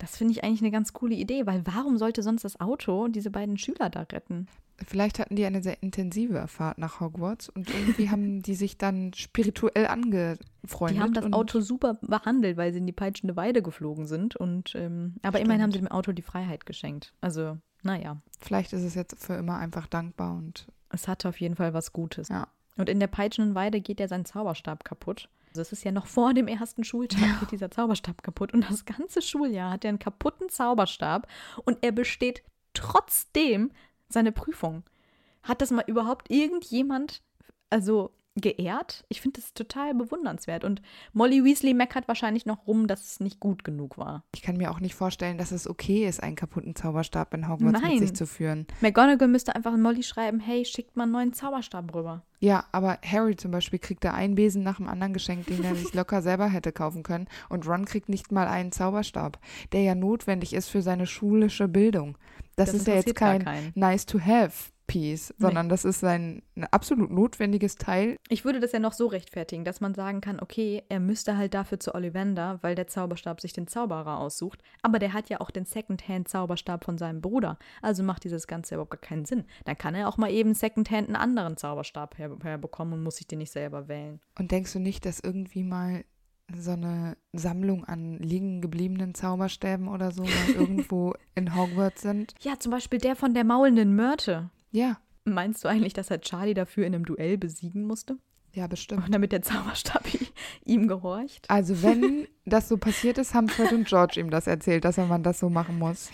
Das 0.00 0.16
finde 0.16 0.32
ich 0.32 0.42
eigentlich 0.42 0.62
eine 0.62 0.70
ganz 0.70 0.94
coole 0.94 1.14
Idee, 1.14 1.44
weil 1.44 1.60
warum 1.66 1.98
sollte 1.98 2.22
sonst 2.22 2.42
das 2.42 2.58
Auto 2.58 3.08
diese 3.08 3.30
beiden 3.30 3.58
Schüler 3.58 3.90
da 3.90 4.00
retten? 4.00 4.48
Vielleicht 4.86 5.18
hatten 5.18 5.36
die 5.36 5.44
eine 5.44 5.62
sehr 5.62 5.82
intensive 5.82 6.48
Fahrt 6.48 6.78
nach 6.78 7.00
Hogwarts 7.00 7.50
und 7.50 7.68
irgendwie 7.68 8.08
haben 8.08 8.40
die 8.42 8.54
sich 8.54 8.78
dann 8.78 9.12
spirituell 9.12 9.86
angefreundet. 9.86 10.96
Die 10.96 11.00
haben 11.02 11.12
das 11.12 11.30
Auto 11.34 11.60
super 11.60 11.98
behandelt, 12.00 12.56
weil 12.56 12.72
sie 12.72 12.78
in 12.78 12.86
die 12.86 12.92
peitschende 12.92 13.36
Weide 13.36 13.60
geflogen 13.60 14.06
sind. 14.06 14.36
Und 14.36 14.74
ähm, 14.74 15.16
aber 15.22 15.40
immerhin 15.40 15.62
haben 15.62 15.72
sie 15.72 15.78
dem 15.78 15.88
Auto 15.88 16.12
die 16.12 16.22
Freiheit 16.22 16.64
geschenkt. 16.64 17.12
Also, 17.20 17.58
naja, 17.82 18.16
Vielleicht 18.40 18.72
ist 18.72 18.82
es 18.82 18.94
jetzt 18.94 19.22
für 19.22 19.34
immer 19.34 19.58
einfach 19.58 19.86
dankbar 19.86 20.34
und 20.34 20.66
es 20.88 21.08
hatte 21.08 21.28
auf 21.28 21.38
jeden 21.40 21.56
Fall 21.56 21.74
was 21.74 21.92
Gutes. 21.92 22.30
Ja. 22.30 22.48
Und 22.78 22.88
in 22.88 23.00
der 23.00 23.06
peitschenden 23.06 23.54
Weide 23.54 23.82
geht 23.82 24.00
ja 24.00 24.08
sein 24.08 24.24
Zauberstab 24.24 24.82
kaputt. 24.82 25.28
Also 25.50 25.62
es 25.62 25.72
ist 25.72 25.84
ja 25.84 25.92
noch 25.92 26.06
vor 26.06 26.32
dem 26.32 26.48
ersten 26.48 26.84
Schultag 26.84 27.40
geht 27.40 27.50
dieser 27.50 27.70
Zauberstab 27.70 28.22
kaputt. 28.22 28.54
Und 28.54 28.70
das 28.70 28.84
ganze 28.84 29.20
Schuljahr 29.20 29.72
hat 29.72 29.84
er 29.84 29.90
einen 29.90 29.98
kaputten 29.98 30.48
Zauberstab 30.48 31.26
und 31.64 31.78
er 31.82 31.92
besteht 31.92 32.42
trotzdem 32.72 33.72
seine 34.08 34.32
Prüfung. 34.32 34.84
Hat 35.42 35.60
das 35.60 35.70
mal 35.70 35.84
überhaupt 35.86 36.30
irgendjemand 36.30 37.22
also 37.70 38.10
geehrt. 38.40 39.04
Ich 39.08 39.20
finde 39.20 39.40
das 39.40 39.54
total 39.54 39.94
bewundernswert. 39.94 40.64
Und 40.64 40.82
Molly 41.12 41.44
Weasley 41.44 41.74
meckert 41.74 42.08
wahrscheinlich 42.08 42.46
noch 42.46 42.66
rum, 42.66 42.86
dass 42.86 43.02
es 43.02 43.20
nicht 43.20 43.40
gut 43.40 43.64
genug 43.64 43.98
war. 43.98 44.24
Ich 44.34 44.42
kann 44.42 44.56
mir 44.56 44.70
auch 44.70 44.80
nicht 44.80 44.94
vorstellen, 44.94 45.38
dass 45.38 45.52
es 45.52 45.68
okay 45.68 46.06
ist, 46.06 46.22
einen 46.22 46.36
kaputten 46.36 46.74
Zauberstab 46.74 47.34
in 47.34 47.48
Hogwarts 47.48 47.80
Nein. 47.80 47.92
mit 47.92 48.00
sich 48.00 48.14
zu 48.14 48.26
führen. 48.26 48.66
McGonagall 48.80 49.28
müsste 49.28 49.54
einfach 49.54 49.72
an 49.72 49.82
Molly 49.82 50.02
schreiben, 50.02 50.40
hey, 50.40 50.64
schickt 50.64 50.96
mal 50.96 51.04
einen 51.04 51.12
neuen 51.12 51.32
Zauberstab 51.32 51.94
rüber. 51.94 52.22
Ja, 52.40 52.64
aber 52.72 52.98
Harry 53.04 53.36
zum 53.36 53.50
Beispiel 53.50 53.78
kriegt 53.78 54.02
da 54.02 54.12
einen 54.12 54.34
Besen 54.34 54.62
nach 54.62 54.78
dem 54.78 54.88
anderen 54.88 55.12
geschenkt, 55.12 55.50
den 55.50 55.62
er 55.62 55.74
sich 55.74 55.92
locker 55.92 56.22
selber 56.22 56.48
hätte 56.48 56.72
kaufen 56.72 57.02
können. 57.02 57.28
Und 57.50 57.68
Ron 57.68 57.84
kriegt 57.84 58.08
nicht 58.08 58.32
mal 58.32 58.48
einen 58.48 58.72
Zauberstab, 58.72 59.38
der 59.72 59.82
ja 59.82 59.94
notwendig 59.94 60.54
ist 60.54 60.68
für 60.68 60.80
seine 60.80 61.06
schulische 61.06 61.68
Bildung. 61.68 62.16
Das, 62.56 62.72
Das 62.72 62.80
ist 62.80 62.86
ja 62.86 62.94
jetzt 62.94 63.14
kein 63.14 63.72
nice 63.74 64.06
to 64.06 64.18
have 64.18 64.70
Piece, 64.90 65.32
sondern 65.38 65.68
das 65.68 65.84
ist 65.84 66.02
ein, 66.02 66.42
ein 66.56 66.64
absolut 66.64 67.12
notwendiges 67.12 67.76
Teil. 67.76 68.16
Ich 68.28 68.44
würde 68.44 68.58
das 68.58 68.72
ja 68.72 68.80
noch 68.80 68.92
so 68.92 69.06
rechtfertigen, 69.06 69.64
dass 69.64 69.80
man 69.80 69.94
sagen 69.94 70.20
kann, 70.20 70.40
okay, 70.40 70.82
er 70.88 70.98
müsste 70.98 71.36
halt 71.36 71.54
dafür 71.54 71.78
zu 71.78 71.94
Ollivander, 71.94 72.58
weil 72.62 72.74
der 72.74 72.88
Zauberstab 72.88 73.40
sich 73.40 73.52
den 73.52 73.68
Zauberer 73.68 74.18
aussucht. 74.18 74.62
Aber 74.82 74.98
der 74.98 75.12
hat 75.12 75.28
ja 75.28 75.40
auch 75.40 75.52
den 75.52 75.64
Secondhand-Zauberstab 75.64 76.84
von 76.84 76.98
seinem 76.98 77.20
Bruder. 77.20 77.56
Also 77.82 78.02
macht 78.02 78.24
dieses 78.24 78.48
Ganze 78.48 78.74
überhaupt 78.74 78.90
gar 78.90 79.00
keinen 79.00 79.26
Sinn. 79.26 79.44
Dann 79.64 79.78
kann 79.78 79.94
er 79.94 80.08
auch 80.08 80.16
mal 80.16 80.32
eben 80.32 80.54
Secondhand 80.54 81.06
einen 81.06 81.16
anderen 81.16 81.56
Zauberstab 81.56 82.18
her 82.18 82.36
herbekommen 82.42 82.94
und 82.94 83.04
muss 83.04 83.16
sich 83.16 83.28
den 83.28 83.38
nicht 83.38 83.52
selber 83.52 83.86
wählen. 83.86 84.18
Und 84.38 84.50
denkst 84.50 84.72
du 84.72 84.80
nicht, 84.80 85.06
dass 85.06 85.20
irgendwie 85.20 85.62
mal 85.62 86.04
so 86.56 86.72
eine 86.72 87.16
Sammlung 87.32 87.84
an 87.84 88.18
liegen 88.18 88.60
gebliebenen 88.60 89.14
Zauberstäben 89.14 89.86
oder 89.86 90.10
so 90.10 90.24
irgendwo 90.48 91.14
in 91.36 91.54
Hogwarts 91.54 92.02
sind? 92.02 92.34
Ja, 92.40 92.58
zum 92.58 92.72
Beispiel 92.72 92.98
der 92.98 93.14
von 93.14 93.34
der 93.34 93.44
maulenden 93.44 93.94
Myrte. 93.94 94.50
Ja, 94.70 95.00
Meinst 95.24 95.64
du 95.64 95.68
eigentlich, 95.68 95.92
dass 95.92 96.10
er 96.10 96.20
Charlie 96.20 96.54
dafür 96.54 96.86
in 96.86 96.94
einem 96.94 97.04
Duell 97.04 97.36
besiegen 97.36 97.84
musste? 97.84 98.18
Ja, 98.52 98.66
bestimmt. 98.66 99.06
Und 99.06 99.14
damit 99.14 99.30
der 99.30 99.42
Zauberstab 99.42 100.04
ihm 100.64 100.88
gehorcht? 100.88 101.48
Also 101.48 101.82
wenn 101.82 102.26
das 102.44 102.68
so 102.68 102.78
passiert 102.78 103.16
ist, 103.18 103.32
haben 103.32 103.48
Fred 103.48 103.72
und 103.72 103.86
George 103.86 104.18
ihm 104.18 104.30
das 104.30 104.48
erzählt, 104.48 104.84
dass 104.84 104.98
er 104.98 105.06
man 105.06 105.22
das 105.22 105.38
so 105.38 105.48
machen 105.48 105.78
muss. 105.78 106.10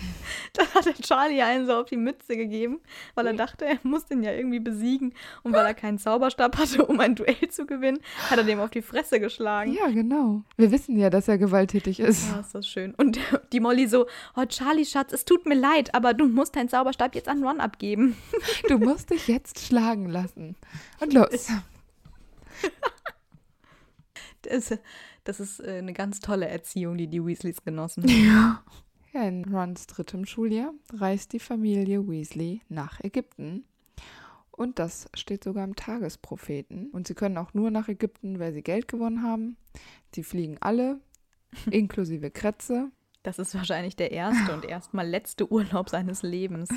Dann 0.53 0.67
hat 0.75 0.87
er 0.87 0.95
Charlie 0.95 1.41
einen 1.41 1.67
so 1.67 1.73
auf 1.73 1.87
die 1.87 1.97
Mütze 1.97 2.37
gegeben, 2.37 2.81
weil 3.15 3.27
er 3.29 3.33
dachte, 3.33 3.65
er 3.65 3.79
muss 3.85 4.05
den 4.05 4.23
ja 4.23 4.33
irgendwie 4.33 4.61
besiegen. 4.61 5.15
Und 5.45 5.55
weil 5.55 5.65
er 5.65 5.73
keinen 5.73 5.99
Zauberstab 5.99 6.59
hatte, 6.59 6.85
um 6.85 7.01
ein 7.01 7.15
Duell 7.15 7.49
zu 7.49 7.65
gewinnen, 7.65 8.01
hat 8.29 8.37
er 8.37 8.45
dem 8.45 8.61
auf 8.61 8.71
die 8.71 8.83
Fresse 8.83 9.19
geschlagen. 9.19 9.73
Ja, 9.73 9.89
genau. 9.89 10.43
Wir 10.59 10.71
wissen 10.71 10.99
ja, 10.99 11.09
dass 11.09 11.29
er 11.29 11.39
gewalttätig 11.39 12.01
ist. 12.01 12.29
Ja, 12.31 12.41
ist 12.41 12.55
das 12.55 12.69
schön. 12.69 12.95
Und 12.97 13.19
die 13.53 13.61
Molly 13.61 13.87
so, 13.87 14.07
oh 14.37 14.45
Charlie, 14.45 14.85
Schatz, 14.85 15.13
es 15.13 15.25
tut 15.25 15.47
mir 15.47 15.55
leid, 15.55 15.95
aber 15.95 16.13
du 16.13 16.29
musst 16.29 16.55
deinen 16.55 16.69
Zauberstab 16.69 17.15
jetzt 17.15 17.29
an 17.29 17.43
Ron 17.43 17.61
abgeben. 17.61 18.15
Du 18.69 18.79
musst 18.79 19.11
dich 19.11 19.27
jetzt 19.27 19.59
schlagen 19.61 20.11
lassen. 20.11 20.57
Und 21.01 21.15
los. 21.15 21.49
Das, 24.43 24.73
das 25.25 25.41
ist 25.41 25.59
äh, 25.59 25.79
eine 25.79 25.93
ganz 25.93 26.21
tolle 26.21 26.47
Erziehung, 26.47 26.97
die 26.97 27.09
die 27.09 27.25
Weasleys 27.25 27.65
genossen 27.65 28.05
haben. 28.05 28.59
Ja, 29.13 29.23
in 29.23 29.45
Rons 29.47 29.87
drittem 29.87 30.27
Schuljahr 30.27 30.73
reist 30.93 31.33
die 31.33 31.39
Familie 31.39 32.07
Weasley 32.07 32.61
nach 32.69 33.01
Ägypten. 33.01 33.65
Und 34.51 34.79
das 34.79 35.09
steht 35.15 35.45
sogar 35.45 35.65
im 35.65 35.77
Tagespropheten. 35.77 36.91
Und 36.91 37.07
sie 37.07 37.15
können 37.15 37.39
auch 37.39 37.55
nur 37.55 37.71
nach 37.71 37.89
Ägypten, 37.89 38.39
weil 38.39 38.53
sie 38.53 38.63
Geld 38.63 38.89
gewonnen 38.89 39.23
haben. 39.23 39.57
Sie 40.15 40.23
fliegen 40.23 40.59
alle, 40.61 41.01
inklusive 41.71 42.31
Kretze. 42.31 42.91
Das 43.23 43.39
ist 43.39 43.55
wahrscheinlich 43.55 43.97
der 43.97 44.13
erste 44.13 44.53
und 44.53 44.65
erstmal 44.65 45.07
letzte 45.09 45.51
Urlaub 45.51 45.89
seines 45.89 46.23
Lebens. 46.23 46.69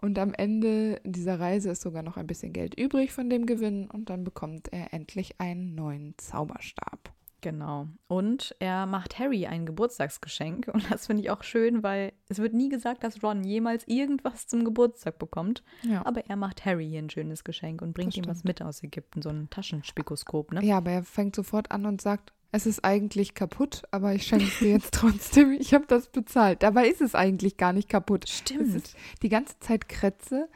Und 0.00 0.18
am 0.18 0.32
Ende 0.32 1.00
dieser 1.04 1.38
Reise 1.38 1.70
ist 1.70 1.82
sogar 1.82 2.02
noch 2.02 2.16
ein 2.16 2.26
bisschen 2.26 2.52
Geld 2.52 2.78
übrig 2.78 3.12
von 3.12 3.28
dem 3.28 3.46
Gewinn. 3.46 3.90
Und 3.90 4.10
dann 4.10 4.24
bekommt 4.24 4.72
er 4.72 4.94
endlich 4.94 5.40
einen 5.40 5.74
neuen 5.74 6.14
Zauberstab. 6.16 7.12
Genau. 7.42 7.88
Und 8.06 8.54
er 8.58 8.86
macht 8.86 9.18
Harry 9.18 9.46
ein 9.46 9.66
Geburtstagsgeschenk. 9.66 10.68
Und 10.72 10.90
das 10.90 11.06
finde 11.06 11.22
ich 11.22 11.30
auch 11.30 11.42
schön, 11.42 11.82
weil 11.82 12.12
es 12.28 12.38
wird 12.38 12.54
nie 12.54 12.68
gesagt, 12.68 13.02
dass 13.02 13.22
Ron 13.22 13.44
jemals 13.44 13.86
irgendwas 13.86 14.46
zum 14.46 14.64
Geburtstag 14.64 15.18
bekommt. 15.18 15.62
Ja. 15.82 16.04
Aber 16.04 16.26
er 16.26 16.36
macht 16.36 16.64
Harry 16.64 16.88
hier 16.88 17.00
ein 17.00 17.10
schönes 17.10 17.44
Geschenk 17.44 17.82
und 17.82 17.94
bringt 17.94 18.16
ihm 18.16 18.26
was 18.26 18.44
mit 18.44 18.60
aus 18.62 18.82
Ägypten, 18.82 19.22
so 19.22 19.30
ein 19.30 19.48
Taschenspikoskop, 19.50 20.52
ne? 20.52 20.64
Ja, 20.64 20.78
aber 20.78 20.90
er 20.90 21.02
fängt 21.02 21.34
sofort 21.34 21.70
an 21.70 21.86
und 21.86 22.00
sagt, 22.00 22.32
es 22.52 22.66
ist 22.66 22.84
eigentlich 22.84 23.34
kaputt, 23.34 23.82
aber 23.90 24.14
ich 24.14 24.26
schenke 24.26 24.46
es 24.46 24.58
dir 24.58 24.70
jetzt 24.70 24.94
trotzdem. 24.94 25.52
Ich 25.52 25.72
habe 25.72 25.86
das 25.86 26.08
bezahlt. 26.08 26.62
Dabei 26.62 26.88
ist 26.88 27.00
es 27.00 27.14
eigentlich 27.14 27.56
gar 27.56 27.72
nicht 27.72 27.88
kaputt. 27.88 28.28
Stimmt. 28.28 28.68
Es 28.68 28.74
ist 28.74 28.96
die 29.22 29.28
ganze 29.28 29.58
Zeit 29.60 29.88
Kretze, 29.88 30.48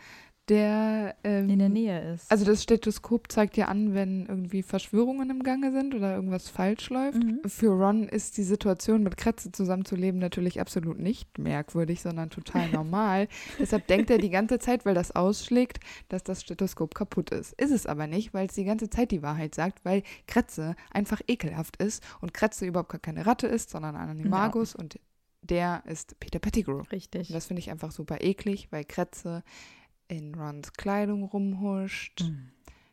der 0.48 1.16
ähm, 1.24 1.48
In 1.48 1.58
der 1.58 1.68
Nähe 1.70 2.12
ist. 2.12 2.30
Also 2.30 2.44
das 2.44 2.62
Stethoskop 2.62 3.32
zeigt 3.32 3.56
ja 3.56 3.68
an, 3.68 3.94
wenn 3.94 4.26
irgendwie 4.26 4.62
Verschwörungen 4.62 5.30
im 5.30 5.42
Gange 5.42 5.72
sind 5.72 5.94
oder 5.94 6.14
irgendwas 6.14 6.48
falsch 6.48 6.90
läuft. 6.90 7.22
Mhm. 7.22 7.40
Für 7.46 7.70
Ron 7.70 8.08
ist 8.08 8.36
die 8.36 8.42
Situation, 8.42 9.02
mit 9.02 9.16
Kretze 9.16 9.52
zusammenzuleben, 9.52 10.20
natürlich 10.20 10.60
absolut 10.60 10.98
nicht 10.98 11.38
merkwürdig, 11.38 12.02
sondern 12.02 12.28
total 12.28 12.68
normal. 12.72 13.28
Deshalb 13.58 13.86
denkt 13.86 14.10
er 14.10 14.18
die 14.18 14.30
ganze 14.30 14.58
Zeit, 14.58 14.84
weil 14.84 14.94
das 14.94 15.16
ausschlägt, 15.16 15.80
dass 16.10 16.22
das 16.22 16.42
Stethoskop 16.42 16.94
kaputt 16.94 17.30
ist. 17.30 17.54
Ist 17.54 17.72
es 17.72 17.86
aber 17.86 18.06
nicht, 18.06 18.34
weil 18.34 18.46
es 18.46 18.54
die 18.54 18.64
ganze 18.64 18.90
Zeit 18.90 19.10
die 19.12 19.22
Wahrheit 19.22 19.54
sagt, 19.54 19.84
weil 19.84 20.02
Kretze 20.26 20.76
einfach 20.90 21.22
ekelhaft 21.26 21.76
ist 21.78 22.02
und 22.20 22.34
Kretze 22.34 22.66
überhaupt 22.66 22.90
gar 22.90 23.00
keine 23.00 23.24
Ratte 23.24 23.46
ist, 23.46 23.70
sondern 23.70 23.96
ein 23.96 24.10
Animagus 24.10 24.74
und 24.74 24.98
der 25.40 25.82
ist 25.86 26.18
Peter 26.20 26.38
Pettigrew. 26.38 26.82
Richtig. 26.90 27.28
Und 27.28 27.34
das 27.34 27.46
finde 27.46 27.60
ich 27.60 27.70
einfach 27.70 27.92
super 27.92 28.22
eklig, 28.22 28.68
weil 28.70 28.84
Kretze 28.84 29.42
in 30.08 30.34
Rons 30.34 30.72
Kleidung 30.72 31.24
rumhuscht. 31.24 32.22
Mhm. 32.22 32.50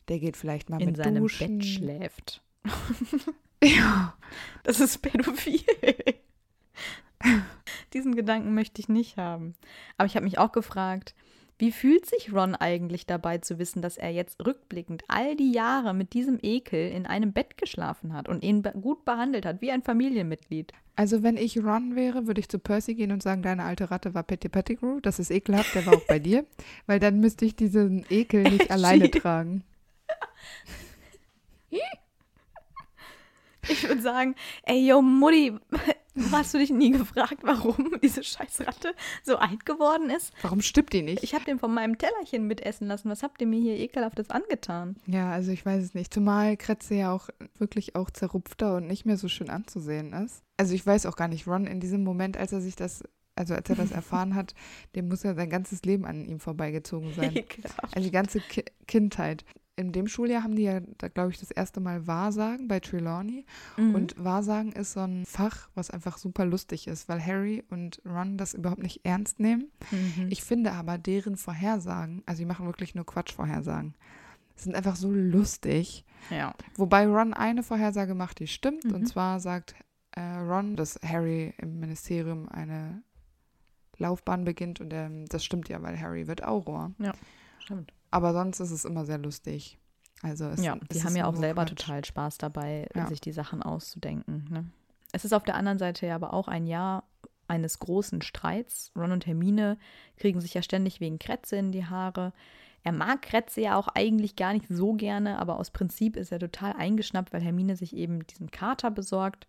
Der 0.08 0.19
geht 0.19 0.38
vielleicht 0.38 0.69
mal 0.69 0.82
In 0.82 0.88
mit 0.88 0.97
seinem 0.97 1.24
duschen. 1.24 1.60
Bett 1.60 1.65
schläft. 1.67 2.41
Ja. 3.63 4.17
Das 4.63 4.80
ist 4.80 5.04
pädophil. 5.04 5.62
Diesen 7.93 8.15
Gedanken 8.15 8.56
möchte 8.56 8.82
ich 8.82 8.89
nicht 8.89 9.17
haben. 9.17 9.54
Aber 9.97 10.08
ich 10.08 10.15
habe 10.15 10.24
mich 10.24 10.39
auch 10.39 10.52
gefragt, 10.52 11.13
wie 11.62 11.71
fühlt 11.71 12.08
sich 12.08 12.34
Ron 12.34 12.56
eigentlich 12.56 13.06
dabei 13.06 13.38
zu 13.38 13.60
wissen, 13.60 13.84
dass 13.84 13.95
er 13.95 14.10
jetzt 14.10 14.43
rückblickend 14.43 15.04
all 15.08 15.36
die 15.36 15.52
Jahre 15.52 15.93
mit 15.93 16.13
diesem 16.13 16.39
Ekel 16.41 16.89
in 16.89 17.06
einem 17.06 17.34
Bett 17.34 17.56
geschlafen 17.56 18.13
hat 18.13 18.28
und 18.28 18.43
ihn 18.43 18.63
be 18.63 18.71
gut 18.71 19.06
behandelt 19.06 19.45
hat, 19.45 19.62
wie 19.62 19.71
ein 19.71 19.84
Familienmitglied? 19.84 20.74
Also 20.95 21.21
wenn 21.21 21.38
ich 21.38 21.63
Ron 21.63 21.95
wäre, 21.95 22.26
würde 22.26 22.41
ich 22.41 22.50
zu 22.50 22.58
Percy 22.58 22.95
gehen 22.95 23.12
und 23.12 23.21
sagen, 23.21 23.43
deine 23.43 23.63
alte 23.63 23.91
Ratte 23.91 24.15
war 24.15 24.24
Petty 24.24 24.50
Pettigrew. 24.50 25.02
Das 25.02 25.19
ist 25.19 25.30
ekelhaft, 25.30 25.76
der 25.76 25.86
war 25.86 25.93
auch 25.93 26.08
bei 26.08 26.17
dir. 26.17 26.45
Weil 26.88 27.00
dann 27.00 27.19
müsste 27.19 27.45
ich 27.45 27.56
diesen 27.56 28.06
Ekel 28.10 28.41
nicht 28.41 28.71
alleine 28.71 29.12
tragen. 29.12 29.63
Ich 33.69 33.88
würde 33.88 34.02
sagen, 34.02 34.36
ey, 34.63 34.88
yo, 34.88 35.02
Mutti, 35.02 35.54
hast 36.32 36.54
du 36.54 36.58
dich 36.58 36.69
nie 36.69 36.91
gefragt, 36.91 37.39
warum 37.43 37.95
diese 38.02 38.24
Scheißratte 38.24 38.93
so 39.24 39.38
alt 39.38 39.65
geworden 39.65 40.10
ist? 40.10 40.34
Warum 40.41 40.62
stimmt 40.62 40.93
die 40.93 41.02
nicht? 41.02 41.24
Ich 41.24 41.34
habe 41.34 41.45
den 41.45 41.60
von 41.60 41.74
meinem 41.74 41.97
Tellerchen 41.97 42.47
mitessen 42.47 42.88
lassen. 42.88 43.10
Was 43.10 43.24
habt 43.24 43.41
ihr 43.41 43.47
mir 43.47 43.62
hier 43.62 43.78
ekelhaftes 43.78 44.30
angetan? 44.30 44.95
Ja, 45.08 45.32
also 45.32 45.52
ich 45.52 45.65
weiß 45.65 45.84
es 45.84 45.93
nicht. 45.93 46.13
Zumal 46.13 46.58
Kretze 46.58 46.95
ja 46.95 47.13
auch 47.13 47.30
wirklich 47.58 47.95
auch 47.95 48.10
zerrupfter 48.10 48.76
und 48.78 48.88
nicht 48.88 49.06
mehr 49.06 49.17
so 49.17 49.28
schön 49.28 49.50
anzusehen 49.50 50.13
ist. 50.13 50.43
Also 50.58 50.74
ich 50.74 50.86
weiß 50.86 51.06
auch 51.06 51.15
gar 51.15 51.28
nicht, 51.28 51.47
Ron 51.47 51.65
in 51.65 51.80
diesem 51.80 52.04
Moment, 52.04 52.38
als 52.38 52.52
er 52.52 52.62
sich 52.62 52.76
das, 52.76 53.04
also 53.36 53.54
als 53.56 53.69
er 53.69 53.76
das 53.76 53.91
erfahren 53.91 54.36
hat, 54.36 54.54
dem 54.95 55.08
muss 55.08 55.24
ja 55.24 55.34
sein 55.34 55.50
ganzes 55.50 55.84
Leben 55.84 56.06
an 56.06 56.26
ihm 56.26 56.39
vorbeigezogen 56.39 57.13
sein. 57.13 57.36
Ekelhaft. 57.36 57.95
Also 57.95 58.06
die 58.06 58.12
ganze 58.12 58.39
Ki 58.41 58.63
Kindheit. 58.88 59.45
In 59.82 59.91
dem 59.91 60.08
Schuljahr 60.08 60.44
haben 60.44 60.56
die 60.56 60.63
ja, 60.63 60.80
da 60.98 61.08
glaube 61.08 61.32
ich, 61.32 61.39
das 61.39 61.52
erste 61.52 61.80
Mal 61.80 62.08
Wahrsagen 62.08 62.67
bei 62.67 62.80
Trelawney. 62.80 63.46
Mhm. 63.78 63.96
Und 63.96 64.24
Wahrsagen 64.24 64.72
ist 64.72 64.94
so 64.94 65.02
ein 65.02 65.26
Fach, 65.26 65.70
was 65.76 65.89
einfach 65.89 66.17
super 66.17 66.46
lustig 66.46 66.88
ist, 66.88 67.10
weil 67.10 67.26
Harry 67.26 67.63
und 67.70 68.02
Ron 68.06 68.38
das 68.38 68.54
überhaupt 68.54 68.84
nicht 68.84 69.02
ernst 69.04 69.39
nehmen. 69.39 69.72
Mhm. 69.91 70.28
Ich 70.30 70.44
finde 70.44 70.72
aber 70.74 70.98
deren 70.98 71.36
Vorhersagen, 71.36 72.24
also 72.26 72.39
die 72.39 72.46
machen 72.46 72.65
wirklich 72.65 72.96
nur 72.96 73.06
Quatschvorhersagen, 73.06 73.96
sind 74.56 74.76
einfach 74.76 74.96
so 74.96 75.12
lustig. 75.12 76.06
ja. 76.30 76.54
Wobei 76.76 77.08
Ron 77.08 77.34
eine 77.34 77.63
Vorhersage 77.63 78.13
macht, 78.15 78.39
die 78.39 78.48
stimmt. 78.48 78.86
Mhm. 78.86 78.94
Und 78.96 79.08
zwar 79.08 79.39
sagt 79.39 79.76
äh, 80.12 80.22
Ron, 80.22 80.76
dass 80.76 81.00
Harry 81.04 81.54
im 81.58 81.80
Ministerium 81.80 82.48
eine 82.50 83.02
Laufbahn 83.98 84.44
beginnt. 84.46 84.82
Und 84.82 84.94
ähm, 84.94 85.26
das 85.28 85.44
stimmt 85.44 85.70
ja, 85.70 85.82
weil 85.82 86.00
Harry 86.00 86.28
wird 86.28 86.44
Auror. 86.44 86.91
Stimmt. 87.60 87.94
Aber 88.12 88.34
sonst 88.34 88.60
ist 88.60 88.71
es 88.71 88.86
immer 88.86 89.06
sehr 89.06 89.17
lustig. 89.17 89.78
Also 90.21 90.45
es, 90.45 90.63
Ja, 90.63 90.76
es 90.82 90.88
die 90.89 90.97
ist 91.00 91.06
haben 91.06 91.15
ja 91.15 91.26
auch 91.26 91.36
selber 91.36 91.64
Quatsch. 91.66 91.78
total 91.80 92.05
Spaß 92.05 92.38
dabei, 92.38 92.88
Ja. 92.95 93.07
sich 93.07 93.22
die 93.22 93.32
Sachen 93.32 93.64
auszudenken. 93.64 94.47
Ne? 94.51 94.66
Es 95.14 95.26
ist 95.26 95.34
auf 95.34 95.43
der 95.43 95.55
anderen 95.55 95.80
Seite 95.80 96.05
ja 96.05 96.16
aber 96.16 96.34
auch 96.34 96.47
ein 96.47 96.68
Jahr 96.68 97.03
eines 97.47 97.80
großen 97.80 98.22
Streits. 98.22 98.91
Ron 98.95 99.12
und 99.12 99.26
Hermine 99.26 99.78
kriegen 100.18 100.39
sich 100.39 100.53
ja 100.53 100.62
ständig 100.62 100.99
wegen 100.99 101.20
Kretze 101.20 101.55
in 101.57 101.72
die 101.72 101.86
Haare. 101.86 102.34
Er 102.84 102.91
mag 102.93 103.22
Kretze 103.24 103.62
ja 103.62 103.76
auch 103.78 103.88
eigentlich 103.89 104.36
gar 104.36 104.53
nicht 104.53 104.68
so 104.70 104.93
gerne, 104.93 105.38
aber 105.39 105.57
aus 105.59 105.72
Prinzip 105.72 106.16
ist 106.16 106.32
er 106.32 106.39
total 106.39 106.74
eingeschnappt, 106.74 107.34
weil 107.34 107.41
Hermine 107.41 107.76
sich 107.76 107.95
eben 107.95 108.26
diesen 108.28 108.51
Kater 108.51 108.89
besorgt. 108.91 109.47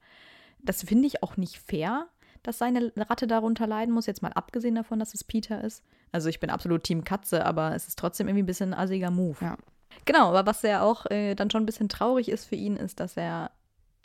Das 0.63 0.83
finde 0.83 1.07
ich 1.07 1.23
auch 1.23 1.37
nicht 1.37 1.59
fair, 1.59 2.09
dass 2.43 2.59
seine 2.59 2.93
Ratte 2.97 3.27
darunter 3.27 3.67
leiden 3.67 3.95
muss, 3.95 4.07
jetzt 4.07 4.23
mal 4.23 4.33
abgesehen 4.33 4.75
davon, 4.75 4.99
dass 4.99 5.15
es 5.15 5.25
Peter 5.25 5.63
ist. 5.63 5.85
Also 6.11 6.29
ich 6.29 6.41
bin 6.41 6.51
absolut 6.51 6.85
Team 6.85 7.05
Katze, 7.05 7.45
aber 7.47 7.75
es 7.75 7.89
ist 7.89 7.99
trotzdem 7.99 8.29
irgendwie 8.29 8.43
ein 8.43 8.47
bisschen 8.47 8.75
ein 8.75 8.81
assiger 8.81 9.11
Move. 9.11 9.37
Ja. 9.41 9.57
Genau, 10.05 10.29
aber 10.29 10.47
was 10.47 10.63
ja 10.63 10.83
auch 10.83 11.07
äh, 11.11 11.35
dann 11.35 11.51
schon 11.51 11.63
ein 11.63 11.67
bisschen 11.67 11.89
traurig 11.89 12.29
ist 12.29 12.47
für 12.47 12.57
ihn, 12.57 12.77
ist, 12.77 13.01
dass 13.01 13.17
er 13.17 13.51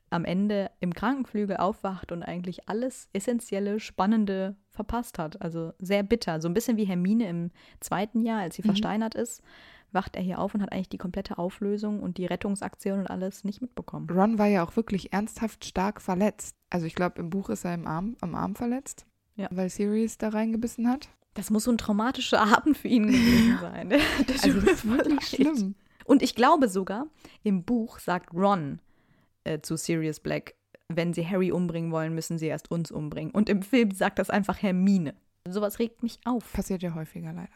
am 0.09 0.25
Ende 0.25 0.71
im 0.79 0.93
Krankenflügel 0.93 1.57
aufwacht 1.57 2.11
und 2.11 2.23
eigentlich 2.23 2.69
alles 2.69 3.09
Essentielle, 3.13 3.79
Spannende 3.79 4.55
verpasst 4.69 5.19
hat. 5.19 5.41
Also 5.41 5.73
sehr 5.79 6.03
bitter. 6.03 6.39
So 6.39 6.47
ein 6.47 6.53
bisschen 6.53 6.77
wie 6.77 6.85
Hermine 6.85 7.27
im 7.27 7.51
zweiten 7.79 8.21
Jahr, 8.21 8.41
als 8.41 8.55
sie 8.55 8.61
mhm. 8.61 8.67
versteinert 8.67 9.15
ist, 9.15 9.41
wacht 9.91 10.15
er 10.15 10.21
hier 10.21 10.39
auf 10.39 10.53
und 10.53 10.61
hat 10.61 10.71
eigentlich 10.71 10.89
die 10.89 10.97
komplette 10.97 11.37
Auflösung 11.37 12.01
und 12.01 12.17
die 12.17 12.25
Rettungsaktion 12.25 12.99
und 12.99 13.07
alles 13.07 13.43
nicht 13.43 13.61
mitbekommen. 13.61 14.09
Ron 14.09 14.37
war 14.37 14.47
ja 14.47 14.63
auch 14.63 14.75
wirklich 14.75 15.13
ernsthaft 15.13 15.65
stark 15.65 16.01
verletzt. 16.01 16.56
Also 16.69 16.85
ich 16.85 16.95
glaube, 16.95 17.19
im 17.19 17.29
Buch 17.29 17.49
ist 17.49 17.65
er 17.65 17.73
im 17.73 17.87
Arm, 17.87 18.17
am 18.21 18.35
Arm 18.35 18.55
verletzt, 18.55 19.05
ja. 19.35 19.47
weil 19.51 19.69
Sirius 19.69 20.17
da 20.17 20.29
reingebissen 20.29 20.89
hat. 20.89 21.09
Das 21.33 21.49
muss 21.49 21.65
so 21.65 21.71
ein 21.71 21.77
traumatischer 21.77 22.41
Abend 22.57 22.77
für 22.77 22.87
ihn 22.87 23.07
gewesen 23.07 23.57
sein. 23.61 23.89
Das 24.27 24.43
also 24.43 24.59
das 24.59 24.71
ist 24.71 24.87
wirklich 24.87 25.27
schlimm. 25.27 25.75
Und 26.05 26.21
ich 26.21 26.35
glaube 26.35 26.69
sogar, 26.69 27.07
im 27.43 27.63
Buch 27.63 27.99
sagt 27.99 28.33
Ron 28.33 28.79
äh, 29.43 29.59
zu 29.59 29.75
Sirius 29.75 30.19
Black, 30.19 30.55
wenn 30.89 31.13
sie 31.13 31.27
Harry 31.27 31.51
umbringen 31.51 31.91
wollen, 31.91 32.15
müssen 32.15 32.37
sie 32.37 32.47
erst 32.47 32.71
uns 32.71 32.91
umbringen. 32.91 33.31
Und 33.31 33.49
im 33.49 33.61
Film 33.61 33.91
sagt 33.91 34.19
das 34.19 34.29
einfach 34.29 34.61
Hermine. 34.61 35.15
Sowas 35.47 35.79
regt 35.79 36.03
mich 36.03 36.19
auf. 36.25 36.53
Passiert 36.53 36.81
ja 36.81 36.93
häufiger 36.95 37.33
leider. 37.33 37.49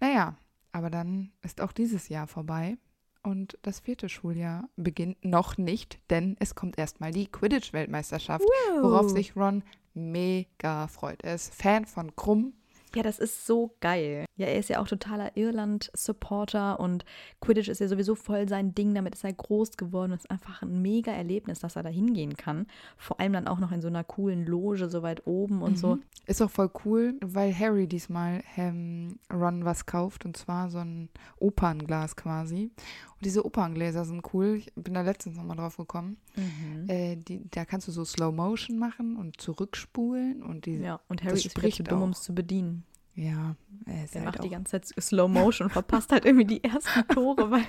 Naja, 0.00 0.36
aber 0.72 0.90
dann 0.90 1.32
ist 1.42 1.60
auch 1.60 1.72
dieses 1.72 2.08
Jahr 2.08 2.26
vorbei 2.26 2.78
und 3.22 3.58
das 3.62 3.80
vierte 3.80 4.08
Schuljahr 4.08 4.68
beginnt 4.76 5.24
noch 5.24 5.58
nicht, 5.58 5.98
denn 6.10 6.36
es 6.40 6.54
kommt 6.54 6.78
erstmal 6.78 7.12
die 7.12 7.26
Quidditch-Weltmeisterschaft, 7.26 8.44
worauf 8.80 9.10
sich 9.10 9.36
Ron 9.36 9.62
mega 9.94 10.88
freut. 10.88 11.22
Er 11.22 11.34
ist 11.34 11.54
Fan 11.54 11.84
von 11.84 12.14
Krumm 12.16 12.54
ja, 12.94 13.02
das 13.02 13.18
ist 13.18 13.46
so 13.46 13.74
geil. 13.80 14.26
Ja, 14.36 14.46
er 14.46 14.58
ist 14.58 14.70
ja 14.70 14.80
auch 14.80 14.88
totaler 14.88 15.36
Irland-Supporter 15.36 16.80
und 16.80 17.04
Quidditch 17.40 17.68
ist 17.68 17.80
ja 17.80 17.88
sowieso 17.88 18.14
voll 18.14 18.48
sein 18.48 18.74
Ding. 18.74 18.94
Damit 18.94 19.14
ist 19.14 19.24
er 19.24 19.32
groß 19.32 19.76
geworden. 19.76 20.12
Es 20.12 20.20
ist 20.20 20.30
einfach 20.30 20.62
ein 20.62 20.80
mega 20.80 21.12
Erlebnis, 21.12 21.60
dass 21.60 21.76
er 21.76 21.82
da 21.82 21.90
hingehen 21.90 22.36
kann. 22.36 22.66
Vor 22.96 23.20
allem 23.20 23.34
dann 23.34 23.46
auch 23.46 23.58
noch 23.58 23.72
in 23.72 23.82
so 23.82 23.88
einer 23.88 24.04
coolen 24.04 24.46
Loge 24.46 24.88
so 24.88 25.02
weit 25.02 25.26
oben 25.26 25.60
und 25.60 25.72
mhm. 25.72 25.76
so. 25.76 25.98
Ist 26.26 26.40
auch 26.40 26.50
voll 26.50 26.70
cool, 26.84 27.18
weil 27.20 27.56
Harry 27.56 27.86
diesmal 27.86 28.42
ähm, 28.56 29.18
Ron 29.30 29.66
was 29.66 29.84
kauft 29.84 30.24
und 30.24 30.36
zwar 30.36 30.70
so 30.70 30.78
ein 30.78 31.10
Opernglas 31.38 32.16
quasi. 32.16 32.70
Und 33.16 33.24
diese 33.24 33.44
Operngläser 33.44 34.04
sind 34.06 34.22
cool. 34.32 34.56
Ich 34.56 34.72
bin 34.74 34.94
da 34.94 35.02
letztens 35.02 35.36
nochmal 35.36 35.58
drauf 35.58 35.76
gekommen. 35.76 36.16
Mhm. 36.36 36.88
Äh, 36.88 37.16
die, 37.16 37.42
da 37.50 37.66
kannst 37.66 37.86
du 37.86 37.92
so 37.92 38.04
Slow 38.04 38.32
Motion 38.32 38.78
machen 38.78 39.16
und 39.16 39.40
zurückspulen 39.40 40.42
und 40.42 40.64
die. 40.64 40.78
Ja, 40.78 41.00
und 41.08 41.22
Harry 41.22 41.36
ist 41.36 41.56
wieder 41.56 41.70
zu 41.70 41.82
dumm, 41.82 42.02
um 42.02 42.10
es 42.10 42.22
zu 42.22 42.34
bedienen. 42.34 42.84
Ja, 43.14 43.56
er 43.86 44.04
ist 44.04 44.14
Der 44.14 44.24
halt 44.24 44.34
macht 44.34 44.44
die 44.44 44.48
ganze 44.48 44.80
Zeit 44.80 44.86
Slow 45.02 45.28
Motion 45.28 45.66
und 45.66 45.72
verpasst 45.72 46.12
halt 46.12 46.24
irgendwie 46.24 46.46
die 46.46 46.64
ersten 46.64 47.06
Tore, 47.08 47.50
weil, 47.50 47.64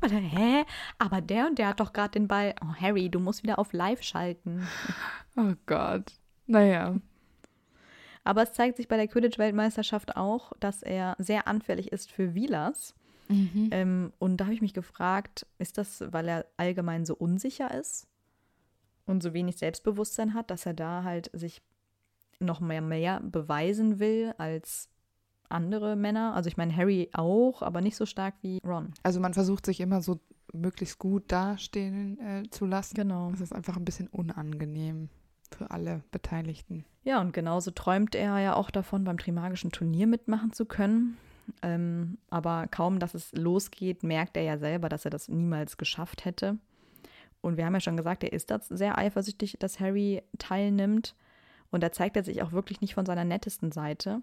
weil 0.00 0.12
er, 0.12 0.20
hä? 0.20 0.64
Aber 0.98 1.20
der 1.20 1.46
und 1.46 1.58
der 1.58 1.68
hat 1.68 1.80
doch 1.80 1.92
gerade 1.92 2.12
den 2.12 2.28
Ball. 2.28 2.54
Oh, 2.62 2.74
Harry, 2.80 3.08
du 3.08 3.20
musst 3.20 3.42
wieder 3.42 3.58
auf 3.58 3.72
Live 3.72 4.02
schalten. 4.02 4.66
Oh 5.36 5.54
Gott. 5.66 6.12
Naja. 6.46 6.96
Aber 8.22 8.42
es 8.42 8.52
zeigt 8.52 8.76
sich 8.76 8.86
bei 8.86 8.96
der 8.96 9.08
Quidditch-Weltmeisterschaft 9.08 10.16
auch, 10.16 10.52
dass 10.60 10.82
er 10.82 11.16
sehr 11.18 11.48
anfällig 11.48 11.90
ist 11.90 12.12
für 12.12 12.34
Wheelers. 12.34 12.94
Mhm. 13.28 13.68
Ähm, 13.70 14.12
und 14.18 14.36
da 14.36 14.44
habe 14.44 14.54
ich 14.54 14.60
mich 14.60 14.74
gefragt, 14.74 15.46
ist 15.58 15.78
das, 15.78 16.04
weil 16.12 16.28
er 16.28 16.46
allgemein 16.56 17.06
so 17.06 17.14
unsicher 17.14 17.72
ist 17.72 18.08
und 19.06 19.22
so 19.22 19.32
wenig 19.32 19.56
Selbstbewusstsein 19.56 20.34
hat, 20.34 20.50
dass 20.50 20.66
er 20.66 20.74
da 20.74 21.04
halt 21.04 21.30
sich 21.32 21.62
noch 22.40 22.60
mehr, 22.60 22.80
mehr 22.80 23.20
beweisen 23.20 23.98
will 23.98 24.34
als 24.38 24.88
andere 25.48 25.96
Männer. 25.96 26.34
Also 26.34 26.48
ich 26.48 26.56
meine, 26.56 26.74
Harry 26.74 27.10
auch, 27.12 27.62
aber 27.62 27.80
nicht 27.80 27.96
so 27.96 28.06
stark 28.06 28.34
wie 28.42 28.58
Ron. 28.64 28.92
Also 29.02 29.20
man 29.20 29.34
versucht 29.34 29.66
sich 29.66 29.80
immer 29.80 30.00
so 30.00 30.20
möglichst 30.52 30.98
gut 30.98 31.30
dastehen 31.30 32.18
äh, 32.20 32.42
zu 32.50 32.66
lassen. 32.66 32.94
Genau. 32.94 33.30
Das 33.30 33.40
ist 33.40 33.54
einfach 33.54 33.76
ein 33.76 33.84
bisschen 33.84 34.08
unangenehm 34.08 35.08
für 35.50 35.70
alle 35.70 36.02
Beteiligten. 36.10 36.84
Ja, 37.02 37.20
und 37.20 37.32
genauso 37.32 37.70
träumt 37.70 38.14
er 38.14 38.38
ja 38.38 38.54
auch 38.54 38.70
davon, 38.70 39.04
beim 39.04 39.18
Trimagischen 39.18 39.72
Turnier 39.72 40.06
mitmachen 40.06 40.52
zu 40.52 40.66
können. 40.66 41.16
Ähm, 41.62 42.18
aber 42.28 42.68
kaum, 42.68 43.00
dass 43.00 43.14
es 43.14 43.32
losgeht, 43.32 44.02
merkt 44.02 44.36
er 44.36 44.44
ja 44.44 44.58
selber, 44.58 44.88
dass 44.88 45.04
er 45.04 45.10
das 45.10 45.28
niemals 45.28 45.76
geschafft 45.76 46.24
hätte. 46.24 46.58
Und 47.40 47.56
wir 47.56 47.64
haben 47.64 47.74
ja 47.74 47.80
schon 47.80 47.96
gesagt, 47.96 48.22
er 48.22 48.32
ist 48.32 48.50
das 48.50 48.68
sehr 48.68 48.98
eifersüchtig, 48.98 49.56
dass 49.58 49.80
Harry 49.80 50.22
teilnimmt. 50.38 51.16
Und 51.70 51.82
da 51.82 51.92
zeigt 51.92 52.16
er 52.16 52.24
sich 52.24 52.42
auch 52.42 52.52
wirklich 52.52 52.80
nicht 52.80 52.94
von 52.94 53.06
seiner 53.06 53.24
nettesten 53.24 53.72
Seite. 53.72 54.22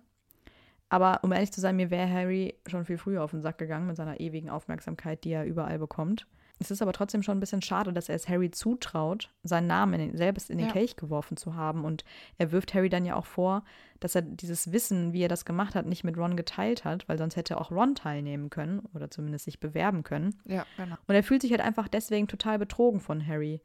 Aber 0.90 1.20
um 1.24 1.32
ehrlich 1.32 1.52
zu 1.52 1.62
sein, 1.62 1.76
mir 1.76 1.90
wäre 1.90 2.10
Harry 2.10 2.56
schon 2.66 2.86
viel 2.86 2.98
früher 2.98 3.24
auf 3.24 3.32
den 3.32 3.42
Sack 3.42 3.58
gegangen 3.58 3.88
mit 3.88 3.98
seiner 3.98 4.20
ewigen 4.20 4.50
Aufmerksamkeit, 4.50 5.24
die 5.24 5.32
er 5.32 5.46
überall 5.46 5.80
bekommt. 5.80 6.28
Es 6.60 6.72
ist 6.72 6.82
aber 6.82 6.94
trotzdem 6.94 7.22
schon 7.22 7.38
ein 7.38 7.40
bisschen 7.40 7.62
schade, 7.62 7.94
dass 7.94 8.10
er 8.10 8.16
es 8.16 8.28
Harry 8.28 8.50
zutraut, 8.50 9.30
seinen 9.44 9.68
Namen 9.68 9.94
in 9.94 10.00
den, 10.00 10.18
selbst 10.18 10.50
in 10.50 10.58
den 10.58 10.68
ja. 10.68 10.74
Kelch 10.74 10.96
geworfen 10.96 11.38
zu 11.38 11.56
haben. 11.56 11.86
Und 11.86 12.04
er 12.38 12.52
wirft 12.52 12.74
Harry 12.74 12.90
dann 12.90 13.06
ja 13.06 13.16
auch 13.16 13.28
vor, 13.28 13.64
dass 14.00 14.16
er 14.16 14.24
dieses 14.24 14.72
Wissen, 14.72 15.14
wie 15.14 15.22
er 15.22 15.28
das 15.28 15.46
gemacht 15.46 15.76
hat, 15.76 15.86
nicht 15.86 16.04
mit 16.04 16.18
Ron 16.18 16.36
geteilt 16.36 16.84
hat, 16.84 17.08
weil 17.08 17.18
sonst 17.18 17.36
hätte 17.36 17.60
auch 17.62 17.72
Ron 17.72 17.94
teilnehmen 17.94 18.50
können 18.50 18.80
oder 18.94 19.12
zumindest 19.12 19.46
sich 19.46 19.60
bewerben 19.60 20.04
können. 20.04 20.36
Ja, 20.46 20.66
genau. 20.78 20.96
Und 21.08 21.16
er 21.16 21.24
fühlt 21.24 21.42
sich 21.42 21.52
halt 21.52 21.62
einfach 21.62 21.88
deswegen 21.88 22.28
total 22.28 22.58
betrogen 22.58 23.02
von 23.02 23.26
Harry. 23.26 23.62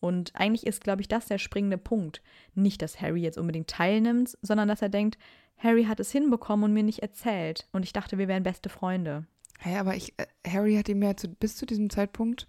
Und 0.00 0.34
eigentlich 0.34 0.66
ist, 0.66 0.82
glaube 0.82 1.00
ich, 1.00 1.08
das 1.08 1.26
der 1.26 1.38
springende 1.38 1.78
Punkt. 1.78 2.22
Nicht, 2.54 2.82
dass 2.82 3.00
Harry 3.00 3.20
jetzt 3.20 3.38
unbedingt 3.38 3.68
teilnimmt, 3.68 4.38
sondern 4.42 4.68
dass 4.68 4.82
er 4.82 4.88
denkt, 4.88 5.18
Harry 5.56 5.84
hat 5.84 5.98
es 5.98 6.12
hinbekommen 6.12 6.64
und 6.64 6.72
mir 6.72 6.84
nicht 6.84 7.00
erzählt. 7.00 7.68
Und 7.72 7.82
ich 7.82 7.92
dachte, 7.92 8.16
wir 8.16 8.28
wären 8.28 8.44
beste 8.44 8.68
Freunde. 8.68 9.26
Ja, 9.64 9.80
aber 9.80 9.96
ich, 9.96 10.14
äh, 10.18 10.26
Harry 10.48 10.76
hat 10.76 10.88
ihm 10.88 11.02
ja 11.02 11.16
zu, 11.16 11.28
bis 11.28 11.56
zu 11.56 11.66
diesem 11.66 11.90
Zeitpunkt, 11.90 12.46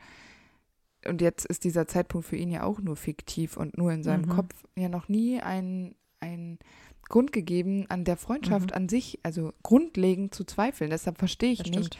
und 1.06 1.22
jetzt 1.22 1.46
ist 1.46 1.64
dieser 1.64 1.88
Zeitpunkt 1.88 2.28
für 2.28 2.36
ihn 2.36 2.52
ja 2.52 2.64
auch 2.64 2.80
nur 2.82 2.98
fiktiv 2.98 3.56
und 3.56 3.78
nur 3.78 3.92
in 3.94 4.04
seinem 4.04 4.26
mhm. 4.26 4.30
Kopf, 4.30 4.66
ja 4.76 4.90
noch 4.90 5.08
nie 5.08 5.40
einen 5.40 5.96
Grund 7.08 7.32
gegeben, 7.32 7.86
an 7.88 8.04
der 8.04 8.18
Freundschaft 8.18 8.72
mhm. 8.72 8.76
an 8.76 8.90
sich, 8.90 9.18
also 9.24 9.54
grundlegend 9.64 10.36
zu 10.36 10.44
zweifeln. 10.44 10.90
Deshalb 10.90 11.18
verstehe 11.18 11.54
ich 11.54 11.60
das 11.60 11.70
nicht, 11.70 11.96
stimmt 11.96 11.98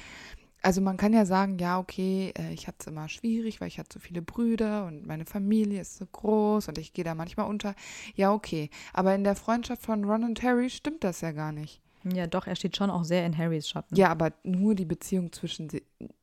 also 0.62 0.82
man 0.82 0.98
kann 0.98 1.14
ja 1.14 1.26
sagen, 1.26 1.58
ja, 1.60 1.80
okay, 1.80 2.34
äh, 2.38 2.54
ich 2.54 2.68
hatte 2.68 2.78
es 2.82 2.88
immer 2.88 3.08
schwierig, 3.10 3.62
weil 3.62 3.68
ich 3.68 3.80
hatte 3.80 3.94
so 3.94 4.00
viele 4.00 4.22
Brüder 4.22 4.86
und 4.86 5.06
meine 5.06 5.26
Familie 5.26 5.82
ist 5.82 5.98
so 5.98 6.06
groß 6.06 6.68
und 6.68 6.78
ich 6.78 6.94
gehe 6.94 7.06
da 7.06 7.16
manchmal 7.16 7.48
unter. 7.48 7.76
Ja, 8.16 8.34
okay. 8.34 8.70
Aber 8.94 9.16
in 9.16 9.24
der 9.24 9.36
Freundschaft 9.36 9.84
von 9.84 10.04
Ron 10.04 10.24
und 10.24 10.44
Harry 10.44 10.70
stimmt 10.70 11.04
das 11.04 11.22
ja 11.22 11.32
gar 11.32 11.52
nicht. 11.52 11.82
Ja, 12.04 12.28
doch, 12.28 12.48
er 12.48 12.56
steht 12.56 12.78
schon 12.78 12.90
auch 12.90 13.04
sehr 13.04 13.26
in 13.26 13.38
Harrys 13.38 13.68
Schatten. 13.68 13.96
Ja, 13.96 14.10
aber 14.10 14.32
nur 14.44 14.76
die 14.76 14.86
Beziehung 14.86 15.32
zwischen 15.34 15.70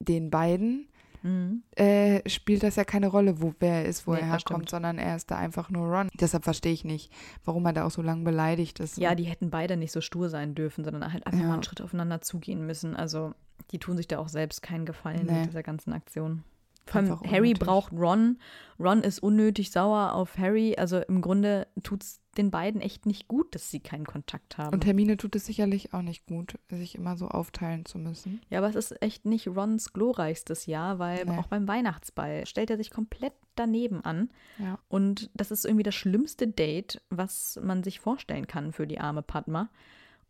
den 0.01 0.31
beiden 0.31 0.89
mhm. 1.23 1.63
äh, 1.75 2.27
spielt 2.29 2.63
das 2.63 2.77
ja 2.77 2.85
keine 2.85 3.09
Rolle, 3.09 3.43
wo 3.43 3.55
wer 3.59 3.85
ist, 3.85 4.07
wo 4.07 4.15
nee, 4.15 4.21
er 4.21 4.27
herkommt, 4.27 4.71
sondern 4.71 4.99
er 4.99 5.17
ist 5.17 5.31
da 5.31 5.37
einfach 5.37 5.69
nur 5.71 5.87
Ron. 5.87 6.09
Deshalb 6.15 6.45
verstehe 6.45 6.73
ich 6.73 6.85
nicht, 6.85 7.13
warum 7.45 7.67
er 7.67 7.75
da 7.75 7.85
auch 7.85 7.91
so 7.91 8.03
lange 8.03 8.25
beleidigt 8.25 8.81
ist. 8.81 8.97
Ja, 8.97 9.15
die 9.15 9.25
hätten 9.25 9.51
beide 9.51 9.77
nicht 9.77 9.93
so 9.93 10.01
stur 10.01 10.29
sein 10.31 10.55
dürfen, 10.55 10.85
sondern 10.85 11.13
halt 11.13 11.27
einfach 11.27 11.41
ja. 11.41 11.47
mal 11.47 11.55
einen 11.55 11.63
Schritt 11.63 11.83
aufeinander 11.83 12.23
zugehen 12.23 12.65
müssen. 12.67 12.97
Also 12.97 13.35
die 13.73 13.79
tun 13.79 13.97
sich 13.97 14.09
da 14.09 14.19
auch 14.19 14.29
selbst 14.29 14.63
keinen 14.63 14.87
Gefallen 14.87 15.27
nee. 15.27 15.33
mit 15.33 15.47
dieser 15.47 15.63
ganzen 15.63 15.93
Aktion. 15.93 16.45
Vor 16.87 17.01
allem 17.01 17.21
Harry 17.29 17.53
braucht 17.53 17.93
Ron. 17.93 18.39
Ron 18.79 19.03
ist 19.03 19.19
unnötig 19.19 19.73
sauer 19.73 20.13
auf 20.13 20.39
Harry. 20.39 20.77
Also 20.77 21.01
im 21.01 21.21
Grunde 21.21 21.67
tut 21.83 22.05
es 22.05 22.21
den 22.37 22.51
beiden 22.51 22.81
echt 22.81 23.07
nicht 23.07 23.29
gut, 23.29 23.55
dass 23.55 23.71
sie 23.71 23.81
keinen 23.81 24.07
Kontakt 24.07 24.59
haben. 24.59 24.75
Und 24.75 24.87
Hermine 24.87 25.17
tut 25.17 25.35
es 25.35 25.47
sicherlich 25.47 25.95
auch 25.95 26.03
nicht 26.03 26.27
gut, 26.27 26.59
sich 26.71 26.95
immer 26.95 27.17
so 27.17 27.29
aufteilen 27.29 27.87
zu 27.87 27.99
müssen. 27.99 28.41
Ja, 28.51 28.59
aber 28.59 28.69
es 28.69 28.77
ist 28.77 29.03
echt 29.03 29.25
nicht 29.25 29.49
Rons 29.49 29.93
glorreichstes 29.93 30.67
Jahr, 30.67 30.99
weil 30.99 31.25
nee. 31.25 31.39
auch 31.39 31.47
beim 31.47 31.67
Weihnachtsball 31.67 32.47
stellt 32.47 32.71
er 32.71 32.77
sich 32.77 32.91
komplett 32.91 33.33
daneben 33.57 34.05
an. 34.05 34.31
Ja. 34.59 34.79
Und 34.89 35.31
das 35.35 35.51
ist 35.51 35.65
irgendwie 35.65 35.83
das 35.83 35.95
schlimmste 35.95 36.47
Date, 36.47 37.03
was 37.11 37.59
man 37.63 37.83
sich 37.83 38.01
vorstellen 38.01 38.47
kann 38.47 38.73
für 38.73 38.87
die 38.87 39.01
arme 39.01 39.23
Padma. 39.23 39.71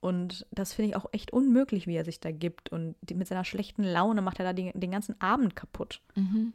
Und 0.01 0.47
das 0.51 0.73
finde 0.73 0.91
ich 0.91 0.97
auch 0.97 1.07
echt 1.13 1.33
unmöglich, 1.33 1.87
wie 1.87 1.97
er 1.97 2.05
sich 2.05 2.21
da 2.21 2.31
gibt. 2.31 2.71
Und 2.71 2.97
die, 3.01 3.15
mit 3.15 3.29
seiner 3.29 3.45
schlechten 3.45 3.83
Laune 3.83 4.23
macht 4.23 4.39
er 4.39 4.45
da 4.45 4.53
die, 4.53 4.73
den 4.75 4.91
ganzen 4.91 5.21
Abend 5.21 5.57
kaputt. 5.57 6.01
Mhm. 6.15 6.53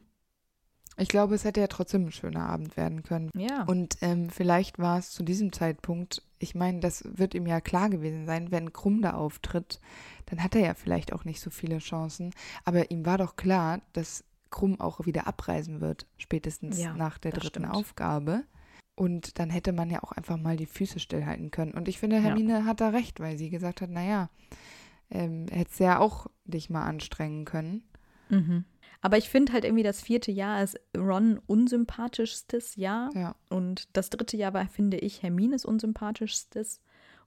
Ich 0.98 1.08
glaube, 1.08 1.34
es 1.34 1.44
hätte 1.44 1.60
ja 1.60 1.68
trotzdem 1.68 2.06
ein 2.06 2.12
schöner 2.12 2.46
Abend 2.46 2.76
werden 2.76 3.02
können. 3.02 3.30
Ja. 3.34 3.64
Und 3.64 3.96
ähm, 4.02 4.28
vielleicht 4.28 4.78
war 4.78 4.98
es 4.98 5.10
zu 5.10 5.22
diesem 5.22 5.52
Zeitpunkt, 5.52 6.22
ich 6.38 6.54
meine, 6.54 6.80
das 6.80 7.04
wird 7.06 7.34
ihm 7.34 7.46
ja 7.46 7.60
klar 7.60 7.88
gewesen 7.88 8.26
sein, 8.26 8.50
wenn 8.50 8.72
Krumm 8.72 9.00
da 9.00 9.14
auftritt, 9.14 9.80
dann 10.26 10.42
hat 10.42 10.54
er 10.54 10.60
ja 10.60 10.74
vielleicht 10.74 11.12
auch 11.12 11.24
nicht 11.24 11.40
so 11.40 11.50
viele 11.50 11.78
Chancen. 11.78 12.32
Aber 12.64 12.90
ihm 12.90 13.06
war 13.06 13.16
doch 13.16 13.36
klar, 13.36 13.80
dass 13.94 14.24
Krumm 14.50 14.80
auch 14.80 15.06
wieder 15.06 15.26
abreisen 15.26 15.80
wird, 15.80 16.06
spätestens 16.18 16.78
ja, 16.78 16.94
nach 16.94 17.18
der 17.18 17.32
dritten 17.32 17.64
stimmt. 17.64 17.74
Aufgabe. 17.74 18.44
Und 19.02 19.40
dann 19.40 19.50
hätte 19.50 19.72
man 19.72 19.90
ja 19.90 20.00
auch 20.04 20.12
einfach 20.12 20.36
mal 20.36 20.56
die 20.56 20.66
Füße 20.66 21.00
stillhalten 21.00 21.50
können. 21.50 21.72
Und 21.72 21.88
ich 21.88 21.98
finde, 21.98 22.20
Hermine 22.20 22.60
ja. 22.60 22.64
hat 22.66 22.80
da 22.80 22.90
recht, 22.90 23.18
weil 23.18 23.36
sie 23.36 23.50
gesagt 23.50 23.80
hat, 23.80 23.90
naja, 23.90 24.30
ähm, 25.10 25.46
hättest 25.50 25.80
ja 25.80 25.98
auch 25.98 26.28
dich 26.44 26.70
mal 26.70 26.84
anstrengen 26.84 27.44
können. 27.44 27.82
Mhm. 28.28 28.64
Aber 29.00 29.18
ich 29.18 29.28
finde 29.28 29.54
halt 29.54 29.64
irgendwie, 29.64 29.82
das 29.82 30.00
vierte 30.00 30.30
Jahr 30.30 30.62
ist 30.62 30.78
Ron 30.96 31.40
unsympathischstes 31.48 32.76
Jahr. 32.76 33.10
Ja. 33.16 33.34
Und 33.48 33.88
das 33.96 34.08
dritte 34.08 34.36
Jahr 34.36 34.54
war, 34.54 34.68
finde 34.68 34.98
ich, 34.98 35.20
Hermines 35.24 35.64
unsympathischstes. 35.64 36.80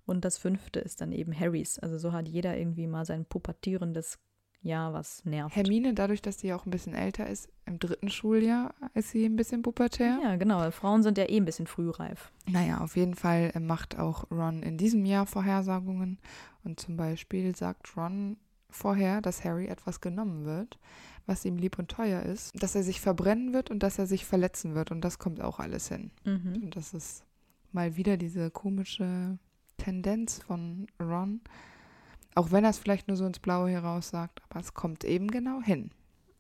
Und 0.06 0.24
das 0.24 0.38
fünfte 0.38 0.80
ist 0.80 1.02
dann 1.02 1.12
eben 1.12 1.38
Harrys. 1.38 1.78
Also 1.78 1.98
so 1.98 2.14
hat 2.14 2.30
jeder 2.30 2.58
irgendwie 2.58 2.88
mal 2.88 3.04
sein 3.04 3.26
pubertierendes 3.26 4.18
Jahr, 4.66 4.94
was 4.94 5.24
nervt. 5.26 5.56
Hermine, 5.56 5.94
dadurch, 5.94 6.22
dass 6.22 6.40
sie 6.40 6.54
auch 6.54 6.66
ein 6.66 6.72
bisschen 6.72 6.94
älter 6.94 7.28
ist, 7.28 7.50
im 7.66 7.80
dritten 7.80 8.10
Schuljahr 8.10 8.74
ist 8.94 9.12
sie 9.12 9.26
ein 9.26 9.36
bisschen 9.36 9.62
pubertär. 9.62 10.20
Ja, 10.22 10.36
genau. 10.36 10.70
Frauen 10.72 11.04
sind 11.04 11.18
ja 11.18 11.30
eh 11.30 11.38
ein 11.38 11.46
bisschen 11.46 11.68
frühreif. 11.68 12.32
Naja, 12.48 12.82
auf 12.82 12.96
jeden 12.98 13.16
Fall 13.16 13.52
äh, 13.54 13.60
macht 13.60 13.98
auch 13.98 14.30
Ron 14.32 14.64
in 14.64 14.78
diesem 14.78 15.06
Jahr 15.06 15.26
Vorhersagungen. 15.26 16.20
Und 16.64 16.80
zum 16.80 16.98
Beispiel 16.98 17.56
sagt 17.56 17.96
Ron 17.96 18.38
vorher, 18.70 19.22
dass 19.22 19.44
Harry 19.44 19.68
etwas 19.68 20.02
genommen 20.02 20.46
wird, 20.46 20.80
was 21.26 21.46
ihm 21.46 21.58
lieb 21.58 21.80
und 21.80 21.90
teuer 21.90 22.24
ist, 22.24 22.52
dass 22.62 22.76
er 22.76 22.84
sich 22.84 23.02
verbrennen 23.02 23.54
wird 23.54 23.72
und 23.72 23.84
dass 23.84 24.00
er 24.00 24.08
sich 24.08 24.26
verletzen 24.26 24.76
wird. 24.76 24.92
Und 24.92 25.02
das 25.02 25.20
kommt 25.20 25.42
auch 25.42 25.60
alles 25.60 25.88
hin. 25.88 26.12
Mhm. 26.24 26.64
Und 26.64 26.76
das 26.76 26.94
ist 26.94 27.24
mal 27.72 27.96
wieder 27.96 28.18
diese 28.18 28.52
komische 28.52 29.38
Tendenz 29.78 30.40
von 30.40 30.88
Ron. 31.00 31.42
Auch 32.36 32.52
wenn 32.52 32.64
er 32.64 32.70
es 32.70 32.80
vielleicht 32.80 33.08
nur 33.08 33.18
so 33.18 33.26
ins 33.26 33.40
Blaue 33.40 33.70
heraus 33.70 34.10
sagt, 34.10 34.42
aber 34.50 34.60
es 34.60 34.74
kommt 34.74 35.04
eben 35.04 35.30
genau 35.30 35.62
hin. 35.62 35.92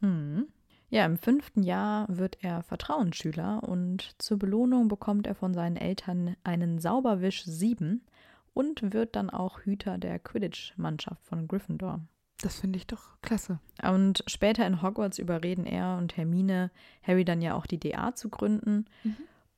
Mhm. 0.02 0.48
Ja, 0.90 1.06
im 1.06 1.18
fünften 1.18 1.64
Jahr 1.64 2.06
wird 2.10 2.38
er 2.42 2.62
Vertrauensschüler 2.64 3.64
und 3.64 4.16
zur 4.20 4.38
Belohnung 4.38 4.88
bekommt 4.88 5.26
er 5.26 5.36
von 5.36 5.54
seinen 5.54 5.78
Eltern 5.78 6.36
einen 6.44 6.80
Sauberwisch 6.80 7.44
7 7.44 8.06
und 8.54 8.94
wird 8.94 9.16
dann 9.16 9.30
auch 9.30 9.62
Hüter 9.62 9.98
der 9.98 10.20
Quidditch-Mannschaft 10.20 11.26
von 11.26 11.48
Gryffindor. 11.48 12.02
Das 12.42 12.60
finde 12.60 12.78
ich 12.78 12.88
doch 12.88 13.20
klasse. 13.22 13.60
Und 13.82 14.24
später 14.28 14.68
in 14.68 14.82
Hogwarts 14.82 15.18
überreden 15.18 15.66
er 15.66 15.98
und 15.98 16.16
Hermine, 16.18 16.70
Harry 17.02 17.26
dann 17.26 17.42
ja 17.42 17.56
auch 17.56 17.66
die 17.66 17.80
DA 17.80 18.14
zu 18.14 18.30
gründen. 18.30 18.86
Mhm. 19.04 19.16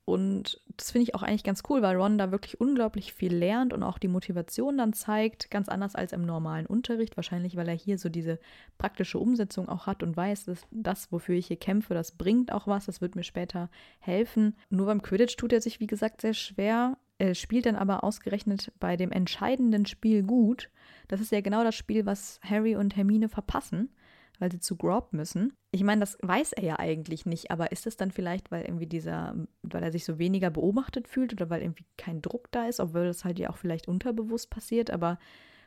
Und 0.08 0.62
das 0.78 0.92
finde 0.92 1.02
ich 1.02 1.14
auch 1.14 1.22
eigentlich 1.22 1.44
ganz 1.44 1.62
cool, 1.68 1.82
weil 1.82 1.94
Ron 1.94 2.16
da 2.16 2.30
wirklich 2.30 2.58
unglaublich 2.58 3.12
viel 3.12 3.34
lernt 3.34 3.74
und 3.74 3.82
auch 3.82 3.98
die 3.98 4.08
Motivation 4.08 4.78
dann 4.78 4.94
zeigt, 4.94 5.50
ganz 5.50 5.68
anders 5.68 5.94
als 5.94 6.14
im 6.14 6.22
normalen 6.22 6.64
Unterricht. 6.64 7.18
Wahrscheinlich, 7.18 7.56
weil 7.56 7.68
er 7.68 7.74
hier 7.74 7.98
so 7.98 8.08
diese 8.08 8.38
praktische 8.78 9.18
Umsetzung 9.18 9.68
auch 9.68 9.86
hat 9.86 10.02
und 10.02 10.16
weiß, 10.16 10.46
dass 10.46 10.66
das, 10.70 11.12
wofür 11.12 11.34
ich 11.34 11.48
hier 11.48 11.58
kämpfe, 11.58 11.92
das 11.92 12.12
bringt 12.12 12.52
auch 12.52 12.66
was, 12.66 12.86
das 12.86 13.02
wird 13.02 13.16
mir 13.16 13.22
später 13.22 13.68
helfen. 13.98 14.56
Nur 14.70 14.86
beim 14.86 15.02
Quidditch 15.02 15.36
tut 15.36 15.52
er 15.52 15.60
sich, 15.60 15.78
wie 15.78 15.86
gesagt, 15.86 16.22
sehr 16.22 16.32
schwer. 16.32 16.96
Er 17.18 17.34
spielt 17.34 17.66
dann 17.66 17.76
aber 17.76 18.02
ausgerechnet 18.02 18.72
bei 18.80 18.96
dem 18.96 19.12
entscheidenden 19.12 19.84
Spiel 19.84 20.22
gut. 20.22 20.70
Das 21.08 21.20
ist 21.20 21.32
ja 21.32 21.42
genau 21.42 21.64
das 21.64 21.74
Spiel, 21.74 22.06
was 22.06 22.40
Harry 22.42 22.76
und 22.76 22.96
Hermine 22.96 23.28
verpassen 23.28 23.90
weil 24.38 24.50
sie 24.50 24.60
zu 24.60 24.76
Grob 24.76 25.12
müssen. 25.12 25.52
Ich 25.70 25.82
meine, 25.82 26.00
das 26.00 26.16
weiß 26.22 26.52
er 26.54 26.64
ja 26.64 26.78
eigentlich 26.78 27.26
nicht, 27.26 27.50
aber 27.50 27.72
ist 27.72 27.86
es 27.86 27.96
dann 27.96 28.10
vielleicht, 28.10 28.50
weil 28.50 28.64
irgendwie 28.64 28.86
dieser, 28.86 29.34
weil 29.62 29.82
er 29.82 29.92
sich 29.92 30.04
so 30.04 30.18
weniger 30.18 30.50
beobachtet 30.50 31.08
fühlt 31.08 31.32
oder 31.32 31.50
weil 31.50 31.62
irgendwie 31.62 31.84
kein 31.96 32.22
Druck 32.22 32.50
da 32.50 32.66
ist, 32.66 32.80
obwohl 32.80 33.06
das 33.06 33.24
halt 33.24 33.38
ja 33.38 33.50
auch 33.50 33.56
vielleicht 33.56 33.88
unterbewusst 33.88 34.50
passiert, 34.50 34.90
aber 34.90 35.18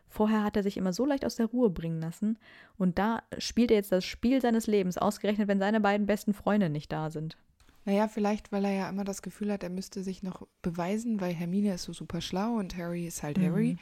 vorher 0.08 0.44
hat 0.44 0.58
er 0.58 0.64
sich 0.64 0.78
immer 0.78 0.94
so 0.94 1.06
leicht 1.06 1.26
aus 1.26 1.36
der 1.36 1.46
Ruhe 1.48 1.70
bringen 1.70 2.02
lassen 2.02 2.38
und 2.78 2.98
da 3.00 3.24
spielt 3.38 3.72
er 3.72 3.78
jetzt 3.78 3.92
das 3.92 4.06
Spiel 4.06 4.42
seines 4.42 4.68
Lebens, 4.68 4.98
ausgerechnet, 4.98 5.48
wenn 5.48 5.60
seine 5.60 5.80
beiden 5.80 6.06
besten 6.08 6.34
Freunde 6.34 6.70
nicht 6.70 6.92
da 6.92 7.10
sind. 7.10 7.38
Naja, 7.86 8.08
vielleicht, 8.08 8.52
weil 8.52 8.66
er 8.66 8.74
ja 8.74 8.90
immer 8.90 9.04
das 9.04 9.22
Gefühl 9.24 9.52
hat, 9.52 9.64
er 9.64 9.70
müsste 9.70 10.04
sich 10.04 10.22
noch 10.22 10.48
beweisen, 10.62 11.20
weil 11.20 11.34
Hermine 11.34 11.74
ist 11.74 11.84
so 11.84 11.94
super 11.94 12.22
schlau 12.22 12.54
und 12.54 12.78
Harry 12.78 13.08
ist 13.08 13.24
halt 13.24 13.38
Mhm. 13.38 13.44
Harry. 13.44 13.78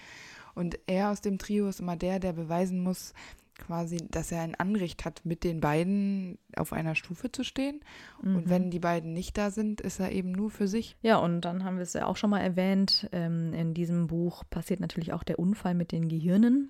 Und 0.55 0.79
er 0.87 1.11
aus 1.11 1.21
dem 1.21 1.37
Trio 1.37 1.67
ist 1.67 1.79
immer 1.79 1.95
der, 1.95 2.19
der 2.19 2.33
beweisen 2.33 2.81
muss, 2.81 3.13
quasi, 3.59 3.97
dass 4.09 4.31
er 4.31 4.41
ein 4.41 4.55
Anrecht 4.55 5.05
hat, 5.05 5.21
mit 5.25 5.43
den 5.43 5.59
beiden 5.59 6.37
auf 6.55 6.73
einer 6.73 6.95
Stufe 6.95 7.31
zu 7.31 7.43
stehen. 7.43 7.81
Und 8.23 8.45
Mhm. 8.45 8.49
wenn 8.49 8.71
die 8.71 8.79
beiden 8.79 9.13
nicht 9.13 9.37
da 9.37 9.51
sind, 9.51 9.81
ist 9.81 9.99
er 9.99 10.11
eben 10.11 10.31
nur 10.31 10.49
für 10.49 10.67
sich. 10.67 10.95
Ja, 11.03 11.17
und 11.17 11.41
dann 11.41 11.63
haben 11.63 11.75
wir 11.77 11.83
es 11.83 11.93
ja 11.93 12.05
auch 12.07 12.17
schon 12.17 12.31
mal 12.31 12.39
erwähnt, 12.41 13.07
ähm, 13.11 13.53
in 13.53 13.73
diesem 13.73 14.07
Buch 14.07 14.43
passiert 14.49 14.79
natürlich 14.79 15.13
auch 15.13 15.23
der 15.23 15.37
Unfall 15.39 15.75
mit 15.75 15.91
den 15.91 16.09
Gehirnen. 16.09 16.69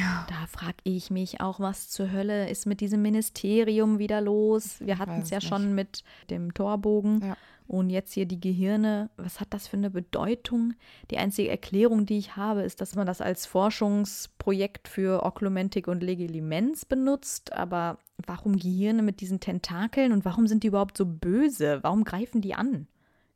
Ja. 0.00 0.26
Da 0.30 0.46
frage 0.46 0.76
ich 0.84 1.10
mich 1.10 1.42
auch, 1.42 1.60
was 1.60 1.90
zur 1.90 2.10
Hölle 2.10 2.48
ist 2.48 2.64
mit 2.64 2.80
diesem 2.80 3.02
Ministerium 3.02 3.98
wieder 3.98 4.22
los? 4.22 4.76
Wir 4.80 4.98
hatten 4.98 5.20
es 5.20 5.28
ja 5.30 5.38
nicht. 5.38 5.48
schon 5.48 5.74
mit 5.74 6.04
dem 6.30 6.54
Torbogen 6.54 7.20
Ja. 7.20 7.36
Und 7.66 7.90
jetzt 7.90 8.12
hier 8.12 8.26
die 8.26 8.40
Gehirne. 8.40 9.10
Was 9.16 9.40
hat 9.40 9.54
das 9.54 9.68
für 9.68 9.76
eine 9.76 9.90
Bedeutung? 9.90 10.74
Die 11.10 11.18
einzige 11.18 11.48
Erklärung, 11.48 12.04
die 12.06 12.18
ich 12.18 12.36
habe, 12.36 12.62
ist, 12.62 12.80
dass 12.80 12.94
man 12.94 13.06
das 13.06 13.20
als 13.20 13.46
Forschungsprojekt 13.46 14.88
für 14.88 15.22
Oklumentik 15.22 15.88
und 15.88 16.02
Legilimens 16.02 16.84
benutzt. 16.84 17.52
Aber 17.52 17.98
warum 18.26 18.56
Gehirne 18.56 19.02
mit 19.02 19.20
diesen 19.20 19.40
Tentakeln 19.40 20.12
und 20.12 20.24
warum 20.24 20.46
sind 20.46 20.62
die 20.62 20.68
überhaupt 20.68 20.96
so 20.96 21.06
böse? 21.06 21.78
Warum 21.82 22.04
greifen 22.04 22.40
die 22.42 22.54
an? 22.54 22.86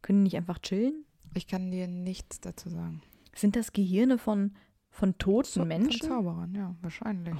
Können 0.02 0.20
die 0.20 0.24
nicht 0.24 0.36
einfach 0.36 0.58
chillen? 0.58 1.04
Ich 1.34 1.46
kann 1.46 1.70
dir 1.70 1.88
nichts 1.88 2.40
dazu 2.40 2.68
sagen. 2.68 3.02
Sind 3.34 3.56
das 3.56 3.72
Gehirne 3.72 4.18
von, 4.18 4.52
von 4.90 5.16
toten 5.18 5.48
So, 5.48 5.64
Menschen? 5.64 6.00
Von 6.00 6.08
Zauberern, 6.08 6.54
ja, 6.54 6.74
wahrscheinlich. 6.82 7.34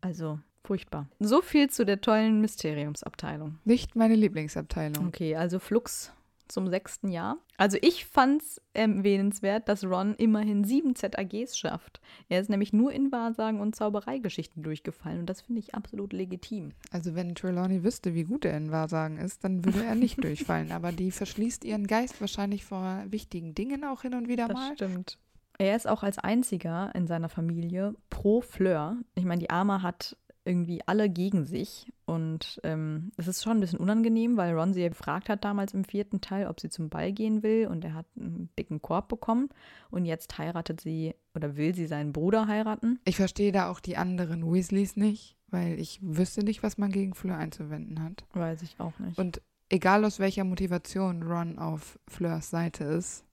Also 0.00 0.40
furchtbar. 0.64 1.06
So 1.18 1.42
viel 1.42 1.70
zu 1.70 1.84
der 1.84 2.00
tollen 2.00 2.40
Mysteriumsabteilung. 2.40 3.58
Nicht 3.64 3.96
meine 3.96 4.14
Lieblingsabteilung. 4.14 5.08
Okay, 5.08 5.36
also 5.36 5.58
Flux 5.58 6.12
zum 6.48 6.68
sechsten 6.68 7.08
Jahr. 7.08 7.36
Also 7.58 7.78
ich 7.80 8.06
fand's 8.06 8.60
erwähnenswert, 8.72 9.68
dass 9.68 9.84
Ron 9.84 10.14
immerhin 10.16 10.64
sieben 10.64 10.96
ZAGs 10.96 11.56
schafft. 11.56 12.00
Er 12.28 12.40
ist 12.40 12.50
nämlich 12.50 12.72
nur 12.72 12.92
in 12.92 13.12
Wahrsagen 13.12 13.60
und 13.60 13.76
Zaubereigeschichten 13.76 14.62
durchgefallen 14.62 15.20
und 15.20 15.26
das 15.30 15.42
finde 15.42 15.60
ich 15.60 15.74
absolut 15.76 16.12
legitim. 16.12 16.72
Also 16.90 17.14
wenn 17.14 17.34
Trelawney 17.36 17.84
wüsste, 17.84 18.14
wie 18.14 18.24
gut 18.24 18.44
er 18.44 18.56
in 18.56 18.72
Wahrsagen 18.72 19.16
ist, 19.16 19.44
dann 19.44 19.64
würde 19.64 19.84
er 19.84 19.94
nicht 19.94 20.22
durchfallen. 20.24 20.72
Aber 20.72 20.90
die 20.92 21.12
verschließt 21.12 21.64
ihren 21.64 21.86
Geist 21.86 22.20
wahrscheinlich 22.20 22.64
vor 22.64 23.04
wichtigen 23.08 23.54
Dingen 23.54 23.84
auch 23.84 24.02
hin 24.02 24.14
und 24.14 24.28
wieder 24.28 24.48
Das 24.48 24.54
mal. 24.56 24.74
stimmt. 24.74 25.18
Er 25.58 25.76
ist 25.76 25.86
auch 25.86 26.02
als 26.02 26.18
einziger 26.18 26.90
in 26.94 27.06
seiner 27.06 27.28
Familie 27.28 27.94
pro 28.08 28.40
Fleur. 28.40 28.96
Ich 29.14 29.24
meine, 29.24 29.40
die 29.40 29.50
Arma 29.50 29.82
hat 29.82 30.16
irgendwie 30.44 30.80
alle 30.86 31.08
gegen 31.08 31.44
sich. 31.44 31.92
Und 32.06 32.60
ähm, 32.64 33.12
es 33.16 33.28
ist 33.28 33.42
schon 33.42 33.58
ein 33.58 33.60
bisschen 33.60 33.78
unangenehm, 33.78 34.36
weil 34.36 34.54
Ron 34.54 34.72
sie 34.72 34.82
ja 34.82 34.88
gefragt 34.88 35.28
hat 35.28 35.44
damals 35.44 35.74
im 35.74 35.84
vierten 35.84 36.20
Teil, 36.20 36.46
ob 36.46 36.60
sie 36.60 36.68
zum 36.68 36.88
Ball 36.88 37.12
gehen 37.12 37.42
will. 37.42 37.66
Und 37.66 37.84
er 37.84 37.94
hat 37.94 38.06
einen 38.18 38.50
dicken 38.58 38.82
Korb 38.82 39.08
bekommen. 39.08 39.48
Und 39.90 40.04
jetzt 40.04 40.36
heiratet 40.38 40.80
sie 40.80 41.14
oder 41.34 41.56
will 41.56 41.74
sie 41.74 41.86
seinen 41.86 42.12
Bruder 42.12 42.46
heiraten. 42.46 42.98
Ich 43.04 43.16
verstehe 43.16 43.52
da 43.52 43.70
auch 43.70 43.80
die 43.80 43.96
anderen 43.96 44.50
Weasleys 44.50 44.96
nicht, 44.96 45.36
weil 45.48 45.78
ich 45.78 46.00
wüsste 46.02 46.42
nicht, 46.42 46.62
was 46.62 46.78
man 46.78 46.90
gegen 46.90 47.14
Fleur 47.14 47.36
einzuwenden 47.36 48.02
hat. 48.02 48.24
Weiß 48.32 48.62
ich 48.62 48.80
auch 48.80 48.98
nicht. 48.98 49.18
Und 49.18 49.42
egal 49.68 50.04
aus 50.04 50.18
welcher 50.18 50.44
Motivation 50.44 51.22
Ron 51.22 51.58
auf 51.58 51.98
Fleurs 52.08 52.50
Seite 52.50 52.84
ist, 52.84 53.24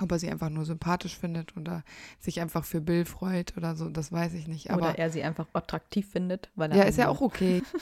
ob 0.00 0.12
er 0.12 0.18
sie 0.18 0.30
einfach 0.30 0.50
nur 0.50 0.64
sympathisch 0.64 1.16
findet 1.16 1.56
oder 1.56 1.84
sich 2.18 2.40
einfach 2.40 2.64
für 2.64 2.80
Bill 2.80 3.04
freut 3.04 3.56
oder 3.56 3.76
so, 3.76 3.88
das 3.88 4.12
weiß 4.12 4.34
ich 4.34 4.48
nicht. 4.48 4.70
Aber 4.70 4.90
oder 4.90 4.98
er 4.98 5.10
sie 5.10 5.22
einfach 5.22 5.46
attraktiv 5.52 6.08
findet, 6.08 6.50
weil 6.54 6.72
er. 6.72 6.78
ja, 6.78 6.82
ist 6.84 6.98
ja 6.98 7.08
auch 7.08 7.20
okay. 7.20 7.62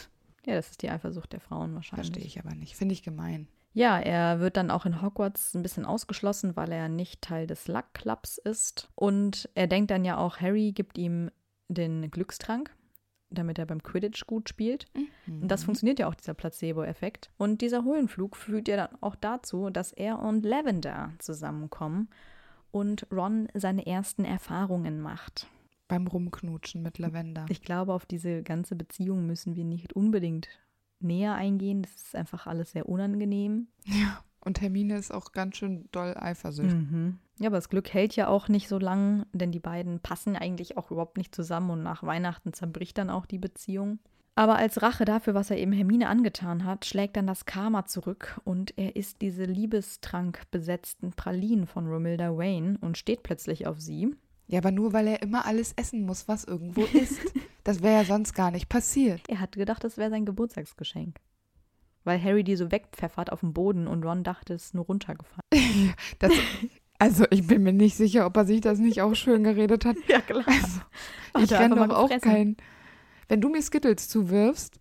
Ja, 0.44 0.54
das 0.54 0.70
ist 0.70 0.82
die 0.82 0.90
Eifersucht 0.90 1.32
der 1.32 1.40
Frauen 1.40 1.74
wahrscheinlich. 1.74 2.08
Verstehe 2.08 2.26
ich 2.26 2.40
aber 2.40 2.54
nicht. 2.56 2.74
Finde 2.74 2.94
ich 2.94 3.04
gemein. 3.04 3.46
Ja, 3.74 3.98
er 3.98 4.40
wird 4.40 4.56
dann 4.56 4.70
auch 4.70 4.84
in 4.84 5.00
Hogwarts 5.00 5.54
ein 5.54 5.62
bisschen 5.62 5.86
ausgeschlossen, 5.86 6.56
weil 6.56 6.72
er 6.72 6.88
nicht 6.88 7.22
Teil 7.22 7.46
des 7.46 7.68
Luck 7.68 7.94
Clubs 7.94 8.38
ist. 8.38 8.90
Und 8.94 9.48
er 9.54 9.66
denkt 9.66 9.90
dann 9.90 10.04
ja 10.04 10.18
auch, 10.18 10.40
Harry 10.40 10.72
gibt 10.72 10.98
ihm 10.98 11.30
den 11.68 12.10
Glückstrank, 12.10 12.70
damit 13.32 13.58
er 13.58 13.66
beim 13.66 13.82
Quidditch 13.82 14.26
gut 14.26 14.48
spielt. 14.48 14.86
Und 15.26 15.48
das 15.48 15.64
funktioniert 15.64 15.98
ja 15.98 16.08
auch, 16.08 16.14
dieser 16.14 16.34
Placebo-Effekt. 16.34 17.30
Und 17.38 17.60
dieser 17.60 17.84
Höhenflug 17.84 18.36
führt 18.36 18.68
ja 18.68 18.76
dann 18.76 18.98
auch 19.00 19.16
dazu, 19.16 19.70
dass 19.70 19.92
er 19.92 20.20
und 20.20 20.44
Lavender 20.44 21.12
zusammenkommen 21.18 22.08
und 22.70 23.06
Ron 23.12 23.48
seine 23.54 23.86
ersten 23.86 24.24
Erfahrungen 24.24 25.00
macht. 25.00 25.46
Beim 25.88 26.06
Rumknutschen 26.06 26.82
mit 26.82 26.98
Lavender. 26.98 27.46
Ich 27.48 27.62
glaube, 27.62 27.92
auf 27.92 28.06
diese 28.06 28.42
ganze 28.42 28.76
Beziehung 28.76 29.26
müssen 29.26 29.56
wir 29.56 29.64
nicht 29.64 29.92
unbedingt 29.92 30.48
näher 31.00 31.34
eingehen. 31.34 31.82
Das 31.82 31.94
ist 31.94 32.16
einfach 32.16 32.46
alles 32.46 32.72
sehr 32.72 32.88
unangenehm. 32.88 33.68
Ja. 33.84 34.24
Und 34.44 34.60
Hermine 34.60 34.96
ist 34.96 35.12
auch 35.12 35.32
ganz 35.32 35.56
schön 35.56 35.88
doll 35.92 36.14
eifersüchtig. 36.18 36.74
Mhm. 36.74 37.18
Ja, 37.38 37.48
aber 37.48 37.56
das 37.56 37.68
Glück 37.68 37.92
hält 37.92 38.16
ja 38.16 38.28
auch 38.28 38.48
nicht 38.48 38.68
so 38.68 38.78
lang, 38.78 39.26
denn 39.32 39.52
die 39.52 39.60
beiden 39.60 40.00
passen 40.00 40.36
eigentlich 40.36 40.76
auch 40.76 40.90
überhaupt 40.90 41.16
nicht 41.16 41.34
zusammen 41.34 41.70
und 41.70 41.82
nach 41.82 42.02
Weihnachten 42.02 42.52
zerbricht 42.52 42.98
dann 42.98 43.10
auch 43.10 43.26
die 43.26 43.38
Beziehung. 43.38 43.98
Aber 44.34 44.56
als 44.56 44.80
Rache 44.80 45.04
dafür, 45.04 45.34
was 45.34 45.50
er 45.50 45.58
eben 45.58 45.72
Hermine 45.72 46.08
angetan 46.08 46.64
hat, 46.64 46.86
schlägt 46.86 47.16
dann 47.16 47.26
das 47.26 47.44
Karma 47.44 47.84
zurück 47.84 48.40
und 48.44 48.78
er 48.78 48.96
isst 48.96 49.20
diese 49.20 49.44
Liebestrank 49.44 50.42
besetzten 50.50 51.12
Pralinen 51.12 51.66
von 51.66 51.86
Romilda 51.86 52.36
Wayne 52.36 52.78
und 52.80 52.96
steht 52.96 53.22
plötzlich 53.22 53.66
auf 53.66 53.80
sie. 53.80 54.14
Ja, 54.46 54.58
aber 54.58 54.70
nur 54.70 54.92
weil 54.92 55.06
er 55.06 55.22
immer 55.22 55.46
alles 55.46 55.74
essen 55.74 56.04
muss, 56.04 56.28
was 56.28 56.44
irgendwo 56.44 56.82
ist. 56.82 57.20
Das 57.64 57.80
wäre 57.80 57.98
ja 57.98 58.04
sonst 58.04 58.34
gar 58.34 58.50
nicht 58.50 58.68
passiert. 58.68 59.20
Er 59.28 59.38
hat 59.38 59.52
gedacht, 59.52 59.84
das 59.84 59.96
wäre 59.96 60.10
sein 60.10 60.24
Geburtstagsgeschenk. 60.26 61.20
Weil 62.04 62.22
Harry 62.22 62.42
die 62.44 62.56
so 62.56 62.70
wegpfeffert 62.72 63.30
auf 63.30 63.40
dem 63.40 63.52
Boden 63.52 63.86
und 63.86 64.04
Ron 64.04 64.24
dachte, 64.24 64.54
es 64.54 64.66
ist 64.66 64.74
nur 64.74 64.86
runtergefallen. 64.86 65.42
Das, 66.18 66.32
also 66.98 67.24
ich 67.30 67.46
bin 67.46 67.62
mir 67.62 67.72
nicht 67.72 67.96
sicher, 67.96 68.26
ob 68.26 68.36
er 68.36 68.44
sich 68.44 68.60
das 68.60 68.78
nicht 68.78 69.02
auch 69.02 69.14
schön 69.14 69.44
geredet 69.44 69.84
hat. 69.84 69.96
Ja, 70.08 70.20
klar. 70.20 70.44
Ich 71.38 71.50
er 71.50 71.60
renne 71.60 71.74
einfach 71.74 71.88
doch 71.88 71.96
auch 71.96 72.08
gefressen. 72.08 72.30
kein. 72.30 72.56
Wenn 73.28 73.40
du 73.40 73.48
mir 73.48 73.62
Skittles 73.62 74.08
zuwirfst, 74.08 74.78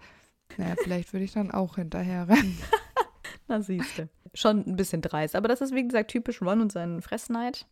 naja, 0.58 0.76
vielleicht 0.84 1.14
würde 1.14 1.24
ich 1.24 1.32
dann 1.34 1.52
auch 1.52 1.76
hinterher 1.76 2.28
rennen. 2.28 2.58
Na, 3.48 3.62
siehst 3.62 3.98
du. 3.98 4.10
Schon 4.34 4.66
ein 4.66 4.76
bisschen 4.76 5.02
dreist. 5.02 5.36
Aber 5.36 5.48
das 5.48 5.62
ist, 5.62 5.74
wie 5.74 5.84
gesagt, 5.84 6.12
typisch 6.12 6.42
Ron 6.42 6.62
und 6.62 6.72
seinen 6.72 7.02
Fressneid. 7.02 7.66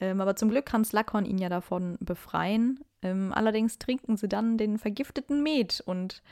Ähm, 0.00 0.20
aber 0.20 0.36
zum 0.36 0.48
Glück 0.50 0.66
kann 0.66 0.84
Slughorn 0.84 1.24
ihn 1.24 1.38
ja 1.38 1.48
davon 1.48 1.96
befreien, 2.00 2.80
Ähm, 3.02 3.32
allerdings 3.32 3.78
trinken 3.78 4.16
sie 4.16 4.28
dann 4.28 4.58
den 4.58 4.78
vergifteten 4.78 5.42
Met 5.42 5.82
und 5.84 6.22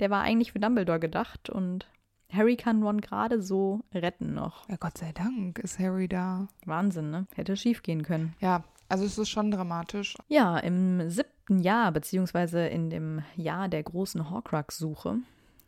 der 0.00 0.10
war 0.10 0.22
eigentlich 0.22 0.52
für 0.52 0.58
Dumbledore 0.60 0.98
gedacht 0.98 1.50
und 1.50 1.86
Harry 2.32 2.56
kann 2.56 2.82
Ron 2.82 3.00
gerade 3.00 3.42
so 3.42 3.82
retten 3.94 4.34
noch. 4.34 4.68
Ja, 4.68 4.76
Gott 4.76 4.98
sei 4.98 5.12
Dank 5.12 5.58
ist 5.58 5.78
Harry 5.78 6.08
da. 6.08 6.48
Wahnsinn, 6.64 7.10
ne? 7.10 7.26
Hätte 7.34 7.56
schief 7.56 7.82
gehen 7.82 8.02
können. 8.02 8.34
Ja, 8.40 8.64
also 8.88 9.04
es 9.04 9.18
ist 9.18 9.30
schon 9.30 9.50
dramatisch. 9.50 10.16
Ja, 10.28 10.58
im 10.58 11.08
siebten 11.08 11.60
Jahr, 11.60 11.92
beziehungsweise 11.92 12.66
in 12.66 12.90
dem 12.90 13.22
Jahr 13.36 13.68
der 13.68 13.82
großen 13.82 14.30
Horcrux-Suche, 14.30 15.18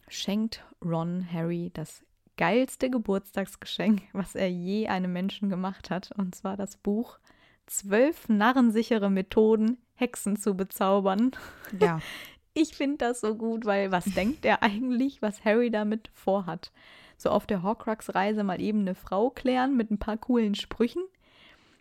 schenkt 0.08 0.64
Ron 0.84 1.26
Harry 1.32 1.70
das 1.74 2.02
geilste 2.36 2.90
Geburtstagsgeschenk, 2.90 4.02
was 4.12 4.34
er 4.34 4.50
je 4.50 4.88
einem 4.88 5.12
Menschen 5.12 5.48
gemacht 5.48 5.90
hat. 5.90 6.10
Und 6.16 6.34
zwar 6.34 6.56
das 6.56 6.76
Buch 6.76 7.18
Zwölf 7.66 8.28
narrensichere 8.28 9.08
Methoden, 9.10 9.78
Hexen 9.94 10.36
zu 10.36 10.54
bezaubern. 10.54 11.32
Ja. 11.80 12.00
Ich 12.54 12.76
finde 12.76 12.98
das 12.98 13.20
so 13.20 13.34
gut, 13.34 13.64
weil 13.64 13.90
was 13.92 14.04
denkt 14.14 14.44
er 14.44 14.62
eigentlich, 14.62 15.20
was 15.20 15.44
Harry 15.44 15.70
damit 15.70 16.08
vorhat? 16.14 16.72
So 17.16 17.30
auf 17.30 17.46
der 17.46 17.62
Horcrux-Reise 17.62 18.42
mal 18.44 18.60
eben 18.60 18.80
eine 18.80 18.94
Frau 18.94 19.30
klären 19.30 19.76
mit 19.76 19.90
ein 19.90 19.98
paar 19.98 20.16
coolen 20.16 20.54
Sprüchen. 20.54 21.02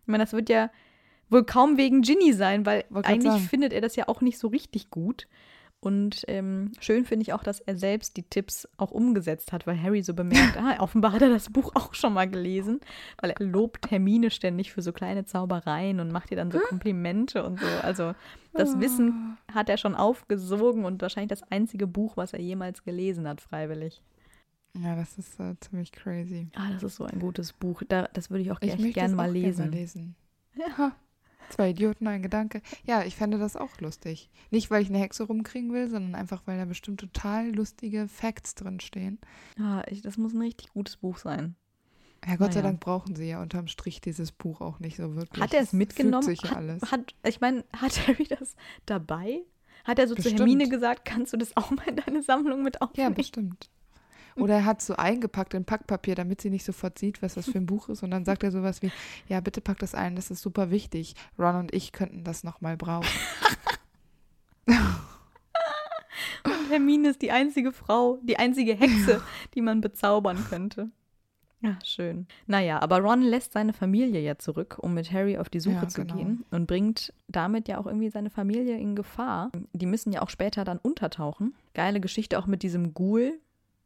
Ich 0.02 0.08
meine, 0.08 0.24
das 0.24 0.34
wird 0.34 0.50
ja 0.50 0.70
wohl 1.30 1.44
kaum 1.46 1.78
wegen 1.78 2.02
Ginny 2.02 2.34
sein, 2.34 2.66
weil 2.66 2.86
Wollte 2.90 3.08
grad 3.08 3.26
eigentlich 3.26 3.50
findet 3.50 3.74
er 3.74 3.82
das 3.82 3.96
ja 3.96 4.08
auch 4.08 4.22
nicht 4.22 4.38
so 4.38 4.48
richtig 4.48 4.90
gut. 4.90 5.28
Und 5.84 6.24
ähm, 6.30 6.72
schön 6.80 7.04
finde 7.04 7.24
ich 7.24 7.34
auch, 7.34 7.44
dass 7.44 7.60
er 7.60 7.76
selbst 7.76 8.16
die 8.16 8.24
Tipps 8.24 8.66
auch 8.78 8.92
umgesetzt 8.92 9.52
hat, 9.52 9.68
weil 9.68 9.82
Harry 9.82 10.02
so 10.02 10.14
bemerkt, 10.14 10.56
ah, 10.58 10.78
offenbar 10.80 11.12
hat 11.12 11.22
er 11.22 11.30
das 11.30 11.50
Buch 11.50 11.74
auch 11.76 11.94
schon 11.94 12.14
mal 12.14 12.30
gelesen, 12.30 12.80
weil 13.20 13.32
er 13.32 13.46
lobt 13.46 13.92
Hermine 13.92 14.32
ständig 14.32 14.72
für 14.72 14.82
so 14.82 14.94
kleine 14.94 15.26
Zaubereien 15.26 16.00
und 16.00 16.10
macht 16.10 16.32
ihr 16.32 16.38
dann 16.38 16.52
so 16.52 16.60
Komplimente 16.60 17.44
und 17.44 17.60
so. 17.60 17.66
Also 17.82 18.14
das 18.54 18.80
Wissen 18.80 19.38
hat 19.54 19.68
er 19.68 19.76
schon 19.76 19.94
aufgesogen 19.94 20.86
und 20.86 21.02
wahrscheinlich 21.02 21.38
das 21.38 21.44
einzige 21.52 21.86
Buch, 21.86 22.16
was 22.16 22.32
er 22.32 22.40
jemals 22.40 22.86
gelesen 22.86 23.28
hat, 23.28 23.42
freiwillig. 23.42 24.02
Ja, 24.80 24.96
das 24.96 25.18
ist 25.18 25.38
äh, 25.38 25.56
ziemlich 25.60 25.92
crazy. 25.92 26.48
Ah, 26.56 26.72
das 26.72 26.84
ist 26.84 26.96
so 26.96 27.04
ein 27.04 27.20
gutes 27.20 27.52
Buch. 27.52 27.84
Da, 27.90 28.08
das 28.14 28.30
würde 28.30 28.44
ich 28.44 28.52
auch 28.54 28.62
Ich 28.62 28.72
echt 28.72 28.94
gerne 28.94 29.16
mal 29.16 29.32
gern 29.34 29.44
lesen. 29.44 29.66
Mal 29.66 29.76
lesen. 29.76 30.16
Ha, 30.78 30.96
zwei 31.50 31.70
Idioten, 31.72 32.08
ein 32.08 32.22
Gedanke. 32.24 32.62
Ja, 32.86 33.04
ich 33.04 33.16
fände 33.16 33.38
das 33.38 33.56
auch 33.56 33.80
lustig. 33.80 34.30
Nicht, 34.52 34.72
weil 34.72 34.82
ich 34.82 34.90
eine 34.90 35.00
Hexe 35.00 35.24
rumkriegen 35.24 35.72
will, 35.74 35.90
sondern 35.90 36.16
einfach, 36.16 36.44
weil 36.46 36.58
da 36.58 36.66
bestimmt 36.66 37.00
total 37.00 37.50
lustige 37.54 38.08
Facts 38.08 38.56
drin 38.56 38.80
stehen. 38.80 39.20
Ah, 39.60 39.84
ich, 39.88 40.02
das 40.02 40.18
muss 40.18 40.34
ein 40.34 40.42
richtig 40.42 40.74
gutes 40.74 40.98
Buch 40.98 41.18
sein. 41.18 41.56
Ja, 42.26 42.38
Gott 42.38 42.54
sei 42.54 42.62
Naja. 42.62 42.70
Dank 42.72 42.80
brauchen 42.80 43.16
sie 43.16 43.28
ja 43.30 43.42
unterm 43.42 43.68
Strich 43.68 44.00
dieses 44.00 44.32
Buch 44.32 44.62
auch 44.62 44.80
nicht 44.80 44.96
so 44.96 45.16
wirklich. 45.16 45.44
Hat 45.44 45.54
er 45.54 45.62
es 45.62 45.74
mitgenommen? 45.74 46.24
Sich 46.24 46.42
ja 46.42 46.52
hat, 46.52 46.58
alles. 46.58 46.92
Hat, 46.92 47.16
ich 47.26 47.42
meine, 47.42 47.66
hat 47.76 48.08
Harry 48.08 48.26
das 48.28 48.56
dabei? 48.86 49.42
Hat 49.84 50.00
er 50.00 50.08
so 50.08 50.16
Bestimmt. 50.16 50.38
zu 50.38 50.44
Hermine 50.46 50.70
gesagt, 50.70 51.04
kannst 51.04 51.34
du 51.34 51.38
das 51.38 51.58
auch 51.58 51.72
mal 51.72 51.88
in 51.90 51.98
deine 51.98 52.22
Sammlung 52.24 52.64
mit 52.64 52.76
Ja, 52.76 52.82
aufnehmen? 52.88 53.16
bestimmt. 53.16 53.70
Oder 54.36 54.56
er 54.56 54.66
hat 54.66 54.82
so 54.82 54.96
eingepackt 54.96 55.54
in 55.54 55.66
Packpapier, 55.66 56.16
damit 56.16 56.42
sie 56.42 56.50
nicht 56.50 56.66
sofort 56.66 56.98
sieht, 56.98 57.22
was 57.22 57.36
das 57.36 57.50
für 57.50 57.58
ein 57.58 57.66
Buch 57.66 57.90
ist. 57.90 58.04
Und 58.04 58.12
dann 58.12 58.26
sagt 58.26 58.44
er 58.44 58.52
sowas 58.52 58.82
wie, 58.82 58.92
ja, 59.28 59.40
bitte 59.40 59.62
pack 59.62 59.80
das 59.80 59.96
ein, 59.96 60.16
das 60.16 60.32
ist 60.32 60.42
super 60.42 60.72
wichtig. 60.72 61.16
Ron 61.38 61.56
und 61.56 61.74
ich 61.74 61.92
könnten 61.92 62.24
das 62.24 62.44
nochmal 62.44 62.78
brauchen. 62.78 63.08
Und 66.46 66.70
Hermine 66.70 67.10
ist 67.10 67.22
die 67.22 67.32
einzige 67.32 67.72
Frau, 67.72 68.20
die 68.22 68.38
einzige 68.38 68.76
Hexe, 68.76 69.22
die 69.56 69.62
man 69.62 69.82
bezaubern 69.82 70.44
könnte. 70.50 70.90
Ja, 71.62 71.78
schön. 71.86 72.28
Naja, 72.46 72.82
aber 72.82 73.00
Ron 73.00 73.22
lässt 73.22 73.54
seine 73.54 73.72
Familie 73.72 74.20
ja 74.20 74.38
zurück, 74.38 74.78
um 74.82 74.94
mit 74.94 75.14
Harry 75.14 75.38
auf 75.38 75.48
die 75.48 75.62
Suche 75.62 75.76
Ja, 75.76 75.88
zu 75.88 76.02
genau. 76.02 76.16
gehen 76.18 76.44
und 76.52 76.68
bringt 76.68 77.14
damit 77.30 77.70
ja 77.70 77.78
auch 77.78 77.86
irgendwie 77.86 78.10
seine 78.10 78.30
Familie 78.30 78.78
in 78.78 78.98
Gefahr. 78.98 79.50
Die 79.72 79.86
müssen 79.86 80.12
ja 80.12 80.22
auch 80.22 80.30
später 80.30 80.66
dann 80.66 80.78
untertauchen. 80.80 81.54
Geile 81.74 82.02
Geschichte 82.02 82.38
auch 82.38 82.48
mit 82.48 82.64
diesem 82.64 82.94
Ghoul. 82.94 83.40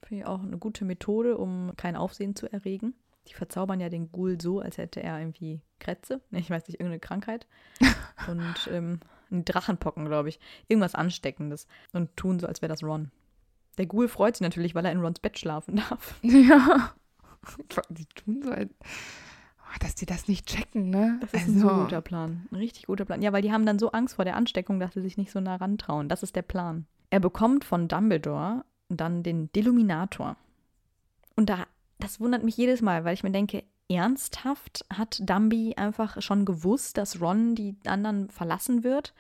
Finde 0.04 0.24
ich 0.24 0.28
auch 0.28 0.42
eine 0.42 0.58
gute 0.58 0.86
Methode, 0.86 1.38
um 1.38 1.74
kein 1.76 1.96
Aufsehen 1.96 2.36
zu 2.36 2.52
erregen. 2.52 2.94
Die 3.28 3.34
verzaubern 3.34 3.80
ja 3.80 3.90
den 3.90 4.12
Ghoul 4.12 4.40
so, 4.40 4.60
als 4.60 4.78
hätte 4.78 5.04
er 5.04 5.20
irgendwie 5.20 5.62
Krätze. 5.80 6.22
Nee, 6.30 6.40
Ich 6.48 6.50
weiß 6.50 6.68
nicht, 6.68 6.80
irgendeine 6.80 7.00
Krankheit. 7.00 7.48
Und 8.28 8.70
ähm, 8.72 9.00
Drachenpocken, 9.30 10.06
glaube 10.06 10.30
ich. 10.30 10.40
Irgendwas 10.68 10.96
Ansteckendes. 10.96 11.68
Und 11.94 12.16
tun 12.16 12.40
so, 12.40 12.48
als 12.48 12.62
wäre 12.62 12.70
das 12.70 12.84
Ron. 12.84 13.12
Der 13.78 13.86
Ghoul 13.86 14.08
freut 14.08 14.36
sich 14.36 14.42
natürlich, 14.42 14.76
weil 14.76 14.86
er 14.86 14.92
in 14.92 15.02
Rons 15.02 15.20
Bett 15.20 15.38
schlafen 15.38 15.78
darf. 15.78 16.16
ja. 16.22 16.94
Die 17.90 18.06
tun 18.08 18.42
so, 18.42 18.52
als, 18.52 18.72
oh, 18.82 19.78
dass 19.80 19.96
die 19.96 20.06
das 20.06 20.28
nicht 20.28 20.48
checken, 20.48 20.90
ne? 20.90 21.20
Das 21.22 21.34
ist 21.34 21.48
ein 21.48 21.60
so 21.60 21.68
guter 21.68 22.02
Plan. 22.02 22.48
Ein 22.52 22.56
richtig 22.56 22.88
guter 22.88 23.06
Plan. 23.06 23.22
Ja, 23.22 23.34
weil 23.34 23.42
die 23.42 23.52
haben 23.52 23.66
dann 23.66 23.80
so 23.80 23.92
Angst 23.92 24.16
vor 24.16 24.26
der 24.26 24.36
Ansteckung, 24.36 24.80
dass 24.80 24.94
sie 24.94 25.02
sich 25.02 25.18
nicht 25.18 25.32
so 25.32 25.40
nah 25.40 25.56
rantrauen. 25.56 26.10
Das 26.10 26.24
ist 26.24 26.36
der 26.36 26.42
Plan. 26.42 26.88
Er 27.10 27.20
bekommt 27.20 27.64
von 27.64 27.88
Dumbledore 27.88 28.66
dann 28.90 29.24
den 29.24 29.52
Deluminator. 29.52 30.36
Und 31.36 31.50
da, 31.50 31.66
das 32.00 32.20
wundert 32.20 32.44
mich 32.44 32.58
jedes 32.58 32.82
Mal, 32.82 33.04
weil 33.04 33.14
ich 33.14 33.24
mir 33.24 33.32
denke, 33.32 33.64
ernsthaft 33.90 34.86
hat 34.92 35.22
Dumby 35.28 35.76
einfach 35.78 36.22
schon 36.22 36.46
gewusst, 36.46 36.98
dass 36.98 37.22
Ron 37.22 37.56
die 37.56 37.76
anderen 37.86 38.30
verlassen 38.30 38.84
wird? 38.84 39.14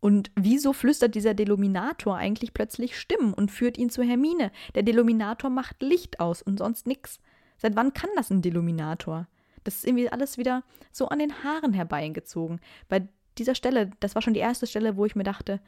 Und 0.00 0.30
wieso 0.34 0.72
flüstert 0.72 1.14
dieser 1.14 1.34
Deluminator 1.34 2.16
eigentlich 2.16 2.54
plötzlich 2.54 2.98
Stimmen 2.98 3.34
und 3.34 3.50
führt 3.50 3.76
ihn 3.76 3.90
zu 3.90 4.02
Hermine? 4.02 4.50
Der 4.74 4.82
Deluminator 4.82 5.50
macht 5.50 5.82
Licht 5.82 6.20
aus 6.20 6.40
und 6.40 6.58
sonst 6.58 6.86
nix. 6.86 7.20
Seit 7.58 7.76
wann 7.76 7.92
kann 7.92 8.08
das 8.16 8.30
ein 8.30 8.40
Deluminator? 8.40 9.28
Das 9.64 9.76
ist 9.76 9.86
irgendwie 9.86 10.08
alles 10.08 10.38
wieder 10.38 10.62
so 10.90 11.08
an 11.08 11.18
den 11.18 11.44
Haaren 11.44 11.74
herbeigezogen. 11.74 12.60
Bei 12.88 13.06
dieser 13.36 13.54
Stelle, 13.54 13.90
das 14.00 14.14
war 14.14 14.22
schon 14.22 14.32
die 14.32 14.40
erste 14.40 14.66
Stelle, 14.66 14.96
wo 14.96 15.04
ich 15.04 15.16
mir 15.16 15.24
dachte, 15.24 15.60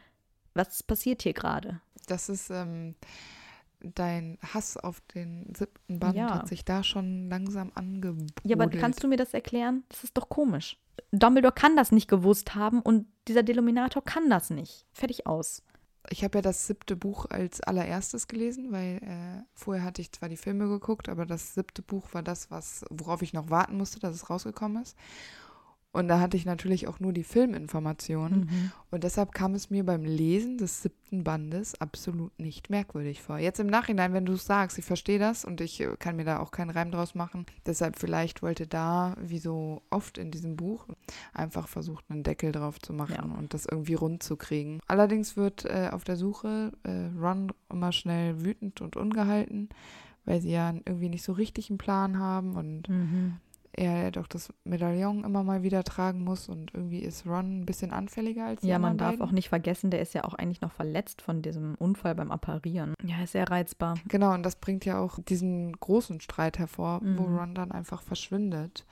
was 0.54 0.82
passiert 0.82 1.22
hier 1.22 1.34
gerade? 1.34 1.82
Das 2.06 2.28
ist 2.28 2.50
ähm, 2.50 2.94
dein 3.80 4.38
Hass 4.42 4.76
auf 4.76 5.00
den 5.14 5.52
siebten 5.56 5.98
Band 5.98 6.16
Ja. 6.16 6.34
hat 6.34 6.48
sich 6.48 6.64
da 6.64 6.82
schon 6.82 7.28
langsam 7.28 7.72
angebodelt. 7.74 8.32
Ja, 8.44 8.56
aber 8.56 8.68
kannst 8.68 9.02
du 9.02 9.08
mir 9.08 9.16
das 9.16 9.34
erklären? 9.34 9.84
Das 9.88 10.04
ist 10.04 10.16
doch 10.16 10.28
komisch. 10.28 10.78
Dumbledore 11.10 11.52
kann 11.52 11.76
das 11.76 11.92
nicht 11.92 12.08
gewusst 12.08 12.54
haben 12.54 12.80
und 12.80 13.06
dieser 13.28 13.42
Deluminator 13.42 14.04
kann 14.04 14.28
das 14.30 14.50
nicht. 14.50 14.86
Fertig 14.92 15.26
aus. 15.26 15.62
Ich 16.10 16.24
habe 16.24 16.38
ja 16.38 16.42
das 16.42 16.66
siebte 16.66 16.96
Buch 16.96 17.26
als 17.30 17.60
allererstes 17.60 18.26
gelesen, 18.26 18.72
weil 18.72 18.96
äh, 19.02 19.42
vorher 19.54 19.84
hatte 19.84 20.00
ich 20.02 20.10
zwar 20.12 20.28
die 20.28 20.36
Filme 20.36 20.68
geguckt, 20.68 21.08
aber 21.08 21.26
das 21.26 21.54
siebte 21.54 21.80
Buch 21.80 22.12
war 22.12 22.22
das, 22.22 22.50
was, 22.50 22.84
worauf 22.90 23.22
ich 23.22 23.32
noch 23.32 23.50
warten 23.50 23.76
musste, 23.76 24.00
dass 24.00 24.14
es 24.14 24.28
rausgekommen 24.28 24.82
ist. 24.82 24.96
Und 25.92 26.08
da 26.08 26.20
hatte 26.20 26.38
ich 26.38 26.46
natürlich 26.46 26.88
auch 26.88 27.00
nur 27.00 27.12
die 27.12 27.22
Filminformationen. 27.22 28.72
Und 28.90 29.04
deshalb 29.04 29.32
kam 29.32 29.54
es 29.54 29.68
mir 29.68 29.84
beim 29.84 30.04
Lesen 30.04 30.56
des 30.56 30.82
siebten 30.82 31.22
Bandes 31.22 31.78
absolut 31.82 32.32
nicht 32.38 32.70
merkwürdig 32.70 33.20
vor. 33.20 33.36
Jetzt 33.38 33.60
im 33.60 33.66
Nachhinein, 33.66 34.14
wenn 34.14 34.24
du 34.24 34.32
es 34.32 34.46
sagst, 34.46 34.78
ich 34.78 34.86
verstehe 34.86 35.18
das 35.18 35.44
und 35.44 35.60
ich 35.60 35.80
äh, 35.82 35.94
kann 35.98 36.16
mir 36.16 36.24
da 36.24 36.38
auch 36.40 36.50
keinen 36.50 36.70
Reim 36.70 36.90
draus 36.90 37.14
machen. 37.14 37.44
Deshalb 37.66 37.98
vielleicht 37.98 38.40
wollte 38.42 38.66
da, 38.66 39.14
wie 39.20 39.38
so 39.38 39.82
oft 39.90 40.16
in 40.16 40.30
diesem 40.30 40.56
Buch, 40.56 40.86
einfach 41.34 41.68
versucht, 41.68 42.06
einen 42.08 42.22
Deckel 42.22 42.52
drauf 42.52 42.78
zu 42.80 42.94
machen 42.94 43.14
Ja. 43.30 43.38
und 43.38 43.52
das 43.52 43.66
irgendwie 43.66 43.94
rund 43.94 44.22
zu 44.22 44.36
kriegen. 44.36 44.80
Allerdings 44.86 45.36
wird 45.36 45.66
äh, 45.66 45.90
auf 45.92 46.04
der 46.04 46.16
Suche 46.16 46.72
äh, 46.84 47.10
Ron 47.20 47.52
immer 47.70 47.92
schnell 47.92 48.42
wütend 48.42 48.80
und 48.80 48.96
ungehalten, 48.96 49.68
weil 50.24 50.40
sie 50.40 50.52
ja 50.52 50.72
irgendwie 50.72 51.10
nicht 51.10 51.24
so 51.24 51.32
richtig 51.32 51.68
einen 51.68 51.76
Plan 51.78 52.18
haben 52.18 52.54
und 52.56 52.88
er 53.74 54.10
doch 54.10 54.26
das 54.26 54.52
Medaillon 54.64 55.24
immer 55.24 55.42
mal 55.42 55.62
wieder 55.62 55.82
tragen 55.84 56.24
muss 56.24 56.48
und 56.48 56.74
irgendwie 56.74 57.00
ist 57.00 57.26
Ron 57.26 57.60
ein 57.60 57.66
bisschen 57.66 57.90
anfälliger 57.92 58.44
als 58.46 58.60
die 58.60 58.68
Ja, 58.68 58.78
man 58.78 58.98
darf 58.98 59.12
beiden. 59.12 59.24
auch 59.26 59.30
nicht 59.32 59.48
vergessen, 59.48 59.90
der 59.90 60.00
ist 60.02 60.12
ja 60.14 60.24
auch 60.24 60.34
eigentlich 60.34 60.60
noch 60.60 60.72
verletzt 60.72 61.22
von 61.22 61.40
diesem 61.42 61.74
Unfall 61.76 62.14
beim 62.14 62.30
Apparieren. 62.30 62.94
Ja, 63.04 63.22
ist 63.22 63.32
sehr 63.32 63.48
reizbar. 63.50 63.94
Genau, 64.08 64.34
und 64.34 64.42
das 64.42 64.56
bringt 64.56 64.84
ja 64.84 64.98
auch 65.00 65.18
diesen 65.26 65.72
großen 65.72 66.20
Streit 66.20 66.58
hervor, 66.58 67.00
wo 67.02 67.22
Mhm. 67.22 67.36
Ron 67.38 67.54
dann 67.54 67.72
einfach 67.72 68.02
verschwindet. 68.02 68.84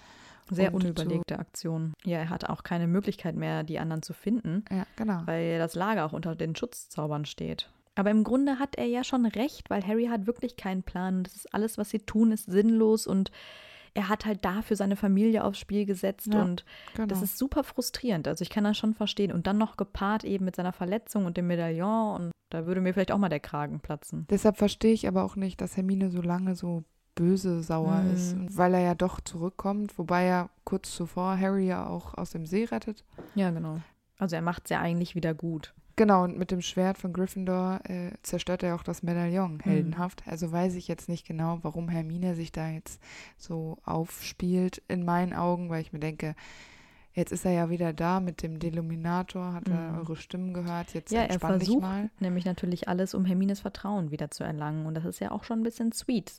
Sehr 0.53 0.75
unüberlegte 0.75 1.39
Aktion. 1.39 1.93
Ja, 2.05 2.19
er 2.19 2.29
hat 2.31 2.49
auch 2.49 2.65
keine 2.65 2.89
Möglichkeit 2.89 3.37
mehr, 3.37 3.63
die 3.63 3.79
anderen 3.79 4.03
zu 4.03 4.13
finden, 4.13 4.65
Ja, 4.71 4.85
genau. 4.97 5.23
weil 5.27 5.59
das 5.59 5.77
Lager 5.77 6.05
auch 6.05 6.13
unter 6.13 6.35
den 6.35 6.57
Schutzzaubern 6.57 7.25
steht. 7.25 7.71
Aber 7.95 8.11
im 8.11 8.25
Grunde 8.25 8.59
hat 8.59 8.77
er 8.77 8.87
ja 8.87 9.05
schon 9.05 9.27
recht, 9.27 9.71
weil 9.71 9.87
Harry 9.87 10.07
hat 10.07 10.27
wirklich 10.27 10.57
keinen 10.57 10.83
Plan. 10.83 11.23
Das 11.23 11.37
ist 11.37 11.55
alles, 11.55 11.79
was 11.79 11.91
sie 11.91 12.01
tun, 12.01 12.33
ist 12.33 12.47
sinnlos 12.51 13.07
und 13.07 13.31
er 13.95 14.09
hat 14.09 14.25
halt 14.27 14.45
dafür 14.45 14.77
seine 14.77 14.97
Familie 14.97 15.45
aufs 15.45 15.59
Spiel 15.59 15.85
gesetzt 15.87 16.29
Ja, 16.33 16.43
und 16.43 16.65
genau. 16.95 17.07
das 17.09 17.23
ist 17.23 17.39
super 17.39 17.65
frustrierend. 17.65 18.29
Also 18.29 18.43
ich 18.43 18.51
kann 18.51 18.65
das 18.65 18.77
schon 18.79 18.95
verstehen. 18.95 19.33
Und 19.33 19.47
dann 19.47 19.59
noch 19.59 19.77
gepaart 19.77 20.25
eben 20.25 20.45
mit 20.45 20.57
seiner 20.57 20.73
Verletzung 20.73 21.27
und 21.27 21.37
dem 21.37 21.47
Medaillon 21.49 22.15
und 22.17 22.31
da 22.51 22.67
würde 22.67 22.81
mir 22.81 22.93
vielleicht 22.93 23.13
auch 23.13 23.19
mal 23.19 23.29
der 23.29 23.41
Kragen 23.41 23.81
platzen. 23.81 24.27
Deshalb 24.31 24.57
verstehe 24.57 24.93
ich 24.93 25.07
aber 25.07 25.23
auch 25.25 25.37
nicht, 25.37 25.61
dass 25.61 25.77
Hermine 25.77 26.11
so 26.11 26.21
lange 26.21 26.55
so 26.57 26.83
böse 27.15 27.63
sauer 27.63 28.01
Mhm. 28.03 28.13
ist, 28.15 28.37
weil 28.57 28.75
er 28.75 28.81
ja 28.81 28.95
doch 28.95 29.21
zurückkommt, 29.21 29.99
wobei 29.99 30.25
er 30.25 30.51
kurz 30.65 30.95
zuvor 30.95 31.39
Harry 31.39 31.67
ja 31.67 31.87
auch 31.87 32.15
aus 32.15 32.31
dem 32.31 32.47
See 32.47 32.65
rettet. 32.65 33.05
Ja, 33.35 33.51
genau. 33.51 33.81
Also 34.19 34.37
er 34.37 34.43
macht 34.43 34.65
es 34.65 34.71
ja 34.71 34.81
eigentlich 34.81 35.15
wieder 35.15 35.35
gut. 35.35 35.75
Genau, 35.97 36.25
und 36.25 36.39
mit 36.39 36.51
dem 36.51 36.63
Schwert 36.63 36.97
von 36.97 37.13
Gryffindor 37.13 37.81
äh, 37.85 38.13
zerstört 38.23 38.63
er 38.63 38.75
auch 38.75 38.83
das 38.83 39.03
Medaillon 39.03 39.55
Mhm. 39.55 39.61
heldenhaft. 39.61 40.23
Also 40.27 40.51
weiß 40.51 40.75
ich 40.77 40.89
jetzt 40.89 41.09
nicht 41.09 41.27
genau, 41.27 41.59
warum 41.63 41.89
Hermine 41.89 42.35
sich 42.35 42.53
da 42.53 42.71
jetzt 42.71 43.01
so 43.37 43.77
aufspielt, 43.85 44.83
in 44.89 45.05
meinen 45.05 45.35
Augen, 45.35 45.69
weil 45.69 45.83
ich 45.83 45.93
mir 45.93 46.01
denke, 46.01 46.35
Jetzt 47.13 47.33
ist 47.33 47.45
er 47.45 47.51
ja 47.51 47.71
wieder 47.71 47.93
da 47.93 48.21
mit 48.21 48.43
dem 48.43 48.61
Deluminator, 48.61 49.53
hat 49.53 49.69
er 49.69 49.91
Mhm. 49.93 49.99
eure 49.99 50.15
Stimmen 50.17 50.55
gehört. 50.55 50.95
Jetzt 50.95 51.11
Ja, 51.11 51.23
er 51.23 51.31
entspann 51.31 51.59
dich 51.59 51.67
versucht 51.69 51.83
mal. 51.83 52.11
nämlich 52.21 52.45
natürlich 52.45 52.89
alles, 52.89 53.15
um 53.15 53.25
Hermines 53.25 53.59
Vertrauen 53.61 54.13
wieder 54.13 54.31
zu 54.31 54.45
erlangen. 54.45 54.87
Und 54.87 54.95
das 54.95 55.05
ist 55.05 55.19
ja 55.19 55.33
auch 55.33 55.43
schon 55.43 55.59
ein 55.61 55.63
bisschen 55.65 55.91
sweet, 55.91 56.33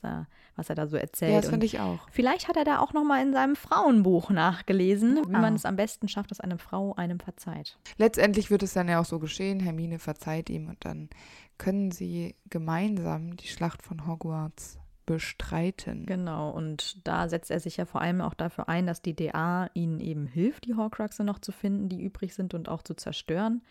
was 0.56 0.70
er 0.70 0.74
da 0.74 0.86
so 0.86 0.96
erzählt. 0.96 1.32
Ja, 1.34 1.40
das 1.42 1.50
finde 1.50 1.66
ich 1.66 1.78
auch. 1.80 2.08
Vielleicht 2.10 2.48
hat 2.48 2.56
er 2.56 2.64
da 2.64 2.78
auch 2.78 2.94
noch 2.94 3.04
mal 3.04 3.20
in 3.22 3.34
seinem 3.34 3.54
Frauenbuch 3.54 4.30
nachgelesen, 4.30 5.18
wie 5.26 5.30
man 5.32 5.52
Ah. 5.52 5.56
es 5.56 5.66
am 5.66 5.76
besten 5.76 6.08
schafft, 6.08 6.30
dass 6.30 6.40
eine 6.40 6.56
Frau 6.56 6.94
einem 6.94 7.20
verzeiht. 7.20 7.78
Letztendlich 7.98 8.50
wird 8.50 8.62
es 8.62 8.72
dann 8.72 8.88
ja 8.88 8.98
auch 9.00 9.04
so 9.04 9.18
geschehen. 9.18 9.60
Hermine 9.60 9.98
verzeiht 9.98 10.48
ihm 10.48 10.68
und 10.70 10.84
dann 10.86 11.10
können 11.58 11.90
sie 11.90 12.34
gemeinsam 12.48 13.36
die 13.36 13.46
Schlacht 13.48 13.82
von 13.82 14.06
Hogwarts 14.06 14.78
bestreiten. 15.06 16.06
Genau, 16.06 16.50
und 16.50 17.06
da 17.06 17.28
setzt 17.28 17.50
er 17.50 17.60
sich 17.60 17.76
ja 17.76 17.84
vor 17.84 18.00
allem 18.00 18.20
auch 18.20 18.34
dafür 18.34 18.68
ein, 18.68 18.86
dass 18.86 19.02
die 19.02 19.16
DA 19.16 19.68
ihnen 19.74 20.00
eben 20.00 20.26
hilft, 20.26 20.66
die 20.66 20.74
Horcruxe 20.74 21.24
noch 21.24 21.38
zu 21.38 21.52
finden, 21.52 21.88
die 21.88 22.02
übrig 22.02 22.34
sind 22.34 22.54
und 22.54 22.68
auch 22.68 22.82
zu 22.82 22.94
zerstören. 22.94 23.62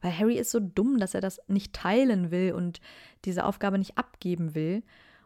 Weil 0.00 0.16
Harry 0.16 0.38
ist 0.38 0.50
so 0.50 0.60
dumm, 0.60 0.98
dass 0.98 1.14
er 1.14 1.20
das 1.20 1.40
nicht 1.48 1.72
teilen 1.72 2.30
will 2.30 2.52
und 2.52 2.80
diese 3.24 3.44
Aufgabe 3.44 3.78
nicht 3.78 3.98
abgeben 3.98 4.54
will. 4.54 4.82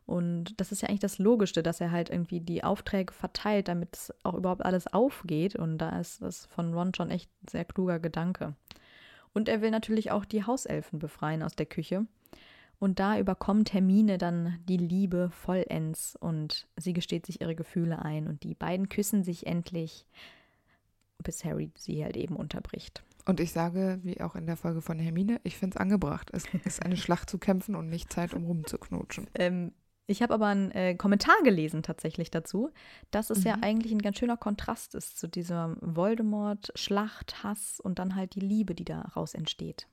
Und 0.06 0.60
das 0.60 0.72
ist 0.72 0.82
ja 0.82 0.88
eigentlich 0.88 1.00
das 1.00 1.18
Logischste, 1.18 1.62
dass 1.62 1.80
er 1.80 1.90
halt 1.90 2.10
irgendwie 2.10 2.40
die 2.40 2.64
Aufträge 2.64 3.12
verteilt, 3.12 3.68
damit 3.68 3.94
es 3.94 4.14
auch 4.24 4.34
überhaupt 4.34 4.64
alles 4.64 4.86
aufgeht. 4.86 5.56
Und 5.56 5.78
da 5.78 6.00
ist 6.00 6.22
das 6.22 6.46
von 6.46 6.74
Ron 6.74 6.94
schon 6.94 7.10
echt 7.10 7.30
ein 7.42 7.48
sehr 7.48 7.64
kluger 7.64 8.00
Gedanke. 8.00 8.54
Und 9.32 9.48
er 9.48 9.60
will 9.60 9.70
natürlich 9.70 10.10
auch 10.10 10.24
die 10.24 10.44
Hauselfen 10.44 10.98
befreien 10.98 11.42
aus 11.42 11.54
der 11.54 11.66
Küche. 11.66 12.06
Und 12.82 12.98
da 12.98 13.16
überkommt 13.16 13.72
Hermine 13.72 14.18
dann 14.18 14.58
die 14.64 14.76
Liebe 14.76 15.30
vollends 15.30 16.16
und 16.18 16.66
sie 16.76 16.92
gesteht 16.92 17.26
sich 17.26 17.40
ihre 17.40 17.54
Gefühle 17.54 18.04
ein 18.04 18.26
und 18.26 18.42
die 18.42 18.56
beiden 18.56 18.88
küssen 18.88 19.22
sich 19.22 19.46
endlich, 19.46 20.04
bis 21.22 21.44
Harry 21.44 21.70
sie 21.78 22.02
halt 22.02 22.16
eben 22.16 22.34
unterbricht. 22.34 23.04
Und 23.24 23.38
ich 23.38 23.52
sage, 23.52 24.00
wie 24.02 24.20
auch 24.20 24.34
in 24.34 24.46
der 24.46 24.56
Folge 24.56 24.82
von 24.82 24.98
Hermine, 24.98 25.40
ich 25.44 25.56
finde 25.56 25.76
es 25.76 25.80
angebracht. 25.80 26.30
Es 26.32 26.42
ist 26.64 26.84
eine 26.84 26.96
Schlacht 26.96 27.30
zu 27.30 27.38
kämpfen 27.38 27.76
und 27.76 27.88
nicht 27.88 28.12
Zeit, 28.12 28.34
um 28.34 28.46
rumzuknutschen. 28.46 29.28
Ähm, 29.36 29.70
ich 30.08 30.20
habe 30.20 30.34
aber 30.34 30.46
einen 30.46 30.72
äh, 30.72 30.96
Kommentar 30.96 31.36
gelesen 31.44 31.84
tatsächlich 31.84 32.32
dazu, 32.32 32.70
dass 33.12 33.30
es 33.30 33.44
ja 33.44 33.58
Mhm. 33.58 33.62
eigentlich 33.62 33.92
ein 33.92 34.02
ganz 34.02 34.18
schöner 34.18 34.36
Kontrast 34.36 34.96
ist 34.96 35.20
zu 35.20 35.28
dieser 35.28 35.76
Voldemort, 35.80 36.72
Schlacht, 36.74 37.44
Hass 37.44 37.78
und 37.78 38.00
dann 38.00 38.16
halt 38.16 38.34
die 38.34 38.40
Liebe, 38.40 38.74
die 38.74 38.84
daraus 38.84 39.34
entsteht. 39.34 39.86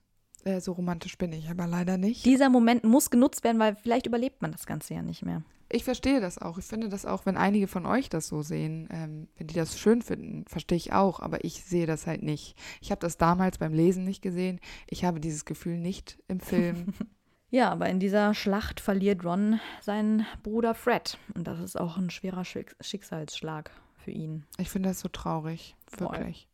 Äh, 0.45 0.61
so 0.61 0.73
romantisch 0.73 1.17
bin 1.17 1.33
ich 1.33 1.49
aber 1.49 1.67
leider 1.67 1.97
nicht. 1.97 2.25
Dieser 2.25 2.49
Moment 2.49 2.83
muss 2.83 3.09
genutzt 3.09 3.43
werden, 3.43 3.59
weil 3.59 3.75
vielleicht 3.75 4.07
überlebt 4.07 4.41
man 4.41 4.51
das 4.51 4.65
Ganze 4.65 4.93
ja 4.93 5.01
nicht 5.01 5.23
mehr. 5.23 5.43
Ich 5.71 5.83
verstehe 5.83 6.19
das 6.19 6.39
auch. 6.39 6.57
Ich 6.57 6.65
finde 6.65 6.89
das 6.89 7.05
auch, 7.05 7.25
wenn 7.27 7.37
einige 7.37 7.67
von 7.67 7.85
euch 7.85 8.09
das 8.09 8.27
so 8.27 8.41
sehen, 8.41 8.89
ähm, 8.91 9.27
wenn 9.37 9.47
die 9.47 9.53
das 9.53 9.77
schön 9.77 10.01
finden, 10.01 10.45
verstehe 10.47 10.77
ich 10.77 10.93
auch, 10.93 11.19
aber 11.19 11.43
ich 11.43 11.63
sehe 11.63 11.85
das 11.85 12.07
halt 12.07 12.23
nicht. 12.23 12.55
Ich 12.81 12.89
habe 12.89 13.01
das 13.01 13.17
damals 13.17 13.59
beim 13.59 13.73
Lesen 13.73 14.03
nicht 14.03 14.23
gesehen. 14.23 14.59
Ich 14.87 15.05
habe 15.05 15.19
dieses 15.19 15.45
Gefühl 15.45 15.77
nicht 15.77 16.17
im 16.27 16.39
Film. 16.39 16.93
Ja, 17.51 17.71
aber 17.71 17.89
in 17.89 17.99
dieser 17.99 18.35
Schlacht 18.35 18.79
verliert 18.79 19.25
Ron 19.25 19.59
seinen 19.81 20.25
Bruder 20.43 20.75
Fred. 20.75 21.17
Und 21.33 21.47
das 21.47 21.59
ist 21.59 21.79
auch 21.79 21.97
ein 21.97 22.11
schwerer 22.11 22.45
Schick 22.45 22.75
Schicksalsschlag 22.79 23.71
für 23.97 24.11
ihn. 24.11 24.45
Ich 24.59 24.69
finde 24.69 24.89
das 24.89 24.99
so 24.99 25.09
traurig, 25.09 25.75
Voll. 25.87 26.11
wirklich. 26.11 26.47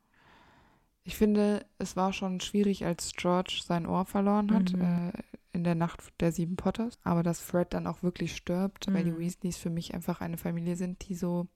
Ich 1.08 1.16
finde, 1.16 1.66
es 1.78 1.96
war 1.96 2.12
schon 2.14 2.42
schwierig, 2.42 2.84
als 2.86 3.14
George 3.16 3.62
sein 3.64 3.86
Ohr 3.86 4.06
verloren 4.06 4.52
hat 4.52 4.74
Mhm. 4.74 4.82
äh, 4.82 5.12
in 5.54 5.64
der 5.64 5.76
Nacht 5.76 6.02
der 6.20 6.32
sieben 6.34 6.56
Potters. 6.58 6.98
Aber 7.04 7.22
dass 7.24 7.40
Fred 7.40 7.74
dann 7.74 7.88
auch 7.88 8.04
wirklich 8.04 8.36
stirbt, 8.36 8.92
weil 8.94 9.04
die 9.06 9.12
Mhm. 9.12 9.20
Weasleys 9.20 9.56
für 9.58 9.70
mich 9.70 9.94
einfach 9.94 10.20
eine 10.20 10.38
Familie 10.38 10.76
sind, 10.76 11.08
die 11.08 11.16
so, 11.16 11.48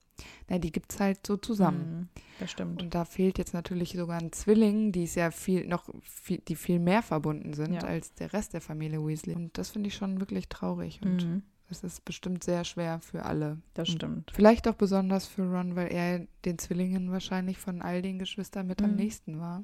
na, 0.47 0.59
die 0.59 0.71
gibt 0.71 0.93
es 0.93 0.99
halt 0.99 1.25
so 1.25 1.35
zusammen. 1.35 1.99
Mhm, 2.01 2.09
das 2.39 2.51
stimmt. 2.51 2.81
Und 2.81 2.93
da 2.93 3.03
fehlt 3.05 3.37
jetzt 3.39 3.53
natürlich 3.53 3.93
sogar 3.93 4.19
ein 4.21 4.31
Zwilling, 4.31 4.91
die 4.91 5.03
ist 5.05 5.15
ja 5.15 5.31
viel 5.31 5.65
noch 5.67 5.89
viel, 6.03 6.37
die 6.47 6.55
viel 6.55 6.79
mehr 6.79 7.01
verbunden 7.01 7.53
sind 7.53 7.73
Ja. 7.73 7.81
als 7.81 8.13
der 8.13 8.31
Rest 8.31 8.53
der 8.53 8.61
Familie 8.61 9.05
Weasley. 9.05 9.35
Und 9.35 9.57
das 9.57 9.71
finde 9.71 9.87
ich 9.87 9.95
schon 9.95 10.19
wirklich 10.19 10.47
traurig 10.47 11.01
und 11.03 11.25
Mhm, 11.25 11.43
es 11.71 11.83
ist 11.83 12.05
bestimmt 12.05 12.43
sehr 12.43 12.63
schwer 12.63 12.99
für 13.01 13.25
alle. 13.25 13.57
das 13.73 13.89
Und 13.89 13.95
stimmt. 13.95 14.31
Vielleicht 14.33 14.67
auch 14.67 14.75
besonders 14.75 15.25
für 15.27 15.43
Ron, 15.43 15.75
weil 15.75 15.91
er 15.91 16.27
den 16.45 16.57
Zwillingen 16.57 17.11
wahrscheinlich 17.11 17.57
von 17.57 17.81
all 17.81 18.01
den 18.01 18.19
Geschwistern 18.19 18.67
mit 18.67 18.81
am 18.81 18.91
Mhm. 18.91 18.95
nächsten 18.97 19.39
war. 19.39 19.63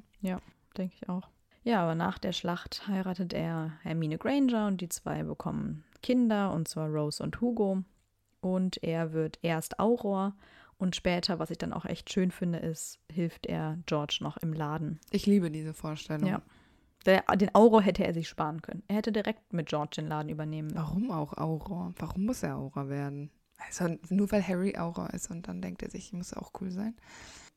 Denke 0.76 0.94
ich 0.94 1.08
auch. 1.08 1.28
Ja, 1.64 1.82
aber 1.82 1.94
nach 1.94 2.18
der 2.18 2.32
Schlacht 2.32 2.86
heiratet 2.86 3.32
er 3.32 3.72
Hermine 3.82 4.18
Granger 4.18 4.66
und 4.66 4.80
die 4.80 4.88
zwei 4.88 5.22
bekommen 5.24 5.84
Kinder, 6.02 6.52
und 6.52 6.68
zwar 6.68 6.88
Rose 6.88 7.22
und 7.22 7.40
Hugo. 7.40 7.82
Und 8.40 8.82
er 8.84 9.12
wird 9.12 9.38
erst 9.42 9.80
Auror 9.80 10.36
und 10.78 10.94
später, 10.94 11.38
was 11.38 11.50
ich 11.50 11.58
dann 11.58 11.72
auch 11.72 11.86
echt 11.86 12.12
schön 12.12 12.30
finde, 12.30 12.58
ist, 12.58 13.00
hilft 13.10 13.46
er 13.46 13.78
George 13.86 14.18
noch 14.20 14.36
im 14.36 14.52
Laden. 14.52 15.00
Ich 15.10 15.26
liebe 15.26 15.50
diese 15.50 15.72
Vorstellung. 15.74 16.28
Ja. 16.28 16.42
Der, 17.06 17.22
den 17.36 17.54
Auror 17.54 17.82
hätte 17.82 18.04
er 18.04 18.12
sich 18.12 18.28
sparen 18.28 18.60
können. 18.62 18.82
Er 18.88 18.96
hätte 18.96 19.12
direkt 19.12 19.52
mit 19.52 19.68
George 19.68 19.96
den 19.96 20.08
Laden 20.08 20.28
übernehmen 20.28 20.68
müssen. 20.68 20.78
Warum 20.78 21.10
auch 21.10 21.32
Auror? 21.38 21.94
Warum 21.98 22.26
muss 22.26 22.42
er 22.42 22.56
Auror 22.56 22.88
werden? 22.88 23.30
Also 23.66 23.96
nur 24.10 24.30
weil 24.32 24.46
Harry 24.46 24.76
Auror 24.76 25.10
ist 25.14 25.30
und 25.30 25.48
dann 25.48 25.62
denkt 25.62 25.82
er 25.82 25.90
sich, 25.90 26.12
muss 26.12 26.34
auch 26.34 26.50
cool 26.60 26.70
sein. 26.70 26.94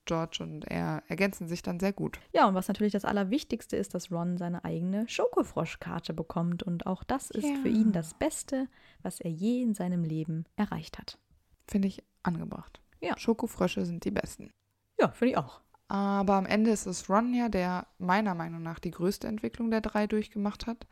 George 0.06 0.38
und 0.42 0.66
er 0.66 1.04
ergänzen 1.08 1.48
sich 1.48 1.62
dann 1.62 1.80
sehr 1.80 1.94
gut. 1.94 2.20
Ja, 2.34 2.48
und 2.48 2.56
was 2.56 2.68
natürlich 2.68 2.94
das 2.94 3.06
Allerwichtigste 3.06 3.76
ist, 3.76 3.94
dass 3.94 4.12
Ron 4.12 4.38
seine 4.38 4.64
eigene 4.64 5.08
Schokofroschkarte 5.10 6.14
bekommt. 6.14 6.64
Und 6.64 6.88
auch 6.88 7.04
das 7.04 7.30
ist 7.30 7.46
für 7.62 7.68
Ja. 7.70 7.76
ihn 7.76 7.92
das 7.92 8.14
Beste, 8.14 8.68
was 9.04 9.20
er 9.20 9.30
je 9.30 9.62
in 9.62 9.74
seinem 9.74 10.04
Leben 10.04 10.46
erreicht 10.56 10.98
hat. 10.98 11.20
Finde 11.68 11.88
ich 11.90 12.02
angebracht. 12.24 12.82
Ja. 13.02 13.18
Schokofrösche 13.18 13.86
sind 13.86 14.04
die 14.06 14.12
besten. 14.12 14.52
Ja, 15.00 15.10
finde 15.10 15.32
ich 15.34 15.38
auch. 15.38 15.62
Aber 15.90 16.36
am 16.36 16.46
Ende 16.46 16.70
ist 16.70 16.86
es 16.86 17.10
Ron 17.10 17.34
ja, 17.34 17.50
der 17.50 17.88
meiner 17.98 18.36
Meinung 18.36 18.62
nach 18.62 18.80
die 18.80 18.92
größte 18.92 19.28
Entwicklung 19.28 19.72
der 19.72 19.82
drei 19.82 20.06
durchgemacht 20.08 20.68
hat. 20.68 20.88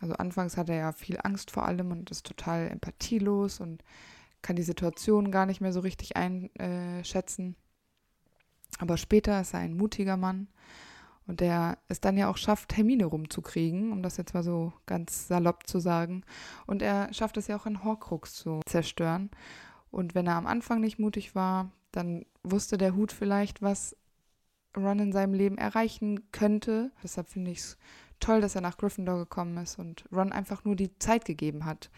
Also 0.00 0.14
anfangs 0.14 0.56
hat 0.56 0.70
er 0.70 0.76
ja 0.76 0.92
viel 0.92 1.18
Angst 1.22 1.50
vor 1.50 1.66
allem 1.66 1.90
und 1.92 2.10
ist 2.10 2.26
total 2.26 2.68
empathielos 2.68 3.60
und 3.60 3.84
kann 4.40 4.56
die 4.56 4.62
Situation 4.62 5.30
gar 5.30 5.44
nicht 5.44 5.60
mehr 5.60 5.74
so 5.74 5.80
richtig 5.80 6.16
einschätzen. 6.16 7.54
Aber 8.78 8.96
später 8.96 9.40
ist 9.42 9.52
er 9.52 9.60
ein 9.60 9.76
mutiger 9.76 10.16
Mann 10.16 10.48
und 11.26 11.40
der 11.40 11.76
es 11.88 12.00
dann 12.00 12.16
ja 12.16 12.30
auch 12.30 12.38
schafft, 12.38 12.74
Hermine 12.74 13.04
rumzukriegen, 13.04 13.92
um 13.92 14.02
das 14.02 14.16
jetzt 14.16 14.32
mal 14.32 14.42
so 14.42 14.72
ganz 14.86 15.28
salopp 15.28 15.66
zu 15.66 15.80
sagen. 15.80 16.24
Und 16.66 16.80
er 16.80 17.12
schafft 17.12 17.36
es 17.36 17.46
ja 17.46 17.56
auch, 17.56 17.66
einen 17.66 17.84
Horcrux 17.84 18.32
zu 18.32 18.60
zerstören. 18.64 19.30
Und 19.90 20.14
wenn 20.14 20.26
er 20.26 20.36
am 20.36 20.46
Anfang 20.46 20.80
nicht 20.80 20.98
mutig 20.98 21.34
war, 21.34 21.70
dann 21.92 22.24
wusste 22.42 22.78
der 22.78 22.94
Hut 22.94 23.12
vielleicht, 23.12 23.60
was 23.60 23.96
Ron 24.76 24.98
in 24.98 25.12
seinem 25.12 25.34
Leben 25.34 25.58
erreichen 25.58 26.30
könnte. 26.32 26.90
Deshalb 27.02 27.28
finde 27.28 27.50
ich 27.50 27.58
es 27.58 27.78
toll, 28.20 28.40
dass 28.40 28.54
er 28.54 28.60
nach 28.60 28.76
Gryffindor 28.76 29.16
gekommen 29.18 29.56
ist 29.56 29.78
und 29.78 30.04
Ron 30.12 30.30
einfach 30.32 30.64
nur 30.64 30.76
die 30.76 30.96
Zeit 30.98 31.24
gegeben 31.24 31.64
hat, 31.64 31.90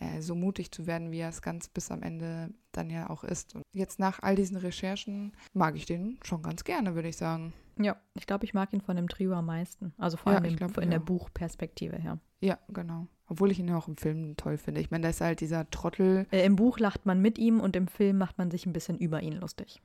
äh, 0.00 0.20
so 0.22 0.34
mutig 0.34 0.72
zu 0.72 0.86
werden, 0.86 1.10
wie 1.10 1.18
er 1.18 1.28
es 1.28 1.42
ganz 1.42 1.68
bis 1.68 1.90
am 1.90 2.02
Ende 2.02 2.50
dann 2.72 2.88
ja 2.90 3.10
auch 3.10 3.24
ist. 3.24 3.54
Und 3.54 3.62
jetzt 3.72 3.98
nach 3.98 4.20
all 4.22 4.36
diesen 4.36 4.56
Recherchen 4.56 5.32
mag 5.52 5.76
ich 5.76 5.84
den 5.86 6.18
schon 6.22 6.42
ganz 6.42 6.64
gerne, 6.64 6.94
würde 6.94 7.08
ich 7.08 7.16
sagen. 7.18 7.52
Ja, 7.78 7.96
ich 8.14 8.26
glaube, 8.26 8.46
ich 8.46 8.54
mag 8.54 8.72
ihn 8.72 8.80
von 8.80 8.96
dem 8.96 9.06
Trio 9.08 9.34
am 9.34 9.46
meisten. 9.46 9.92
Also 9.98 10.16
vor 10.16 10.32
Ja, 10.32 10.38
allem 10.38 10.48
im, 10.50 10.56
glaub, 10.56 10.78
in 10.78 10.88
der 10.88 10.98
ja. 10.98 11.04
Buchperspektive 11.04 11.96
her. 11.96 12.18
Ja, 12.40 12.58
genau. 12.68 13.06
Obwohl 13.26 13.50
ich 13.50 13.58
ihn 13.58 13.68
ja 13.68 13.76
auch 13.76 13.88
im 13.88 13.98
Film 13.98 14.34
toll 14.38 14.56
finde. 14.56 14.80
Ich 14.80 14.90
meine, 14.90 15.02
da 15.02 15.08
ist 15.10 15.20
halt 15.20 15.40
dieser 15.42 15.68
Trottel. 15.70 16.26
Äh, 16.30 16.46
Im 16.46 16.56
Buch 16.56 16.78
lacht 16.78 17.04
man 17.04 17.20
mit 17.20 17.38
ihm 17.38 17.60
und 17.60 17.76
im 17.76 17.86
Film 17.86 18.16
macht 18.16 18.38
man 18.38 18.50
sich 18.50 18.64
ein 18.64 18.72
bisschen 18.72 18.96
über 18.96 19.20
ihn 19.22 19.34
lustig. 19.34 19.82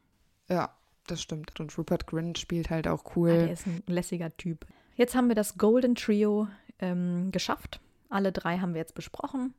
Ja, 0.48 0.74
das 1.08 1.22
stimmt. 1.22 1.60
Und 1.60 1.78
Rupert 1.78 2.08
Grint 2.08 2.38
spielt 2.38 2.70
halt 2.70 2.88
auch 2.88 3.04
Ah, 3.06 3.12
cool. 3.16 3.30
der 3.30 3.52
ist 3.52 3.68
ein 3.68 3.84
lässiger 3.88 4.36
Typ. 4.38 4.66
Jetzt 4.96 5.16
haben 5.16 5.28
wir 5.28 5.36
das 5.36 5.58
Golden 5.58 5.96
Trio 5.96 6.48
ähm, 6.80 7.32
geschafft. 7.32 7.80
Alle 8.10 8.32
drei 8.32 8.58
haben 8.60 8.74
wir 8.74 8.82
jetzt 8.82 8.96
besprochen. 8.96 9.54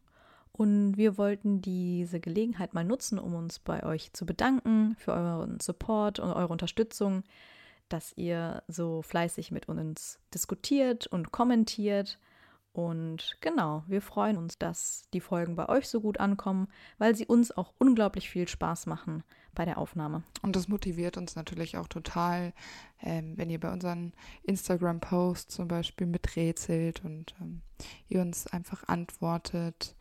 Und 0.53 0.99
wir 0.99 1.17
wollten 1.17 1.63
diese 1.63 2.21
Gelegenheit 2.21 2.75
mal 2.75 2.85
nutzen, 2.85 3.19
um 3.19 3.35
uns 3.35 3.59
bei 3.59 3.83
euch 3.85 4.13
zu 4.13 4.27
bedanken 4.27 4.95
für 4.99 5.13
euren 5.13 5.59
Support 5.61 6.19
und 6.19 6.31
eure 6.31 6.49
Unterstützung, 6.53 7.23
dass 7.89 8.13
ihr 8.17 8.63
so 8.69 9.01
fleißig 9.01 9.51
mit 9.51 9.69
uns 9.69 10.19
diskutiert 10.35 11.07
und 11.07 11.33
kommentiert. 11.33 12.19
Und 12.75 13.37
genau, 13.41 13.83
wir 13.87 14.03
freuen 14.03 14.37
uns, 14.37 14.59
dass 14.59 15.05
die 15.15 15.21
Folgen 15.21 15.57
bei 15.57 15.69
euch 15.71 15.89
so 15.89 16.03
gut 16.03 16.21
ankommen, 16.21 16.69
weil 16.99 17.15
sie 17.17 17.27
uns 17.27 17.51
auch 17.51 17.73
unglaublich 17.79 18.29
viel 18.29 18.47
Spaß 18.47 18.87
machen 18.87 19.25
bei 19.55 19.65
der 19.65 19.79
Aufnahme. 19.79 20.23
Und 20.43 20.57
das 20.57 20.69
motiviert 20.69 21.17
uns 21.17 21.37
natürlich 21.37 21.77
auch 21.77 21.89
total, 21.89 22.53
ähm, 23.03 23.35
wenn 23.37 23.51
ihr 23.51 23.61
bei 23.61 23.73
unseren 23.73 24.13
Instagram-Posts 24.45 25.55
zum 25.55 25.69
Beispiel 25.69 26.07
miträtselt 26.07 27.05
und 27.05 27.35
ähm, 27.41 27.63
ihr 28.09 28.21
uns 28.21 28.47
einfach 28.47 28.89
antwortet, 28.89 29.95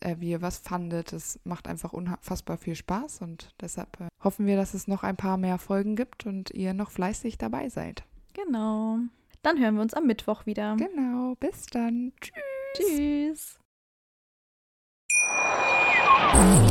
äh, 0.00 0.16
wie 0.18 0.30
ihr 0.30 0.42
was 0.42 0.58
fandet. 0.58 1.12
Das 1.12 1.40
macht 1.44 1.68
einfach 1.68 1.92
unfassbar 1.92 2.58
viel 2.58 2.74
Spaß 2.74 3.22
und 3.22 3.54
deshalb 3.60 4.00
äh, 4.00 4.08
hoffen 4.22 4.46
wir, 4.46 4.56
dass 4.56 4.74
es 4.74 4.88
noch 4.88 5.02
ein 5.02 5.16
paar 5.16 5.36
mehr 5.36 5.58
Folgen 5.58 5.96
gibt 5.96 6.26
und 6.26 6.50
ihr 6.50 6.74
noch 6.74 6.90
fleißig 6.90 7.38
dabei 7.38 7.68
seid. 7.68 8.04
Genau. 8.34 8.98
Dann 9.42 9.58
hören 9.58 9.76
wir 9.76 9.82
uns 9.82 9.94
am 9.94 10.06
Mittwoch 10.06 10.46
wieder. 10.46 10.76
Genau, 10.76 11.34
bis 11.36 11.66
dann. 11.66 12.12
Tschüss. 12.74 13.58
Tschüss. 16.36 16.70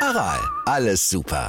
Aral, 0.00 0.40
alles 0.64 1.08
super. 1.08 1.48